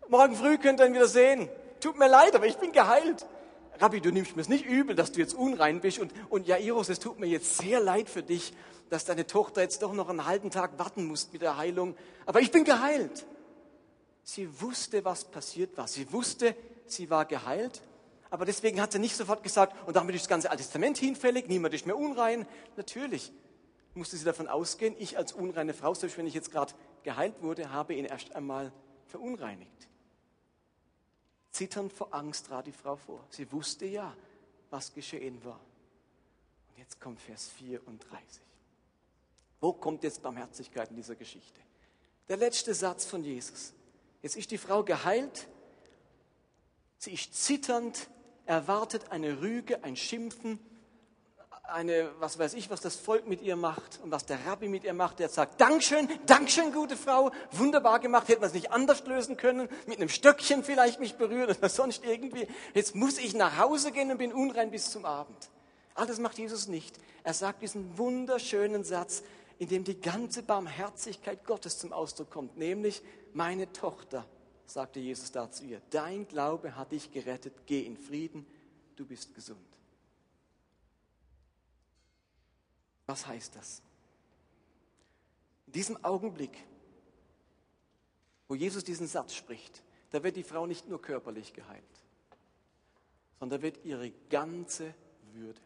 Morgen 0.07 0.37
früh 0.37 0.57
könnt 0.57 0.79
ihr 0.79 0.87
ihn 0.87 0.95
wieder 0.95 1.09
sehen. 1.09 1.49
Tut 1.81 1.99
mir 1.99 2.07
leid, 2.07 2.37
aber 2.37 2.47
ich 2.47 2.59
bin 2.59 2.71
geheilt. 2.71 3.27
Rabbi, 3.81 4.01
du 4.01 4.13
nimmst 4.13 4.37
mir 4.37 4.43
es 4.43 4.49
nicht 4.49 4.65
übel, 4.67 4.95
dass 4.95 5.11
du 5.11 5.19
jetzt 5.19 5.35
unrein 5.35 5.81
bist. 5.81 5.99
Und, 5.99 6.13
und 6.31 6.47
Jairus, 6.47 6.91
es 6.91 7.01
tut 7.01 7.19
mir 7.19 7.27
jetzt 7.27 7.59
sehr 7.59 7.81
leid 7.81 8.09
für 8.09 8.23
dich, 8.23 8.55
dass 8.89 9.05
deine 9.05 9.27
Tochter 9.27 9.63
jetzt 9.63 9.83
doch 9.83 9.93
noch 9.95 10.09
einen 10.11 10.27
halben 10.27 10.53
Tag 10.53 10.79
warten 10.79 11.07
muss 11.07 11.33
mit 11.33 11.43
der 11.43 11.57
Heilung. 11.57 11.97
Aber 12.25 12.41
ich 12.41 12.53
bin 12.53 12.63
geheilt. 12.63 13.27
Sie 14.23 14.49
wusste, 14.61 15.05
was 15.05 15.25
passiert 15.25 15.77
war. 15.77 15.89
Sie 15.89 16.13
wusste, 16.13 16.55
sie 16.87 17.11
war 17.11 17.25
geheilt. 17.25 17.83
Aber 18.31 18.45
deswegen 18.45 18.81
hat 18.81 18.93
sie 18.93 19.01
nicht 19.01 19.17
sofort 19.17 19.43
gesagt, 19.43 19.75
und 19.89 19.97
damit 19.97 20.15
ist 20.15 20.23
das 20.23 20.29
ganze 20.29 20.53
Alte 20.53 20.63
Testament 20.63 20.99
hinfällig, 20.99 21.49
niemand 21.49 21.75
ist 21.75 21.85
mehr 21.85 21.99
unrein. 21.99 22.47
Natürlich 22.77 23.33
musste 23.95 24.17
sie 24.17 24.25
davon 24.25 24.49
ausgehen, 24.49 24.95
ich 24.99 25.17
als 25.17 25.33
unreine 25.33 25.75
Frau, 25.75 25.95
selbst 25.95 26.19
wenn 26.19 26.27
ich 26.27 26.35
jetzt 26.35 26.51
gerade 26.51 26.75
geheilt 27.03 27.43
wurde, 27.43 27.71
habe 27.71 27.95
ihn 27.95 28.05
erst 28.05 28.35
einmal 28.35 28.73
verunreinigt. 29.07 29.89
Zitternd 31.51 31.93
vor 31.93 32.13
Angst 32.13 32.47
trat 32.47 32.67
die 32.67 32.73
Frau 32.73 32.97
vor. 32.97 33.25
Sie 33.31 33.51
wusste 33.53 33.87
ja, 33.87 34.17
was 34.71 34.93
geschehen 34.93 35.45
war. 35.45 35.61
Und 36.69 36.79
jetzt 36.79 37.01
kommt 37.01 37.21
Vers 37.21 37.49
34. 37.51 38.43
Wo 39.61 39.73
kommt 39.73 40.03
jetzt 40.03 40.21
Barmherzigkeit 40.21 40.91
in 40.91 40.97
dieser 40.97 41.15
Geschichte? 41.15 41.61
Der 42.29 42.37
letzte 42.37 42.75
Satz 42.75 43.05
von 43.05 43.23
Jesus. 43.23 43.73
Jetzt 44.21 44.37
ist 44.37 44.51
die 44.51 44.59
Frau 44.59 44.83
geheilt. 44.83 45.47
Sie 46.99 47.13
ist 47.13 47.35
zitternd, 47.35 48.09
erwartet 48.47 49.13
eine 49.13 49.41
Rüge, 49.41 49.85
ein 49.85 49.95
Schimpfen, 49.95 50.59
eine, 51.65 52.11
was 52.19 52.39
weiß 52.39 52.55
ich, 52.55 52.71
was 52.71 52.81
das 52.81 52.97
Volk 52.97 53.27
mit 53.27 53.41
ihr 53.41 53.57
macht 53.57 54.01
und 54.03 54.11
was 54.11 54.27
der 54.27 54.45
Rabbi 54.47 54.69
mit 54.69 54.85
ihr 54.85 54.93
macht, 54.93 55.19
der 55.19 55.29
sagt, 55.29 55.61
Dankeschön, 55.61 56.09
Dankeschön, 56.27 56.73
gute 56.73 56.97
Frau, 56.97 57.31
wunderbar 57.53 58.01
gemacht, 58.01 58.29
hätten 58.29 58.43
wir 58.43 58.47
es 58.47 58.55
nicht 58.55 58.71
anders 58.71 59.05
lösen 59.07 59.37
können, 59.37 59.69
mit 59.87 59.99
einem 59.99 60.09
Stöckchen 60.09 60.63
vielleicht 60.63 61.01
mich 61.01 61.15
berühren 61.15 61.57
oder 61.57 61.69
sonst 61.71 62.05
irgendwie. 62.05 62.47
Jetzt 62.75 62.95
muss 62.95 63.19
ich 63.19 63.35
nach 63.35 63.59
Hause 63.59 63.93
gehen 63.93 64.11
und 64.11 64.19
bin 64.19 64.33
unrein 64.33 64.71
bis 64.71 64.91
zum 64.91 65.05
Abend. 65.05 65.51
All 65.95 66.07
das 66.07 66.19
macht 66.19 66.39
Jesus 66.39 66.69
nicht. 66.69 66.99
Er 67.23 67.35
sagt 67.35 67.63
diesen 67.63 67.97
wunderschönen 67.97 68.85
Satz, 68.85 69.23
in 69.59 69.69
dem 69.69 69.85
die 69.85 70.01
ganze 70.01 70.43
Barmherzigkeit 70.43 71.45
Gottes 71.47 71.79
zum 71.79 71.93
Ausdruck 71.93 72.31
kommt, 72.31 72.57
nämlich, 72.59 73.03
meine 73.33 73.73
Tochter, 73.73 74.27
sagte 74.67 75.01
Jesus 75.01 75.33
da 75.33 75.51
zu 75.51 75.65
ihr, 75.65 75.81
dein 75.91 76.27
Glaube 76.27 76.77
hat 76.77 76.93
dich 76.93 77.13
gerettet, 77.13 77.55
geh 77.67 77.81
in 77.83 77.97
Frieden, 77.97 78.47
du 78.97 79.07
bist 79.07 79.35
gesund. 79.35 79.61
Was 83.07 83.27
heißt 83.27 83.57
das? 83.57 83.83
In 85.67 85.73
diesem 85.73 86.05
Augenblick, 86.05 86.57
wo 88.49 88.55
Jesus 88.55 88.85
diesen 88.85 89.07
Satz 89.07 89.35
spricht, 89.35 89.83
da 90.11 90.23
wird 90.23 90.37
die 90.37 90.45
Frau 90.45 90.67
nicht 90.67 90.89
nur 90.89 91.03
körperlich 91.03 91.53
geheilt, 91.53 91.83
sondern 93.39 93.63
wird 93.63 93.85
ihre 93.85 94.11
ganze 94.31 94.95
Würde 95.33 95.61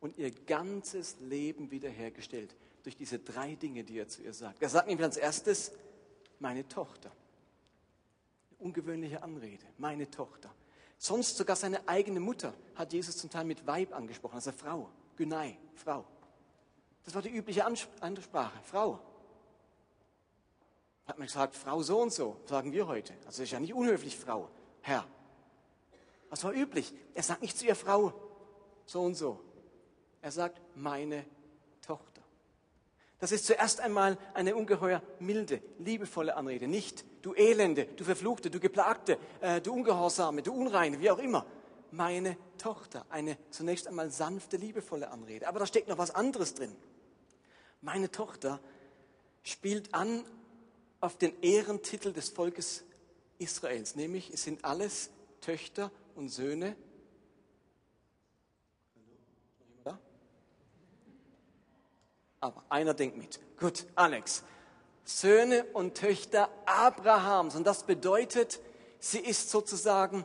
und 0.00 0.18
ihr 0.18 0.30
ganzes 0.30 1.16
Leben 1.20 1.70
wiederhergestellt 1.70 2.54
durch 2.82 2.96
diese 2.96 3.18
drei 3.18 3.54
Dinge, 3.54 3.84
die 3.84 3.98
er 3.98 4.08
zu 4.08 4.22
ihr 4.22 4.34
sagt. 4.34 4.62
Er 4.62 4.68
sagt 4.68 4.88
nämlich 4.88 5.04
als 5.04 5.16
erstes, 5.16 5.72
meine 6.38 6.66
Tochter. 6.68 7.10
Eine 8.50 8.58
ungewöhnliche 8.68 9.22
Anrede, 9.22 9.64
meine 9.78 10.10
Tochter. 10.10 10.52
Sonst 10.98 11.36
sogar 11.36 11.56
seine 11.56 11.86
eigene 11.88 12.18
Mutter 12.18 12.52
hat 12.74 12.92
Jesus 12.92 13.16
zum 13.16 13.30
Teil 13.30 13.44
mit 13.44 13.66
Weib 13.66 13.94
angesprochen, 13.94 14.34
also 14.34 14.52
Frau, 14.52 14.90
Günei, 15.16 15.56
Frau. 15.74 16.04
Das 17.04 17.14
war 17.14 17.22
die 17.22 17.30
übliche 17.30 17.64
Ansprache. 17.64 18.58
Frau. 18.64 19.00
Hat 21.06 21.18
man 21.18 21.26
gesagt, 21.26 21.56
Frau 21.56 21.82
so 21.82 22.00
und 22.00 22.12
so, 22.12 22.36
sagen 22.44 22.72
wir 22.72 22.86
heute. 22.86 23.14
Also 23.26 23.42
ist 23.42 23.50
ja 23.50 23.60
nicht 23.60 23.72
unhöflich, 23.72 24.16
Frau. 24.16 24.50
Herr. 24.82 25.06
Was 26.28 26.44
war 26.44 26.52
üblich? 26.52 26.92
Er 27.14 27.22
sagt 27.22 27.40
nicht 27.40 27.56
zu 27.56 27.66
ihr 27.66 27.74
Frau 27.74 28.12
so 28.84 29.02
und 29.02 29.14
so. 29.14 29.40
Er 30.20 30.30
sagt 30.30 30.60
meine 30.74 31.24
Tochter. 31.86 32.22
Das 33.20 33.32
ist 33.32 33.46
zuerst 33.46 33.80
einmal 33.80 34.16
eine 34.34 34.54
ungeheuer 34.54 35.02
milde, 35.18 35.60
liebevolle 35.78 36.36
Anrede. 36.36 36.68
Nicht 36.68 37.04
du 37.22 37.34
Elende, 37.34 37.86
du 37.86 38.04
Verfluchte, 38.04 38.50
du 38.50 38.60
Geplagte, 38.60 39.18
äh, 39.40 39.60
du 39.60 39.72
Ungehorsame, 39.72 40.42
du 40.42 40.52
Unreine, 40.52 41.00
wie 41.00 41.10
auch 41.10 41.18
immer. 41.18 41.44
Meine 41.90 42.36
Tochter. 42.58 43.06
Eine 43.08 43.36
zunächst 43.50 43.88
einmal 43.88 44.10
sanfte, 44.10 44.56
liebevolle 44.56 45.10
Anrede. 45.10 45.48
Aber 45.48 45.58
da 45.58 45.66
steckt 45.66 45.88
noch 45.88 45.98
was 45.98 46.14
anderes 46.14 46.54
drin. 46.54 46.76
Meine 47.80 48.10
Tochter 48.10 48.60
spielt 49.42 49.94
an 49.94 50.24
auf 51.00 51.16
den 51.16 51.40
Ehrentitel 51.42 52.12
des 52.12 52.28
Volkes 52.30 52.84
Israels, 53.38 53.94
nämlich 53.94 54.30
es 54.30 54.42
sind 54.42 54.64
alles 54.64 55.10
Töchter 55.40 55.90
und 56.14 56.28
Söhne. 56.28 56.76
Aber 62.40 62.62
einer 62.68 62.94
denkt 62.94 63.16
mit. 63.16 63.40
Gut, 63.58 63.86
Alex. 63.94 64.44
Söhne 65.04 65.64
und 65.72 65.96
Töchter 65.96 66.50
Abrahams. 66.66 67.56
Und 67.56 67.66
das 67.66 67.84
bedeutet, 67.84 68.60
sie 69.00 69.18
ist 69.18 69.50
sozusagen 69.50 70.24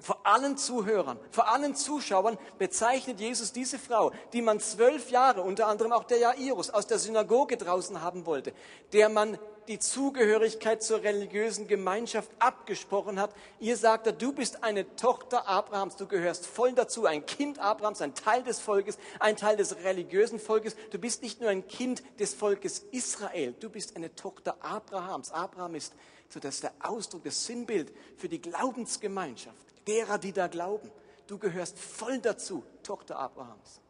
vor 0.00 0.24
allen 0.24 0.56
Zuhörern, 0.56 1.18
vor 1.30 1.48
allen 1.48 1.74
Zuschauern 1.74 2.38
bezeichnet 2.58 3.18
Jesus 3.20 3.52
diese 3.52 3.78
Frau, 3.78 4.12
die 4.32 4.42
man 4.42 4.60
zwölf 4.60 5.10
Jahre, 5.10 5.42
unter 5.42 5.66
anderem 5.66 5.92
auch 5.92 6.04
der 6.04 6.18
Jairus, 6.18 6.70
aus 6.70 6.86
der 6.86 6.98
Synagoge 6.98 7.56
draußen 7.56 8.00
haben 8.00 8.24
wollte, 8.24 8.52
der 8.92 9.08
man 9.08 9.38
die 9.66 9.78
Zugehörigkeit 9.78 10.82
zur 10.82 11.02
religiösen 11.02 11.66
Gemeinschaft 11.66 12.30
abgesprochen 12.38 13.20
hat. 13.20 13.34
Ihr 13.60 13.76
sagt 13.76 14.06
er, 14.06 14.12
du 14.12 14.32
bist 14.32 14.64
eine 14.64 14.96
Tochter 14.96 15.46
Abrahams, 15.46 15.96
du 15.96 16.06
gehörst 16.06 16.46
voll 16.46 16.72
dazu, 16.72 17.04
ein 17.04 17.26
Kind 17.26 17.58
Abrahams, 17.58 18.00
ein 18.00 18.14
Teil 18.14 18.42
des 18.42 18.60
Volkes, 18.60 18.98
ein 19.20 19.36
Teil 19.36 19.56
des 19.56 19.76
religiösen 19.84 20.38
Volkes. 20.38 20.74
Du 20.90 20.98
bist 20.98 21.22
nicht 21.22 21.40
nur 21.40 21.50
ein 21.50 21.68
Kind 21.68 22.02
des 22.18 22.34
Volkes 22.34 22.86
Israel, 22.92 23.54
du 23.60 23.68
bist 23.68 23.96
eine 23.96 24.14
Tochter 24.14 24.56
Abrahams. 24.60 25.32
Abraham 25.32 25.74
ist 25.74 25.92
so 26.30 26.40
das 26.40 26.56
ist 26.56 26.64
der 26.64 26.74
Ausdruck, 26.80 27.24
das 27.24 27.46
Sinnbild 27.46 27.90
für 28.16 28.28
die 28.28 28.40
Glaubensgemeinschaft 28.40 29.67
derer, 29.88 30.18
die 30.18 30.32
da 30.32 30.46
glauben. 30.46 30.90
Du 31.26 31.38
gehörst 31.38 31.78
voll 31.78 32.18
dazu, 32.20 32.64
Tochter 32.82 33.18
Abrahams. 33.18 33.80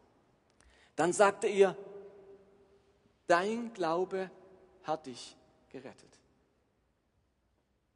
Dann 0.96 1.12
sagte 1.12 1.46
ihr, 1.46 1.76
dein 3.26 3.72
Glaube 3.74 4.30
hat 4.84 5.06
dich 5.06 5.36
gerettet. 5.70 6.18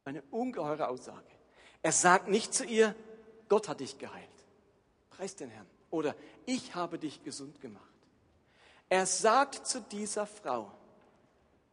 Eine 0.05 0.21
ungeheure 0.31 0.87
Aussage. 0.87 1.23
Er 1.81 1.91
sagt 1.91 2.27
nicht 2.27 2.53
zu 2.53 2.65
ihr, 2.65 2.95
Gott 3.49 3.67
hat 3.67 3.79
dich 3.79 3.97
geheilt. 3.97 4.29
Preis 5.09 5.35
den 5.35 5.49
Herrn. 5.49 5.67
Oder 5.89 6.15
ich 6.45 6.75
habe 6.75 6.97
dich 6.97 7.23
gesund 7.23 7.61
gemacht. 7.61 7.83
Er 8.89 9.05
sagt 9.05 9.65
zu 9.67 9.81
dieser 9.81 10.25
Frau, 10.25 10.71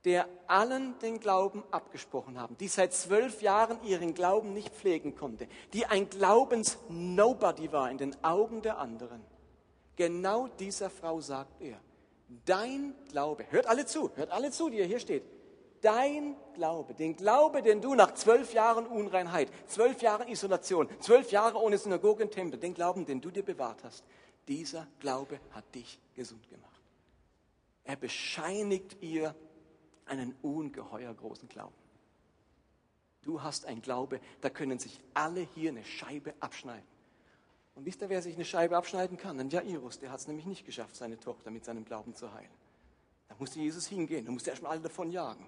der 0.04 0.28
allen 0.46 0.98
den 1.00 1.20
Glauben 1.20 1.62
abgesprochen 1.70 2.38
haben, 2.38 2.56
die 2.58 2.68
seit 2.68 2.94
zwölf 2.94 3.42
Jahren 3.42 3.82
ihren 3.84 4.14
Glauben 4.14 4.54
nicht 4.54 4.74
pflegen 4.74 5.14
konnte, 5.14 5.46
die 5.72 5.86
ein 5.86 6.08
Glaubens-Nobody 6.08 7.70
war 7.72 7.90
in 7.90 7.98
den 7.98 8.24
Augen 8.24 8.62
der 8.62 8.78
anderen. 8.78 9.22
Genau 9.96 10.48
dieser 10.58 10.88
Frau 10.88 11.20
sagt 11.20 11.60
er, 11.60 11.78
dein 12.46 12.94
Glaube, 13.10 13.44
hört 13.50 13.66
alle 13.66 13.84
zu, 13.84 14.10
hört 14.14 14.30
alle 14.30 14.50
zu, 14.50 14.70
die 14.70 14.82
hier 14.84 15.00
steht, 15.00 15.24
dein 15.82 16.36
Glaube, 16.54 16.94
den 16.94 17.16
Glaube, 17.16 17.62
den 17.62 17.82
du 17.82 17.94
nach 17.94 18.14
zwölf 18.14 18.54
Jahren 18.54 18.86
Unreinheit, 18.86 19.50
zwölf 19.66 20.00
Jahren 20.00 20.28
Isolation, 20.28 20.88
zwölf 21.00 21.30
Jahre 21.30 21.58
ohne 21.58 21.76
Synagoge 21.76 22.24
und 22.24 22.30
Tempel, 22.30 22.58
den 22.58 22.72
Glauben, 22.72 23.04
den 23.04 23.20
du 23.20 23.30
dir 23.30 23.42
bewahrt 23.42 23.84
hast, 23.84 24.04
dieser 24.48 24.86
Glaube 24.98 25.38
hat 25.50 25.74
dich 25.74 26.00
gesund 26.14 26.48
gemacht. 26.48 26.80
Er 27.84 27.96
bescheinigt 27.96 28.96
ihr 29.02 29.34
einen 30.10 30.34
ungeheuer 30.42 31.14
großen 31.14 31.48
Glauben. 31.48 31.74
Du 33.22 33.42
hast 33.42 33.66
einen 33.66 33.82
Glaube, 33.82 34.20
da 34.40 34.50
können 34.50 34.78
sich 34.78 35.00
alle 35.14 35.40
hier 35.40 35.70
eine 35.70 35.84
Scheibe 35.84 36.34
abschneiden. 36.40 36.88
Und 37.74 37.84
wisst 37.84 38.02
ihr, 38.02 38.08
wer 38.08 38.20
sich 38.20 38.34
eine 38.34 38.44
Scheibe 38.44 38.76
abschneiden 38.76 39.16
kann? 39.16 39.38
Ein 39.38 39.50
Jairus, 39.50 39.98
der 39.98 40.10
hat 40.10 40.20
es 40.20 40.26
nämlich 40.26 40.46
nicht 40.46 40.66
geschafft, 40.66 40.96
seine 40.96 41.18
Tochter 41.18 41.50
mit 41.50 41.64
seinem 41.64 41.84
Glauben 41.84 42.14
zu 42.14 42.32
heilen. 42.32 42.50
Da 43.28 43.36
musste 43.38 43.60
Jesus 43.60 43.86
hingehen, 43.86 44.24
da 44.24 44.32
musste 44.32 44.50
erstmal 44.50 44.72
alle 44.72 44.80
davon 44.80 45.10
jagen, 45.10 45.46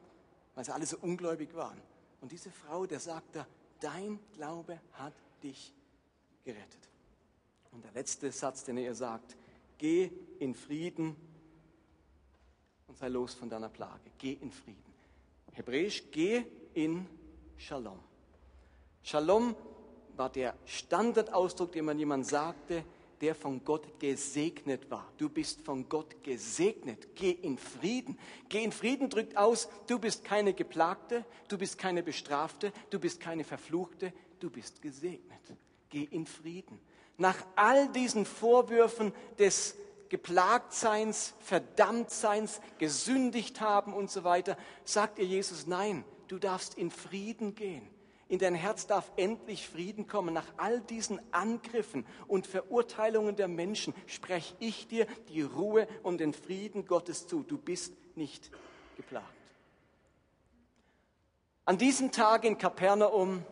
weil 0.55 0.65
sie 0.65 0.73
alle 0.73 0.87
so 0.87 0.97
ungläubig 0.99 1.55
waren. 1.55 1.81
Und 2.21 2.31
diese 2.31 2.51
Frau, 2.51 2.87
der 2.87 3.01
sagt 3.01 3.35
da, 3.35 3.47
dein 3.81 4.21
Glaube 4.35 4.81
hat 4.93 5.15
dich 5.43 5.75
gerettet. 6.45 6.89
Und 7.73 7.85
der 7.85 7.93
letzte 7.93 8.31
Satz, 8.31 8.65
den 8.65 8.77
er 8.77 8.85
ihr 8.85 8.95
sagt, 8.95 9.37
geh 9.79 10.11
in 10.39 10.55
Frieden 10.55 11.17
und 12.93 12.99
sei 12.99 13.09
los 13.09 13.33
von 13.33 13.49
deiner 13.49 13.71
Plage. 13.71 14.11
Geh 14.19 14.37
in 14.43 14.53
Frieden. 14.53 14.93
Hebräisch, 15.53 16.03
geh 16.11 16.45
in 16.75 17.07
Shalom. 17.57 17.99
Shalom 19.03 19.57
war 20.15 20.29
der 20.29 20.55
Standardausdruck, 20.67 21.73
den 21.73 21.87
man 21.87 21.99
jemand 21.99 22.27
sagte, 22.27 22.85
der 23.23 23.35
von 23.35 23.65
Gott 23.65 23.99
gesegnet 23.99 24.91
war. 24.91 25.11
Du 25.17 25.31
bist 25.31 25.63
von 25.63 25.89
Gott 25.89 26.23
gesegnet. 26.23 27.15
Geh 27.15 27.31
in 27.31 27.57
Frieden. 27.57 28.19
Geh 28.51 28.63
in 28.63 28.73
Frieden 28.73 29.09
drückt 29.09 29.39
aus, 29.39 29.71
du 29.87 29.99
bist 29.99 30.23
keine 30.23 30.53
Geplagte, 30.53 31.25
du 31.49 31.57
bist 31.57 31.79
keine 31.79 32.03
Bestrafte, 32.03 32.75
du 32.91 32.99
bist 33.01 33.21
keine 33.21 33.45
Verfluchte, 33.45 34.13
du 34.39 34.51
bist 34.51 34.83
gesegnet. 34.83 35.41
Geh 35.89 36.03
in 36.11 36.27
Frieden. 36.27 36.79
Nach 37.17 37.43
all 37.57 37.91
diesen 37.93 38.27
Vorwürfen 38.27 39.15
des 39.39 39.77
Geplagtseins, 40.13 41.33
Verdammtseins, 41.41 42.61
gesündigt 42.77 43.63
haben 43.63 43.95
und 43.95 44.11
so 44.11 44.25
weiter, 44.25 44.59
sagt 44.85 45.19
ihr 45.19 45.25
Jesus, 45.25 45.67
nein, 45.67 46.05
du 46.29 46.39
darfst 46.39 46.75
in 46.75 46.91
Frieden 46.91 47.55
gehen. 47.55 47.89
In 48.29 48.39
dein 48.39 48.55
Herz 48.55 48.87
darf 48.87 49.11
endlich 49.17 49.67
Frieden 49.67 50.07
kommen. 50.07 50.35
Nach 50.35 50.45
all 50.59 50.83
diesen 50.83 51.19
Angriffen 51.33 52.05
und 52.29 52.47
Verurteilungen 52.47 53.37
der 53.37 53.49
Menschen 53.49 53.95
spreche 54.05 54.55
ich 54.59 54.87
dir 54.87 55.07
die 55.31 55.41
Ruhe 55.41 55.89
und 56.03 56.19
den 56.19 56.35
Frieden 56.35 56.85
Gottes 56.85 57.27
zu. 57.27 57.43
Du 57.43 57.57
bist 57.57 57.95
nicht 58.15 58.51
geplagt. 58.99 59.27
An 61.65 61.79
diesem 61.79 62.13
Tag 62.13 62.45
in 62.45 62.59
Kapernaum 62.59 63.47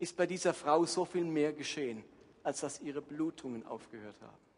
ist 0.00 0.16
bei 0.16 0.26
dieser 0.26 0.54
Frau 0.54 0.86
so 0.86 1.04
viel 1.04 1.24
mehr 1.24 1.52
geschehen, 1.52 2.02
als 2.42 2.62
dass 2.62 2.80
ihre 2.80 3.00
Blutungen 3.00 3.64
aufgehört 3.64 4.20
haben. 4.22 4.49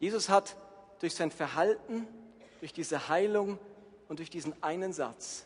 Jesus 0.00 0.28
hat 0.28 0.56
durch 1.00 1.14
sein 1.14 1.30
Verhalten, 1.30 2.06
durch 2.60 2.72
diese 2.72 3.08
Heilung 3.08 3.58
und 4.08 4.18
durch 4.18 4.30
diesen 4.30 4.60
einen 4.62 4.92
Satz 4.92 5.44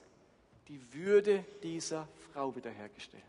die 0.68 0.80
Würde 0.94 1.44
dieser 1.62 2.08
Frau 2.32 2.54
wiederhergestellt. 2.54 3.22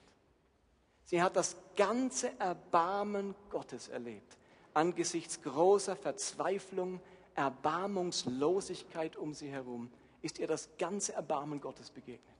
Sie 1.05 1.21
hat 1.21 1.35
das 1.35 1.55
ganze 1.75 2.37
Erbarmen 2.39 3.35
Gottes 3.49 3.87
erlebt, 3.87 4.37
angesichts 4.73 5.41
großer 5.41 5.95
Verzweiflung, 5.95 7.01
Erbarmungslosigkeit 7.35 9.15
um 9.15 9.33
sie 9.33 9.49
herum, 9.49 9.91
ist 10.21 10.39
ihr 10.39 10.47
das 10.47 10.69
ganze 10.77 11.13
Erbarmen 11.13 11.59
Gottes 11.59 11.89
begegnet. 11.89 12.33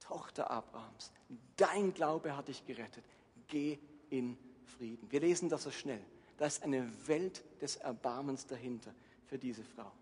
Tochter 0.00 0.50
Abrahams, 0.50 1.12
dein 1.56 1.94
Glaube 1.94 2.36
hat 2.36 2.48
dich 2.48 2.66
gerettet. 2.66 3.04
Geh 3.48 3.78
in 4.10 4.36
Frieden. 4.76 5.10
Wir 5.10 5.20
lesen 5.20 5.48
das 5.48 5.62
so 5.62 5.70
schnell. 5.70 6.02
Da 6.42 6.48
ist 6.48 6.64
eine 6.64 6.90
Welt 7.06 7.40
des 7.60 7.76
Erbarmens 7.76 8.48
dahinter 8.48 8.92
für 9.28 9.38
diese 9.38 9.62
Frau. 9.62 9.92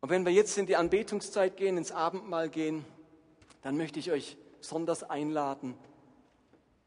Und 0.00 0.10
wenn 0.10 0.24
wir 0.24 0.30
jetzt 0.30 0.56
in 0.56 0.66
die 0.66 0.76
Anbetungszeit 0.76 1.56
gehen, 1.56 1.76
ins 1.76 1.90
Abendmahl 1.90 2.48
gehen, 2.48 2.84
dann 3.62 3.76
möchte 3.76 3.98
ich 3.98 4.12
euch 4.12 4.36
besonders 4.60 5.02
einladen, 5.02 5.74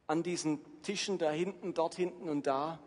an 0.08 0.24
diesen 0.24 0.62
Tischen 0.82 1.18
da 1.18 1.30
hinten, 1.30 1.74
dort 1.74 1.96
hinten 1.96 2.30
und 2.30 2.48
da, 2.48 2.80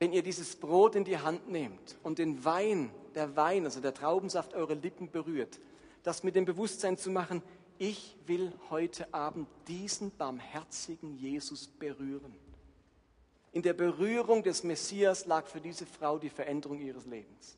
wenn 0.00 0.12
ihr 0.12 0.22
dieses 0.22 0.56
Brot 0.56 0.96
in 0.96 1.04
die 1.04 1.16
Hand 1.16 1.48
nehmt 1.48 1.96
und 2.02 2.18
den 2.18 2.44
Wein, 2.44 2.90
der 3.14 3.36
Wein, 3.36 3.64
also 3.64 3.80
der 3.80 3.94
Traubensaft 3.94 4.52
eure 4.52 4.74
Lippen 4.74 5.10
berührt, 5.10 5.60
das 6.02 6.24
mit 6.24 6.36
dem 6.36 6.44
Bewusstsein 6.44 6.98
zu 6.98 7.10
machen, 7.10 7.42
ich 7.78 8.16
will 8.26 8.52
heute 8.70 9.12
Abend 9.12 9.48
diesen 9.68 10.10
barmherzigen 10.16 11.16
Jesus 11.16 11.66
berühren. 11.66 12.34
In 13.52 13.62
der 13.62 13.72
Berührung 13.72 14.42
des 14.42 14.64
Messias 14.64 15.26
lag 15.26 15.46
für 15.46 15.60
diese 15.60 15.86
Frau 15.86 16.18
die 16.18 16.30
Veränderung 16.30 16.80
ihres 16.80 17.06
Lebens. 17.06 17.56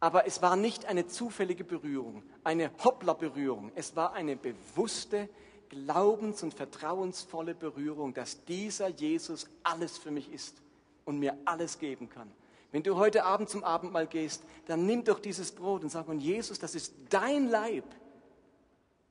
Aber 0.00 0.26
es 0.26 0.40
war 0.40 0.56
nicht 0.56 0.86
eine 0.86 1.06
zufällige 1.06 1.64
Berührung, 1.64 2.22
eine 2.42 2.70
Hoppler-Berührung. 2.82 3.70
Es 3.74 3.94
war 3.94 4.14
eine 4.14 4.36
bewusste, 4.36 5.28
glaubens- 5.68 6.42
und 6.42 6.54
vertrauensvolle 6.54 7.54
Berührung, 7.54 8.14
dass 8.14 8.44
dieser 8.46 8.88
Jesus 8.88 9.46
alles 9.62 9.98
für 9.98 10.10
mich 10.10 10.32
ist 10.32 10.62
und 11.04 11.18
mir 11.18 11.36
alles 11.44 11.78
geben 11.78 12.08
kann. 12.08 12.30
Wenn 12.72 12.82
du 12.82 12.96
heute 12.96 13.24
Abend 13.24 13.48
zum 13.50 13.64
Abendmahl 13.64 14.06
gehst, 14.06 14.44
dann 14.66 14.86
nimm 14.86 15.04
doch 15.04 15.18
dieses 15.18 15.52
Brot 15.52 15.82
und 15.82 15.90
sag, 15.90 16.08
und 16.08 16.20
Jesus, 16.20 16.58
das 16.58 16.74
ist 16.74 16.94
dein 17.10 17.48
Leib, 17.48 17.84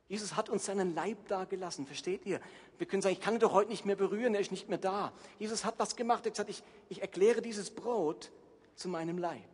Jesus 0.10 0.36
hat 0.36 0.50
uns 0.50 0.66
seinen 0.66 0.96
Leib 0.96 1.28
dagelassen, 1.28 1.86
versteht 1.86 2.26
ihr? 2.26 2.42
Wir 2.80 2.88
können 2.88 3.04
sagen, 3.04 3.14
ich 3.14 3.22
kann 3.22 3.36
ihn 3.36 3.40
doch 3.40 3.54
heute 3.54 3.70
nicht 3.70 3.86
mehr 3.86 3.96
berühren, 3.96 4.34
er 4.34 4.42
ist 4.42 4.52
nicht 4.52 4.68
mehr 4.68 4.80
da. 4.80 5.14
Jesus 5.38 5.64
hat 5.66 5.76
was 5.78 5.96
gemacht, 5.96 6.26
er 6.26 6.32
hat 6.32 6.34
gesagt, 6.34 6.50
ich, 6.50 6.64
ich 6.90 7.02
erkläre 7.02 7.44
dieses 7.44 7.70
Brot 7.70 8.32
zu 8.74 8.90
meinem 8.90 9.20
Leib. 9.20 9.48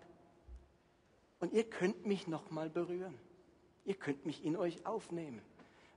Und 1.42 1.52
ihr 1.52 1.66
könnt 1.66 2.06
mich 2.06 2.28
nochmal 2.28 2.70
berühren. 2.70 3.14
Ihr 3.84 3.96
könnt 3.96 4.26
mich 4.26 4.46
in 4.46 4.56
euch 4.56 4.86
aufnehmen. 4.86 5.42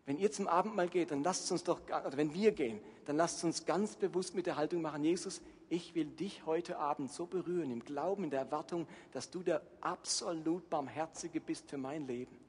Wenn 0.07 0.19
ihr 0.19 0.33
zum 0.33 0.49
Abendmahl 0.49 0.89
geht, 0.89 1.13
dann 1.13 1.23
lasst 1.23 1.53
uns 1.53 1.63
doch, 1.63 1.81
oder 1.85 2.17
wenn 2.17 2.35
wir 2.35 2.51
gehen, 2.51 2.81
dann 3.05 3.17
lasst 3.17 3.45
uns 3.45 3.65
ganz 3.65 3.95
bewusst 3.95 4.35
mit 4.35 4.47
der 4.47 4.57
Haltung 4.57 4.83
machen, 4.83 5.05
Jesus, 5.05 5.41
ich 5.69 5.95
will 5.95 6.07
dich 6.07 6.47
heute 6.47 6.79
Abend 6.79 7.13
so 7.13 7.27
berühren, 7.27 7.71
im 7.71 7.85
Glauben, 7.85 8.25
in 8.25 8.31
der 8.31 8.41
Erwartung, 8.41 8.89
dass 9.13 9.31
du 9.31 9.45
der 9.45 9.63
absolut 9.81 10.69
Barmherzige 10.69 11.41
bist 11.41 11.71
für 11.71 11.79
mein 11.79 12.09
Leben 12.09 12.48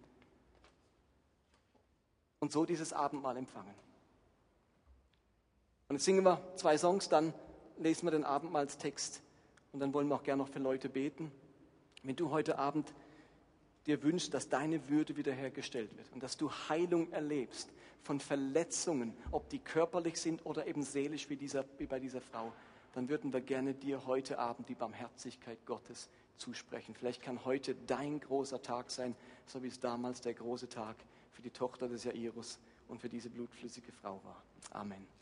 und 2.40 2.52
so 2.52 2.66
dieses 2.66 2.94
Abendmahl 2.94 3.38
empfangen. 3.38 3.74
Und 5.88 5.96
jetzt 5.96 6.06
singen 6.06 6.24
wir 6.24 6.42
zwei 6.56 6.78
Songs, 6.78 7.10
dann 7.10 7.34
lesen 7.78 8.06
wir 8.06 8.12
den 8.12 8.24
Abendmahlstext 8.24 9.22
und 9.72 9.80
dann 9.80 9.94
wollen 9.94 10.08
wir 10.08 10.16
auch 10.16 10.24
gerne 10.24 10.44
noch 10.44 10.50
für 10.50 10.60
Leute 10.60 10.90
beten. 10.90 11.32
Wenn 12.04 12.16
du 12.16 12.30
heute 12.30 12.60
Abend 12.60 12.94
dir 13.88 14.04
wünschst, 14.04 14.34
dass 14.34 14.50
deine 14.50 14.88
Würde 14.90 15.18
wiederhergestellt 15.18 15.98
wird 15.98 16.12
und 16.12 16.22
dass 16.22 16.38
du 16.38 16.52
Heilung 16.52 17.12
erlebst 17.12 17.70
von 18.04 18.20
Verletzungen, 18.20 19.14
ob 19.32 19.50
die 19.50 19.60
körperlich 19.60 20.20
sind 20.22 20.46
oder 20.46 20.68
eben 20.68 20.84
seelisch 20.84 21.30
wie, 21.30 21.36
dieser, 21.36 21.66
wie 21.78 21.88
bei 21.88 22.00
dieser 22.00 22.22
Frau, 22.22 22.54
dann 22.94 23.10
würden 23.10 23.34
wir 23.34 23.42
gerne 23.42 23.74
dir 23.74 24.06
heute 24.06 24.40
Abend 24.40 24.70
die 24.70 24.76
Barmherzigkeit 24.76 25.66
Gottes 25.66 26.10
zusprechen. 26.38 26.96
Vielleicht 26.96 27.22
kann 27.22 27.44
heute 27.46 27.76
dein 27.88 28.20
großer 28.20 28.62
Tag 28.62 28.92
sein, 28.92 29.16
so 29.46 29.62
wie 29.64 29.68
es 29.68 29.80
damals 29.80 30.22
der 30.22 30.34
große 30.34 30.70
Tag 30.70 30.96
für 31.40 31.44
die 31.44 31.52
Tochter 31.52 31.88
des 31.88 32.04
Jairus 32.04 32.60
und 32.90 33.00
für 33.00 33.08
diese 33.08 33.30
blutflüssige 33.30 33.94
Frau 33.94 34.20
war. 34.26 34.44
Amen. 34.72 35.19